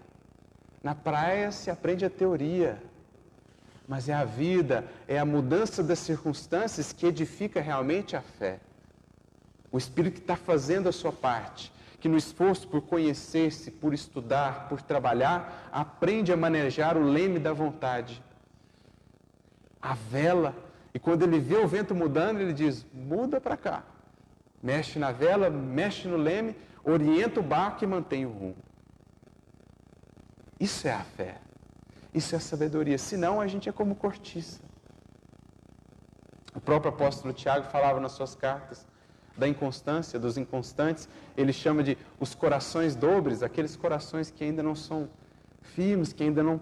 Na 0.82 0.96
praia 0.96 1.52
se 1.52 1.70
aprende 1.70 2.04
a 2.04 2.10
teoria 2.10 2.82
mas 3.86 4.08
é 4.08 4.14
a 4.14 4.24
vida, 4.24 4.86
é 5.06 5.18
a 5.18 5.24
mudança 5.24 5.82
das 5.82 5.98
circunstâncias 5.98 6.92
que 6.92 7.06
edifica 7.06 7.60
realmente 7.60 8.16
a 8.16 8.22
fé. 8.22 8.58
O 9.70 9.76
Espírito 9.76 10.14
que 10.14 10.20
está 10.20 10.34
fazendo 10.34 10.88
a 10.88 10.92
sua 10.92 11.12
parte, 11.12 11.72
que 12.00 12.08
no 12.08 12.16
esforço 12.16 12.66
por 12.68 12.80
conhecer-se, 12.82 13.70
por 13.70 13.92
estudar, 13.92 14.68
por 14.68 14.80
trabalhar, 14.80 15.68
aprende 15.70 16.32
a 16.32 16.36
manejar 16.36 16.96
o 16.96 17.02
leme 17.04 17.38
da 17.38 17.52
vontade. 17.52 18.22
A 19.80 19.94
vela, 19.94 20.54
e 20.94 20.98
quando 20.98 21.24
ele 21.24 21.38
vê 21.38 21.56
o 21.56 21.68
vento 21.68 21.94
mudando, 21.94 22.40
ele 22.40 22.54
diz: 22.54 22.86
muda 22.94 23.40
para 23.40 23.56
cá. 23.56 23.82
Mexe 24.62 24.98
na 24.98 25.12
vela, 25.12 25.50
mexe 25.50 26.08
no 26.08 26.16
leme, 26.16 26.56
orienta 26.85 27.41
o 27.41 27.43
barco 27.43 27.85
e 27.85 27.87
mantém 27.87 28.26
o 28.26 28.30
rumo. 28.30 28.57
Isso 30.59 30.87
é 30.87 30.93
a 30.93 31.05
fé. 31.05 31.41
Isso 32.14 32.37
é 32.37 32.39
sabedoria. 32.39 32.99
Senão 32.99 33.41
a 33.41 33.47
gente 33.47 33.68
é 33.68 33.72
como 33.72 33.95
cortiça. 33.95 34.61
O 36.55 36.61
próprio 36.61 36.93
apóstolo 36.93 37.33
Tiago 37.33 37.66
falava 37.66 37.99
nas 37.99 38.12
suas 38.12 38.35
cartas 38.35 38.87
da 39.37 39.49
inconstância, 39.49 40.18
dos 40.18 40.37
inconstantes. 40.37 41.09
Ele 41.37 41.53
chama 41.53 41.83
de 41.83 41.97
os 42.20 42.35
corações 42.35 42.95
dobres, 42.95 43.43
aqueles 43.43 43.76
corações 43.76 44.30
que 44.30 44.45
ainda 44.45 44.62
não 44.62 44.74
são 44.74 45.09
firmes, 45.62 46.12
que 46.12 46.22
ainda 46.22 46.43
não, 46.43 46.61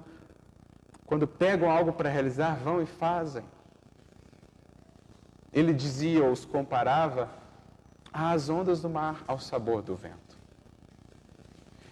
quando 1.05 1.27
pegam 1.27 1.71
algo 1.71 1.93
para 1.93 2.09
realizar, 2.09 2.55
vão 2.57 2.81
e 2.81 2.87
fazem. 2.87 3.45
Ele 5.53 5.75
dizia 5.75 6.25
ou 6.25 6.31
os 6.31 6.45
comparava 6.45 7.29
às 8.13 8.49
ondas 8.49 8.81
do 8.81 8.89
mar, 8.89 9.23
ao 9.27 9.39
sabor 9.39 9.83
do 9.83 9.95
vento. 9.97 10.39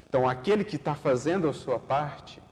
Então, 0.09 0.29
aquele 0.29 0.65
que 0.65 0.77
está 0.77 0.95
fazendo 0.95 1.49
a 1.49 1.53
sua 1.53 1.79
parte, 1.79 2.43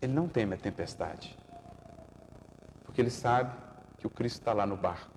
ele 0.00 0.12
não 0.12 0.28
teme 0.28 0.54
a 0.54 0.58
tempestade, 0.58 1.38
porque 2.82 3.00
ele 3.00 3.10
sabe 3.10 3.54
que 3.98 4.06
o 4.06 4.10
Cristo 4.10 4.38
está 4.38 4.52
lá 4.52 4.66
no 4.66 4.76
barco. 4.76 5.14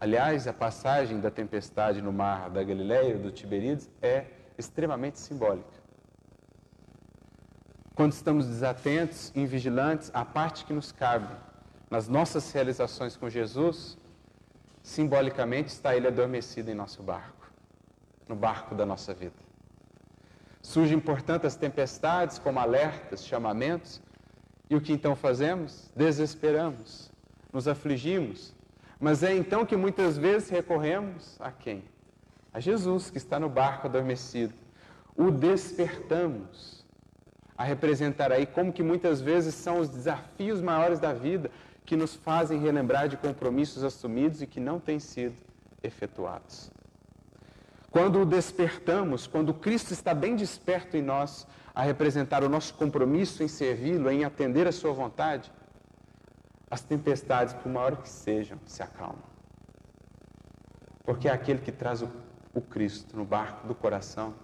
Aliás, 0.00 0.46
a 0.46 0.52
passagem 0.52 1.20
da 1.20 1.30
tempestade 1.30 2.00
no 2.00 2.12
mar 2.12 2.48
da 2.50 2.62
Galileia, 2.62 3.18
do 3.18 3.32
Tiberíades, 3.32 3.90
é 4.00 4.26
extremamente 4.56 5.18
simbólica. 5.18 5.78
Quando 7.96 8.12
estamos 8.12 8.46
desatentos, 8.46 9.32
invigilantes, 9.34 10.08
a 10.14 10.24
parte 10.24 10.64
que 10.64 10.72
nos 10.72 10.92
cabe 10.92 11.34
nas 11.90 12.06
nossas 12.06 12.52
realizações 12.52 13.16
com 13.16 13.28
Jesus, 13.28 13.97
simbolicamente 14.88 15.68
está 15.68 15.94
ele 15.94 16.08
adormecido 16.08 16.70
em 16.70 16.74
nosso 16.74 17.02
barco, 17.02 17.52
no 18.26 18.34
barco 18.34 18.74
da 18.74 18.86
nossa 18.86 19.12
vida. 19.12 19.36
Surgem, 20.62 20.98
portanto, 20.98 21.46
as 21.46 21.54
tempestades 21.54 22.38
como 22.38 22.58
alertas, 22.58 23.24
chamamentos, 23.24 24.00
e 24.68 24.74
o 24.74 24.80
que 24.80 24.94
então 24.94 25.14
fazemos? 25.14 25.90
Desesperamos, 25.94 27.10
nos 27.52 27.68
afligimos. 27.68 28.54
Mas 28.98 29.22
é 29.22 29.34
então 29.34 29.66
que 29.66 29.76
muitas 29.76 30.16
vezes 30.16 30.48
recorremos 30.48 31.36
a 31.38 31.52
quem? 31.52 31.84
A 32.52 32.58
Jesus, 32.58 33.10
que 33.10 33.18
está 33.18 33.38
no 33.38 33.50
barco 33.50 33.88
adormecido. 33.88 34.54
O 35.14 35.30
despertamos 35.30 36.82
a 37.58 37.62
representar 37.62 38.32
aí 38.32 38.46
como 38.46 38.72
que 38.72 38.82
muitas 38.82 39.20
vezes 39.20 39.54
são 39.54 39.80
os 39.80 39.88
desafios 39.90 40.62
maiores 40.62 40.98
da 40.98 41.12
vida 41.12 41.50
que 41.88 41.96
nos 41.96 42.14
fazem 42.14 42.60
relembrar 42.60 43.08
de 43.08 43.16
compromissos 43.16 43.82
assumidos 43.82 44.42
e 44.42 44.46
que 44.46 44.60
não 44.60 44.78
têm 44.78 45.00
sido 45.00 45.34
efetuados. 45.82 46.70
Quando 47.90 48.20
o 48.20 48.26
despertamos, 48.26 49.26
quando 49.26 49.54
Cristo 49.54 49.94
está 49.94 50.12
bem 50.12 50.36
desperto 50.36 50.98
em 50.98 51.02
nós 51.02 51.46
a 51.74 51.82
representar 51.82 52.44
o 52.44 52.48
nosso 52.48 52.74
compromisso 52.74 53.42
em 53.42 53.48
servi-lo, 53.48 54.10
em 54.10 54.22
atender 54.22 54.68
a 54.68 54.72
sua 54.72 54.92
vontade, 54.92 55.50
as 56.70 56.82
tempestades, 56.82 57.54
por 57.54 57.72
maior 57.72 57.96
que 57.96 58.08
sejam, 58.10 58.58
se 58.66 58.82
acalmam. 58.82 59.24
Porque 61.04 61.26
é 61.26 61.32
aquele 61.32 61.60
que 61.60 61.72
traz 61.72 62.02
o, 62.02 62.10
o 62.52 62.60
Cristo 62.60 63.16
no 63.16 63.24
barco 63.24 63.66
do 63.66 63.74
coração. 63.74 64.34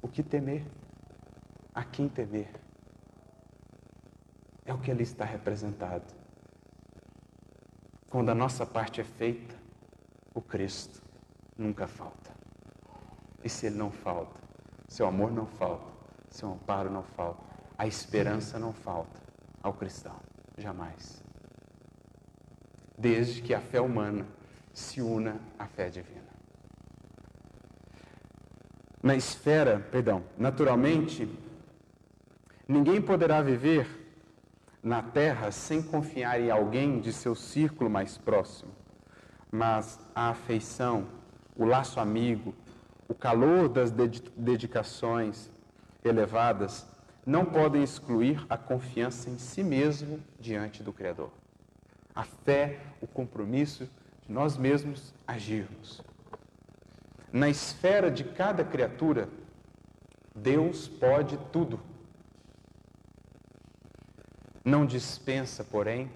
O 0.00 0.08
que 0.08 0.22
temer? 0.22 0.64
A 1.74 1.84
quem 1.84 2.08
temer? 2.08 2.48
É 4.64 4.72
o 4.72 4.78
que 4.78 4.90
ali 4.90 5.02
está 5.02 5.26
representado. 5.26 6.23
Quando 8.14 8.28
a 8.28 8.34
nossa 8.34 8.64
parte 8.64 9.00
é 9.00 9.04
feita, 9.04 9.56
o 10.32 10.40
Cristo 10.40 11.02
nunca 11.58 11.88
falta. 11.88 12.30
E 13.42 13.48
se 13.48 13.66
ele 13.66 13.74
não 13.74 13.90
falta? 13.90 14.40
Seu 14.86 15.08
amor 15.08 15.32
não 15.32 15.46
falta, 15.46 15.90
seu 16.30 16.52
amparo 16.52 16.88
não 16.88 17.02
falta, 17.02 17.42
a 17.76 17.88
esperança 17.88 18.56
não 18.56 18.72
falta 18.72 19.20
ao 19.60 19.74
cristão, 19.74 20.14
jamais. 20.56 21.24
Desde 22.96 23.42
que 23.42 23.52
a 23.52 23.60
fé 23.60 23.80
humana 23.80 24.24
se 24.72 25.02
una 25.02 25.40
à 25.58 25.66
fé 25.66 25.90
divina. 25.90 26.30
Na 29.02 29.16
esfera, 29.16 29.80
perdão, 29.90 30.22
naturalmente, 30.38 31.28
ninguém 32.68 33.02
poderá 33.02 33.42
viver 33.42 34.03
na 34.84 35.02
terra 35.02 35.50
sem 35.50 35.82
confiar 35.82 36.38
em 36.38 36.50
alguém 36.50 37.00
de 37.00 37.10
seu 37.10 37.34
círculo 37.34 37.88
mais 37.88 38.18
próximo. 38.18 38.70
Mas 39.50 39.98
a 40.14 40.28
afeição, 40.28 41.06
o 41.56 41.64
laço 41.64 41.98
amigo, 41.98 42.54
o 43.08 43.14
calor 43.14 43.66
das 43.68 43.90
dedicações 43.90 45.50
elevadas 46.04 46.86
não 47.24 47.46
podem 47.46 47.82
excluir 47.82 48.44
a 48.50 48.58
confiança 48.58 49.30
em 49.30 49.38
si 49.38 49.64
mesmo 49.64 50.20
diante 50.38 50.82
do 50.82 50.92
Criador. 50.92 51.30
A 52.14 52.24
fé, 52.24 52.78
o 53.00 53.06
compromisso 53.06 53.88
de 54.20 54.32
nós 54.32 54.58
mesmos 54.58 55.14
agirmos. 55.26 56.02
Na 57.32 57.48
esfera 57.48 58.10
de 58.10 58.22
cada 58.22 58.62
criatura, 58.62 59.28
Deus 60.34 60.86
pode 60.86 61.38
tudo. 61.50 61.80
Não 64.64 64.86
dispensa, 64.86 65.62
porém, 65.62 66.10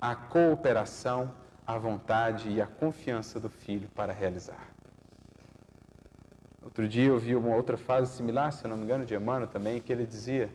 a 0.00 0.14
cooperação, 0.14 1.34
a 1.66 1.76
vontade 1.76 2.48
e 2.48 2.60
a 2.60 2.66
confiança 2.66 3.38
do 3.38 3.50
filho 3.50 3.88
para 3.94 4.12
realizar. 4.12 4.72
Outro 6.62 6.88
dia 6.88 7.08
eu 7.08 7.18
vi 7.18 7.36
uma 7.36 7.54
outra 7.54 7.76
fase 7.76 8.10
similar, 8.16 8.50
se 8.50 8.64
eu 8.64 8.70
não 8.70 8.78
me 8.78 8.84
engano, 8.84 9.04
de 9.04 9.14
Emmanuel 9.14 9.46
também, 9.46 9.78
que 9.78 9.92
ele 9.92 10.06
dizia: 10.06 10.48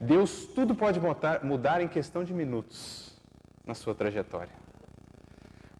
Deus 0.00 0.46
tudo 0.46 0.76
pode 0.76 1.00
mudar, 1.00 1.44
mudar 1.44 1.80
em 1.80 1.88
questão 1.88 2.22
de 2.22 2.32
minutos 2.32 3.18
na 3.66 3.74
sua 3.74 3.94
trajetória. 3.94 4.54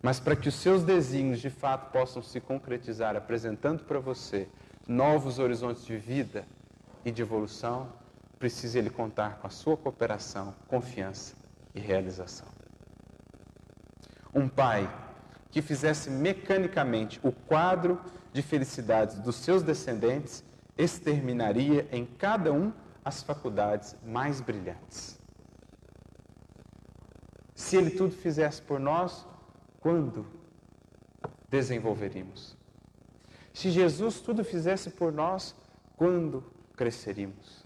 Mas 0.03 0.19
para 0.19 0.35
que 0.35 0.49
os 0.49 0.57
seus 0.57 0.83
desígnios 0.83 1.41
de 1.41 1.51
fato 1.51 1.93
possam 1.93 2.21
se 2.21 2.41
concretizar, 2.41 3.15
apresentando 3.15 3.85
para 3.85 4.01
você 4.01 4.49
novos 4.89 5.39
horizontes 5.39 5.85
de 5.85 5.97
vida 5.97 6.45
e 7.05 7.13
de 7.13 7.23
evolução, 7.23 7.93
precisa 8.43 8.77
ele 8.77 8.91
contar 8.91 9.39
com 9.39 9.47
a 9.47 9.51
sua 9.51 9.77
cooperação, 9.77 10.53
confiança 10.67 11.37
e 11.73 11.79
realização. 11.79 12.49
Um 14.35 14.49
pai 14.49 14.93
que 15.49 15.63
fizesse 15.63 16.11
mecanicamente 16.11 17.21
o 17.23 17.31
quadro 17.31 18.01
de 18.33 18.43
felicidades 18.43 19.21
dos 19.21 19.37
seus 19.37 19.63
descendentes 19.63 20.43
exterminaria 20.77 21.87
em 21.93 22.05
cada 22.05 22.53
um 22.53 22.73
as 23.05 23.23
faculdades 23.23 23.95
mais 24.05 24.41
brilhantes. 24.41 25.21
Se 27.55 27.77
ele 27.77 27.91
tudo 27.91 28.13
fizesse 28.13 28.61
por 28.61 28.81
nós, 28.81 29.25
quando 29.79 30.27
desenvolveríamos? 31.49 32.57
Se 33.55 33.71
Jesus 33.71 34.21
tudo 34.21 34.43
fizesse 34.43 34.91
por 34.91 35.13
nós, 35.13 35.55
quando 35.97 36.43
cresceríamos? 36.75 37.62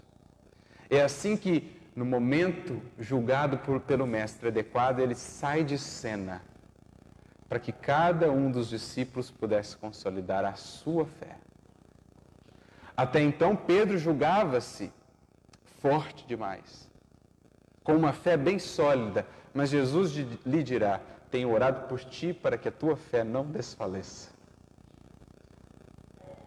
É 0.89 1.01
assim 1.01 1.35
que, 1.35 1.77
no 1.95 2.05
momento 2.05 2.81
julgado 2.97 3.57
por, 3.57 3.79
pelo 3.81 4.07
Mestre 4.07 4.47
adequado, 4.47 4.99
ele 4.99 5.15
sai 5.15 5.63
de 5.63 5.77
cena 5.77 6.41
para 7.49 7.59
que 7.59 7.71
cada 7.71 8.31
um 8.31 8.51
dos 8.51 8.69
discípulos 8.69 9.31
pudesse 9.31 9.75
consolidar 9.77 10.43
a 10.45 10.55
sua 10.55 11.05
fé. 11.05 11.37
Até 12.95 13.21
então, 13.21 13.55
Pedro 13.55 13.97
julgava-se 13.97 14.91
forte 15.81 16.25
demais, 16.27 16.89
com 17.83 17.95
uma 17.95 18.11
fé 18.11 18.35
bem 18.35 18.59
sólida, 18.59 19.25
mas 19.53 19.69
Jesus 19.69 20.13
lhe 20.45 20.63
dirá: 20.63 20.99
tenho 21.29 21.51
orado 21.51 21.87
por 21.87 21.99
ti 21.99 22.33
para 22.33 22.57
que 22.57 22.67
a 22.67 22.71
tua 22.71 22.97
fé 22.97 23.23
não 23.23 23.45
desfaleça. 23.45 24.31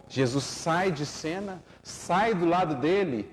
Jesus 0.08 0.44
sai 0.44 0.90
de 0.90 1.06
cena, 1.06 1.62
sai 1.82 2.34
do 2.34 2.44
lado 2.44 2.74
dele, 2.74 3.30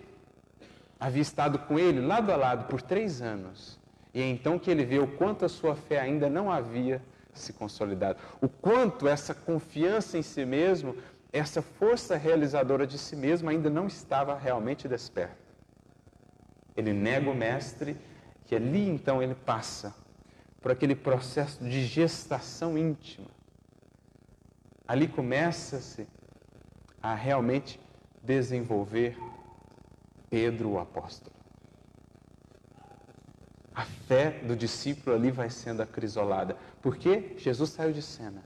havia 1.00 1.22
estado 1.22 1.60
com 1.60 1.78
ele 1.78 2.02
lado 2.02 2.32
a 2.32 2.36
lado 2.36 2.68
por 2.68 2.82
três 2.82 3.22
anos. 3.22 3.80
E 4.14 4.22
é 4.22 4.28
então 4.28 4.58
que 4.58 4.72
ele 4.72 4.86
vê 4.86 5.00
o 5.00 5.08
quanto 5.08 5.45
a 5.45 5.50
sua 5.50 5.76
fé 5.76 6.00
ainda 6.00 6.30
não 6.30 6.52
havia 6.52 7.02
se 7.34 7.54
consolidado, 7.54 8.20
o 8.41 8.50
quanto 8.50 9.08
essa 9.08 9.34
confiança 9.34 10.18
em 10.18 10.24
si 10.24 10.43
mesmo, 10.43 10.95
essa 11.32 11.62
força 11.62 12.18
realizadora 12.18 12.88
de 12.88 12.98
si 12.98 13.16
mesmo 13.16 13.50
ainda 13.50 13.70
não 13.70 13.86
estava 13.86 14.36
realmente 14.36 14.88
desperta. 14.88 15.38
Ele 16.76 16.93
nega 16.93 17.30
o 17.30 17.36
mestre, 17.36 17.95
que 18.45 18.56
ali 18.56 18.88
então 18.89 19.22
ele 19.22 19.36
passa 19.36 19.93
por 20.62 20.72
aquele 20.72 20.95
processo 20.95 21.64
de 21.64 21.86
gestação 21.86 22.78
íntima. 22.78 23.28
Ali 24.88 25.08
começa-se 25.08 26.08
a 27.02 27.14
realmente 27.14 27.80
desenvolver 28.24 29.18
Pedro 30.30 30.71
o 30.71 30.80
apóstolo. 30.80 31.36
A 33.73 33.84
fé 33.84 34.32
do 34.43 34.55
discípulo 34.55 35.15
ali 35.15 35.30
vai 35.30 35.49
sendo 35.49 35.82
acrisolada, 35.82 36.57
porque 36.82 37.36
Jesus 37.38 37.69
saiu 37.69 37.93
de 37.93 38.01
cena. 38.01 38.43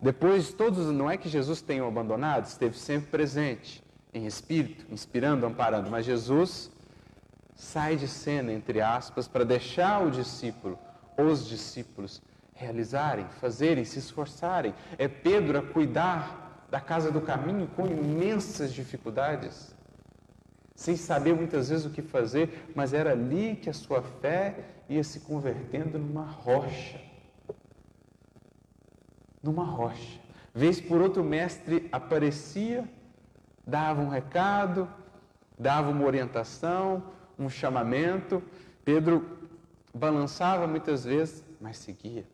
Depois, 0.00 0.52
todos, 0.52 0.86
não 0.86 1.10
é 1.10 1.18
que 1.18 1.28
Jesus 1.28 1.60
tenha 1.60 1.86
abandonado, 1.86 2.46
esteve 2.46 2.78
sempre 2.78 3.10
presente, 3.10 3.84
em 4.14 4.26
espírito, 4.26 4.86
inspirando, 4.90 5.44
amparando, 5.44 5.90
mas 5.90 6.06
Jesus 6.06 6.70
sai 7.54 7.96
de 7.96 8.08
cena, 8.08 8.50
entre 8.52 8.80
aspas, 8.80 9.28
para 9.28 9.44
deixar 9.44 10.02
o 10.02 10.10
discípulo, 10.10 10.78
os 11.18 11.46
discípulos, 11.46 12.22
realizarem, 12.54 13.26
fazerem, 13.40 13.84
se 13.84 13.98
esforçarem. 13.98 14.74
É 14.96 15.06
Pedro 15.06 15.58
a 15.58 15.62
cuidar 15.62 16.66
da 16.70 16.80
casa 16.80 17.10
do 17.10 17.20
caminho 17.20 17.66
com 17.68 17.86
imensas 17.86 18.72
dificuldades, 18.72 19.74
sem 20.80 20.96
saber 20.96 21.34
muitas 21.34 21.68
vezes 21.68 21.84
o 21.84 21.90
que 21.90 22.00
fazer, 22.00 22.70
mas 22.74 22.94
era 22.94 23.12
ali 23.12 23.54
que 23.54 23.68
a 23.68 23.72
sua 23.72 24.00
fé 24.00 24.64
ia 24.88 25.04
se 25.04 25.20
convertendo 25.20 25.98
numa 25.98 26.24
rocha. 26.24 26.98
Numa 29.42 29.62
rocha. 29.62 30.18
Vez 30.54 30.80
por 30.80 31.02
outro, 31.02 31.20
o 31.20 31.24
mestre 31.24 31.86
aparecia, 31.92 32.90
dava 33.66 34.00
um 34.00 34.08
recado, 34.08 34.88
dava 35.58 35.90
uma 35.90 36.06
orientação, 36.06 37.02
um 37.38 37.50
chamamento. 37.50 38.42
Pedro 38.82 39.50
balançava 39.92 40.66
muitas 40.66 41.04
vezes, 41.04 41.44
mas 41.60 41.76
seguia. 41.76 42.24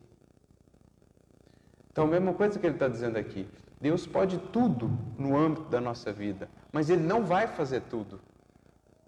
Então, 1.91 2.05
a 2.05 2.07
mesma 2.07 2.33
coisa 2.33 2.57
que 2.57 2.65
ele 2.65 2.75
está 2.75 2.87
dizendo 2.87 3.17
aqui. 3.17 3.45
Deus 3.81 4.07
pode 4.07 4.37
tudo 4.37 4.89
no 5.17 5.37
âmbito 5.37 5.69
da 5.69 5.81
nossa 5.81 6.13
vida, 6.13 6.49
mas 6.71 6.89
Ele 6.89 7.03
não 7.03 7.23
vai 7.23 7.45
fazer 7.45 7.81
tudo. 7.81 8.19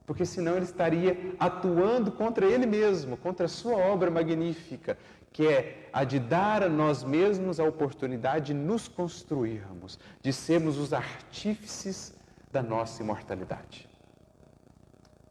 Porque 0.09 0.25
senão 0.25 0.55
Ele 0.55 0.65
estaria 0.65 1.35
atuando 1.39 2.11
contra 2.11 2.43
Ele 2.43 2.65
mesmo, 2.65 3.15
contra 3.15 3.45
a 3.45 3.47
Sua 3.47 3.77
obra 3.77 4.09
magnífica, 4.09 4.97
que 5.31 5.45
é 5.45 5.87
a 5.93 6.03
de 6.03 6.17
dar 6.17 6.63
a 6.63 6.67
nós 6.67 7.03
mesmos 7.03 7.59
a 7.59 7.63
oportunidade 7.63 8.47
de 8.47 8.53
nos 8.55 8.87
construirmos, 8.87 9.99
de 10.19 10.33
sermos 10.33 10.79
os 10.79 10.93
artífices 10.93 12.15
da 12.51 12.63
nossa 12.63 13.03
imortalidade. 13.03 13.87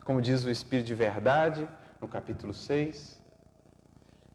Como 0.04 0.22
diz 0.22 0.44
o 0.44 0.50
Espírito 0.50 0.86
de 0.86 0.94
Verdade, 0.94 1.68
no 2.00 2.06
capítulo 2.06 2.54
6, 2.54 3.20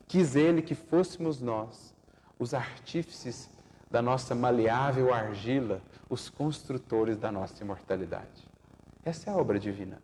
quis 0.09 0.35
ele 0.35 0.61
que 0.61 0.75
fôssemos 0.75 1.39
nós 1.39 1.95
os 2.37 2.53
artífices 2.53 3.49
da 3.89 4.01
nossa 4.01 4.35
maleável 4.35 5.13
argila, 5.13 5.81
os 6.09 6.29
construtores 6.29 7.17
da 7.17 7.31
nossa 7.31 7.63
imortalidade. 7.63 8.45
Essa 9.05 9.29
é 9.29 9.33
a 9.33 9.37
obra 9.37 9.57
divina. 9.57 10.01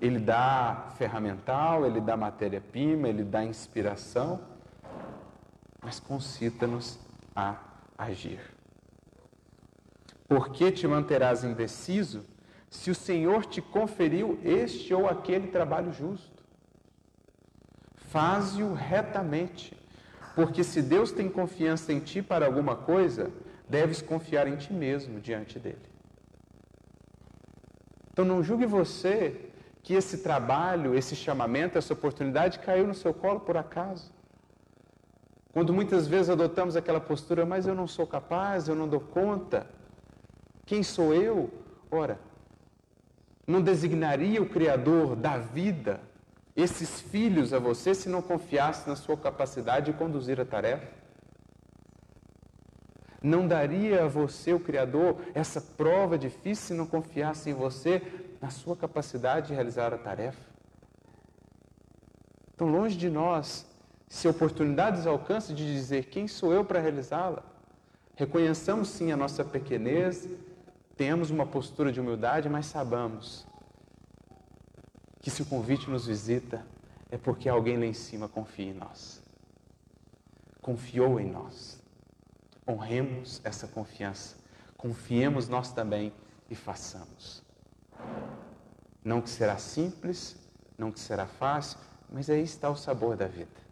Ele 0.00 0.18
dá 0.18 0.88
ferramental, 0.96 1.86
ele 1.86 2.00
dá 2.00 2.16
matéria-prima, 2.16 3.08
ele 3.08 3.24
dá 3.24 3.44
inspiração, 3.44 4.40
mas 5.82 5.98
concita-nos 5.98 6.98
a 7.34 7.56
agir. 7.96 8.40
Por 10.28 10.50
que 10.50 10.70
te 10.70 10.86
manterás 10.86 11.44
indeciso? 11.44 12.24
se 12.70 12.90
o 12.90 12.94
Senhor 12.94 13.46
te 13.46 13.62
conferiu 13.62 14.38
este 14.42 14.92
ou 14.92 15.08
aquele 15.08 15.48
trabalho 15.48 15.92
justo. 15.92 16.44
Faze-o 17.96 18.72
retamente, 18.72 19.76
porque 20.34 20.62
se 20.62 20.82
Deus 20.82 21.10
tem 21.10 21.28
confiança 21.28 21.92
em 21.92 22.00
ti 22.00 22.22
para 22.22 22.46
alguma 22.46 22.76
coisa, 22.76 23.32
deves 23.68 24.00
confiar 24.00 24.46
em 24.46 24.56
ti 24.56 24.72
mesmo 24.72 25.20
diante 25.20 25.58
dele. 25.58 25.82
Então 28.12 28.24
não 28.24 28.42
julgue 28.42 28.66
você 28.66 29.50
que 29.86 29.94
esse 29.94 30.18
trabalho, 30.18 30.96
esse 30.96 31.14
chamamento, 31.14 31.78
essa 31.78 31.92
oportunidade 31.92 32.58
caiu 32.58 32.88
no 32.88 32.92
seu 32.92 33.14
colo 33.14 33.38
por 33.38 33.56
acaso. 33.56 34.12
Quando 35.52 35.72
muitas 35.72 36.08
vezes 36.08 36.28
adotamos 36.28 36.74
aquela 36.74 37.00
postura, 37.00 37.46
mas 37.46 37.68
eu 37.68 37.74
não 37.74 37.86
sou 37.86 38.04
capaz, 38.04 38.66
eu 38.66 38.74
não 38.74 38.88
dou 38.88 38.98
conta. 38.98 39.64
Quem 40.66 40.82
sou 40.82 41.14
eu? 41.14 41.52
Ora, 41.88 42.18
não 43.46 43.62
designaria 43.62 44.42
o 44.42 44.48
Criador 44.48 45.14
da 45.14 45.38
vida 45.38 46.00
esses 46.56 47.00
filhos 47.00 47.52
a 47.52 47.60
você 47.60 47.94
se 47.94 48.08
não 48.08 48.20
confiasse 48.20 48.88
na 48.88 48.96
sua 48.96 49.16
capacidade 49.16 49.92
de 49.92 49.96
conduzir 49.96 50.40
a 50.40 50.44
tarefa? 50.44 50.88
Não 53.22 53.46
daria 53.46 54.04
a 54.04 54.08
você, 54.08 54.52
o 54.52 54.58
Criador, 54.58 55.20
essa 55.32 55.60
prova 55.60 56.18
difícil 56.18 56.66
se 56.66 56.74
não 56.74 56.86
confiasse 56.86 57.50
em 57.50 57.54
você 57.54 58.02
na 58.46 58.50
sua 58.50 58.76
capacidade 58.76 59.48
de 59.48 59.54
realizar 59.54 59.92
a 59.92 59.98
tarefa? 59.98 60.40
Então, 62.54 62.66
longe 62.66 62.96
de 62.96 63.10
nós, 63.10 63.66
se 64.08 64.26
oportunidades 64.28 65.06
alcance 65.06 65.52
de 65.52 65.64
dizer 65.64 66.06
quem 66.06 66.26
sou 66.26 66.52
eu 66.52 66.64
para 66.64 66.80
realizá-la, 66.80 67.42
reconheçamos 68.14 68.88
sim 68.88 69.12
a 69.12 69.16
nossa 69.16 69.44
pequenez, 69.44 70.28
Tenhamos 70.96 71.28
uma 71.30 71.44
postura 71.44 71.92
de 71.92 72.00
humildade, 72.00 72.48
mas 72.48 72.64
sabamos 72.64 73.46
que 75.20 75.30
se 75.30 75.42
o 75.42 75.44
convite 75.44 75.90
nos 75.90 76.06
visita 76.06 76.66
é 77.10 77.18
porque 77.18 77.50
alguém 77.50 77.76
lá 77.76 77.84
em 77.84 77.92
cima 77.92 78.26
confia 78.26 78.70
em 78.70 78.72
nós. 78.72 79.22
Confiou 80.62 81.20
em 81.20 81.30
nós. 81.30 81.82
Honremos 82.66 83.42
essa 83.44 83.68
confiança. 83.68 84.38
Confiemos 84.74 85.48
nós 85.48 85.70
também 85.70 86.14
e 86.48 86.54
façamos. 86.54 87.45
Não 89.04 89.20
que 89.20 89.30
será 89.30 89.56
simples, 89.56 90.36
não 90.76 90.90
que 90.90 91.00
será 91.00 91.26
fácil, 91.26 91.78
mas 92.10 92.28
aí 92.28 92.42
está 92.42 92.68
o 92.70 92.76
sabor 92.76 93.16
da 93.16 93.26
vida. 93.26 93.66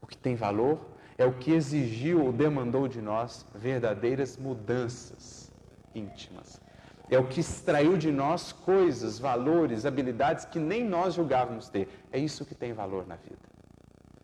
O 0.00 0.06
que 0.06 0.16
tem 0.16 0.34
valor 0.34 0.80
é 1.18 1.24
o 1.24 1.32
que 1.32 1.52
exigiu 1.52 2.24
ou 2.24 2.32
demandou 2.32 2.86
de 2.86 3.00
nós 3.00 3.46
verdadeiras 3.54 4.36
mudanças 4.36 5.50
íntimas. 5.94 6.60
É 7.08 7.18
o 7.18 7.26
que 7.26 7.40
extraiu 7.40 7.96
de 7.96 8.10
nós 8.10 8.52
coisas, 8.52 9.18
valores, 9.18 9.86
habilidades 9.86 10.44
que 10.44 10.58
nem 10.58 10.84
nós 10.84 11.14
julgávamos 11.14 11.68
ter. 11.68 11.88
É 12.12 12.18
isso 12.18 12.44
que 12.44 12.54
tem 12.54 12.72
valor 12.72 13.06
na 13.06 13.16
vida. 13.16 13.38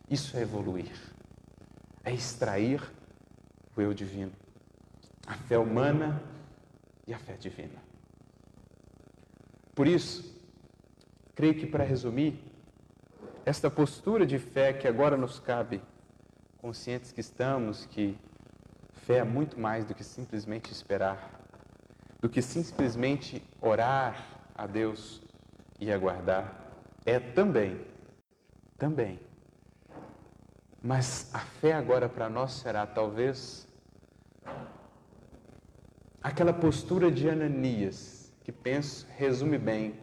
Isso 0.09 0.37
é 0.37 0.41
evoluir. 0.41 0.91
É 2.03 2.13
extrair 2.13 2.81
o 3.75 3.81
eu 3.81 3.93
divino. 3.93 4.33
A 5.25 5.33
fé 5.33 5.57
humana 5.57 6.21
e 7.07 7.13
a 7.13 7.19
fé 7.19 7.33
divina. 7.33 7.82
Por 9.75 9.87
isso, 9.87 10.33
creio 11.35 11.55
que 11.55 11.65
para 11.65 11.83
resumir, 11.83 12.39
esta 13.45 13.69
postura 13.69 14.25
de 14.25 14.39
fé 14.39 14.71
que 14.71 14.87
agora 14.87 15.17
nos 15.17 15.39
cabe, 15.39 15.81
conscientes 16.59 17.11
que 17.11 17.19
estamos 17.19 17.85
que 17.85 18.17
fé 18.93 19.17
é 19.17 19.23
muito 19.23 19.59
mais 19.59 19.83
do 19.83 19.93
que 19.93 20.03
simplesmente 20.03 20.71
esperar, 20.71 21.41
do 22.21 22.29
que 22.29 22.41
simplesmente 22.41 23.43
orar 23.59 24.39
a 24.55 24.65
Deus 24.65 25.21
e 25.79 25.91
aguardar, 25.91 26.71
é 27.05 27.19
também, 27.19 27.85
também. 28.77 29.19
Mas 30.81 31.33
a 31.33 31.39
fé 31.39 31.73
agora 31.73 32.07
para 32.07 32.29
nós 32.29 32.53
será 32.53 32.85
talvez 32.85 33.67
aquela 36.21 36.53
postura 36.53 37.11
de 37.11 37.29
Ananias, 37.29 38.22
que 38.43 38.51
penso 38.51 39.07
resume 39.17 39.57
bem 39.57 39.99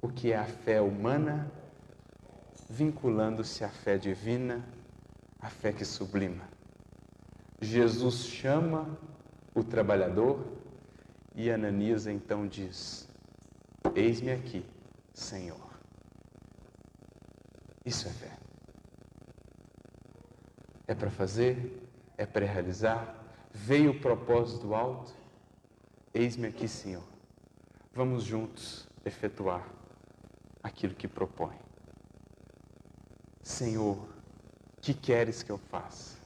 o 0.00 0.08
que 0.08 0.32
é 0.32 0.36
a 0.36 0.44
fé 0.44 0.80
humana, 0.80 1.50
vinculando-se 2.68 3.64
à 3.64 3.68
fé 3.68 3.96
divina, 3.96 4.64
a 5.40 5.48
fé 5.48 5.72
que 5.72 5.84
sublima. 5.84 6.48
Jesus 7.60 8.26
chama 8.26 8.98
o 9.54 9.64
trabalhador 9.64 10.44
e 11.34 11.50
Ananias 11.50 12.06
então 12.06 12.46
diz: 12.46 13.08
Eis-me 13.94 14.30
aqui, 14.30 14.64
Senhor. 15.12 15.68
Isso 17.84 18.06
é 18.06 18.10
fé. 18.10 18.38
É 20.86 20.94
para 20.94 21.10
fazer, 21.10 21.88
é 22.16 22.26
para 22.26 22.46
realizar. 22.46 23.24
Veio 23.50 23.92
o 23.92 24.00
propósito 24.00 24.74
alto. 24.74 25.17
Eis-me 26.14 26.48
aqui, 26.48 26.66
Senhor. 26.66 27.04
Vamos 27.92 28.24
juntos 28.24 28.88
efetuar 29.04 29.66
aquilo 30.62 30.94
que 30.94 31.06
propõe. 31.06 31.56
Senhor, 33.42 34.08
que 34.80 34.94
queres 34.94 35.42
que 35.42 35.50
eu 35.50 35.58
faça? 35.58 36.16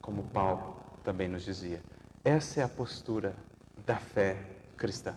Como 0.00 0.24
Paulo 0.24 0.80
também 1.04 1.28
nos 1.28 1.44
dizia. 1.44 1.82
Essa 2.24 2.60
é 2.60 2.64
a 2.64 2.68
postura 2.68 3.36
da 3.84 3.96
fé 3.96 4.36
cristã. 4.76 5.16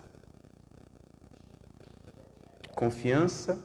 Confiança, 2.76 3.62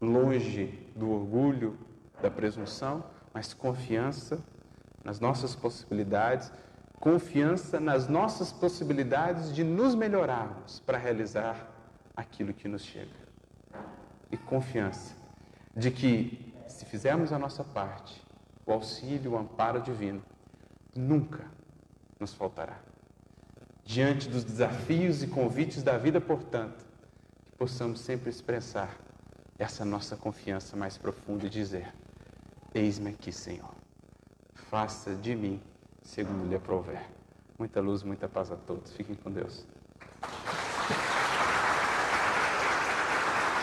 longe 0.00 0.66
do 0.94 1.10
orgulho, 1.10 1.78
da 2.22 2.30
presunção, 2.30 3.04
mas 3.32 3.52
confiança 3.52 4.42
nas 5.02 5.20
nossas 5.20 5.54
possibilidades, 5.54 6.52
confiança 7.04 7.78
nas 7.78 8.08
nossas 8.08 8.50
possibilidades 8.50 9.54
de 9.54 9.62
nos 9.62 9.94
melhorarmos 9.94 10.80
para 10.80 10.96
realizar 10.96 11.70
aquilo 12.16 12.54
que 12.54 12.66
nos 12.66 12.80
chega. 12.80 13.12
E 14.32 14.38
confiança 14.38 15.14
de 15.76 15.90
que, 15.90 16.54
se 16.66 16.86
fizermos 16.86 17.30
a 17.30 17.38
nossa 17.38 17.62
parte, 17.62 18.26
o 18.64 18.72
auxílio, 18.72 19.32
o 19.32 19.36
amparo 19.36 19.82
divino, 19.82 20.22
nunca 20.96 21.44
nos 22.18 22.32
faltará. 22.32 22.78
Diante 23.84 24.26
dos 24.26 24.42
desafios 24.42 25.22
e 25.22 25.26
convites 25.26 25.82
da 25.82 25.98
vida, 25.98 26.22
portanto, 26.22 26.86
que 27.44 27.58
possamos 27.58 28.00
sempre 28.00 28.30
expressar 28.30 28.96
essa 29.58 29.84
nossa 29.84 30.16
confiança 30.16 30.74
mais 30.74 30.96
profunda 30.96 31.44
e 31.44 31.50
dizer: 31.50 31.94
Eis-me 32.74 33.10
aqui, 33.10 33.30
Senhor. 33.30 33.74
Faça 34.54 35.14
de 35.14 35.36
mim 35.36 35.60
segundo 36.04 36.46
lhe 36.48 36.54
aprouver. 36.54 37.02
Muita 37.58 37.80
luz, 37.80 38.02
muita 38.02 38.28
paz 38.28 38.52
a 38.52 38.56
todos. 38.56 38.92
Fiquem 38.92 39.16
com 39.16 39.30
Deus. 39.30 39.66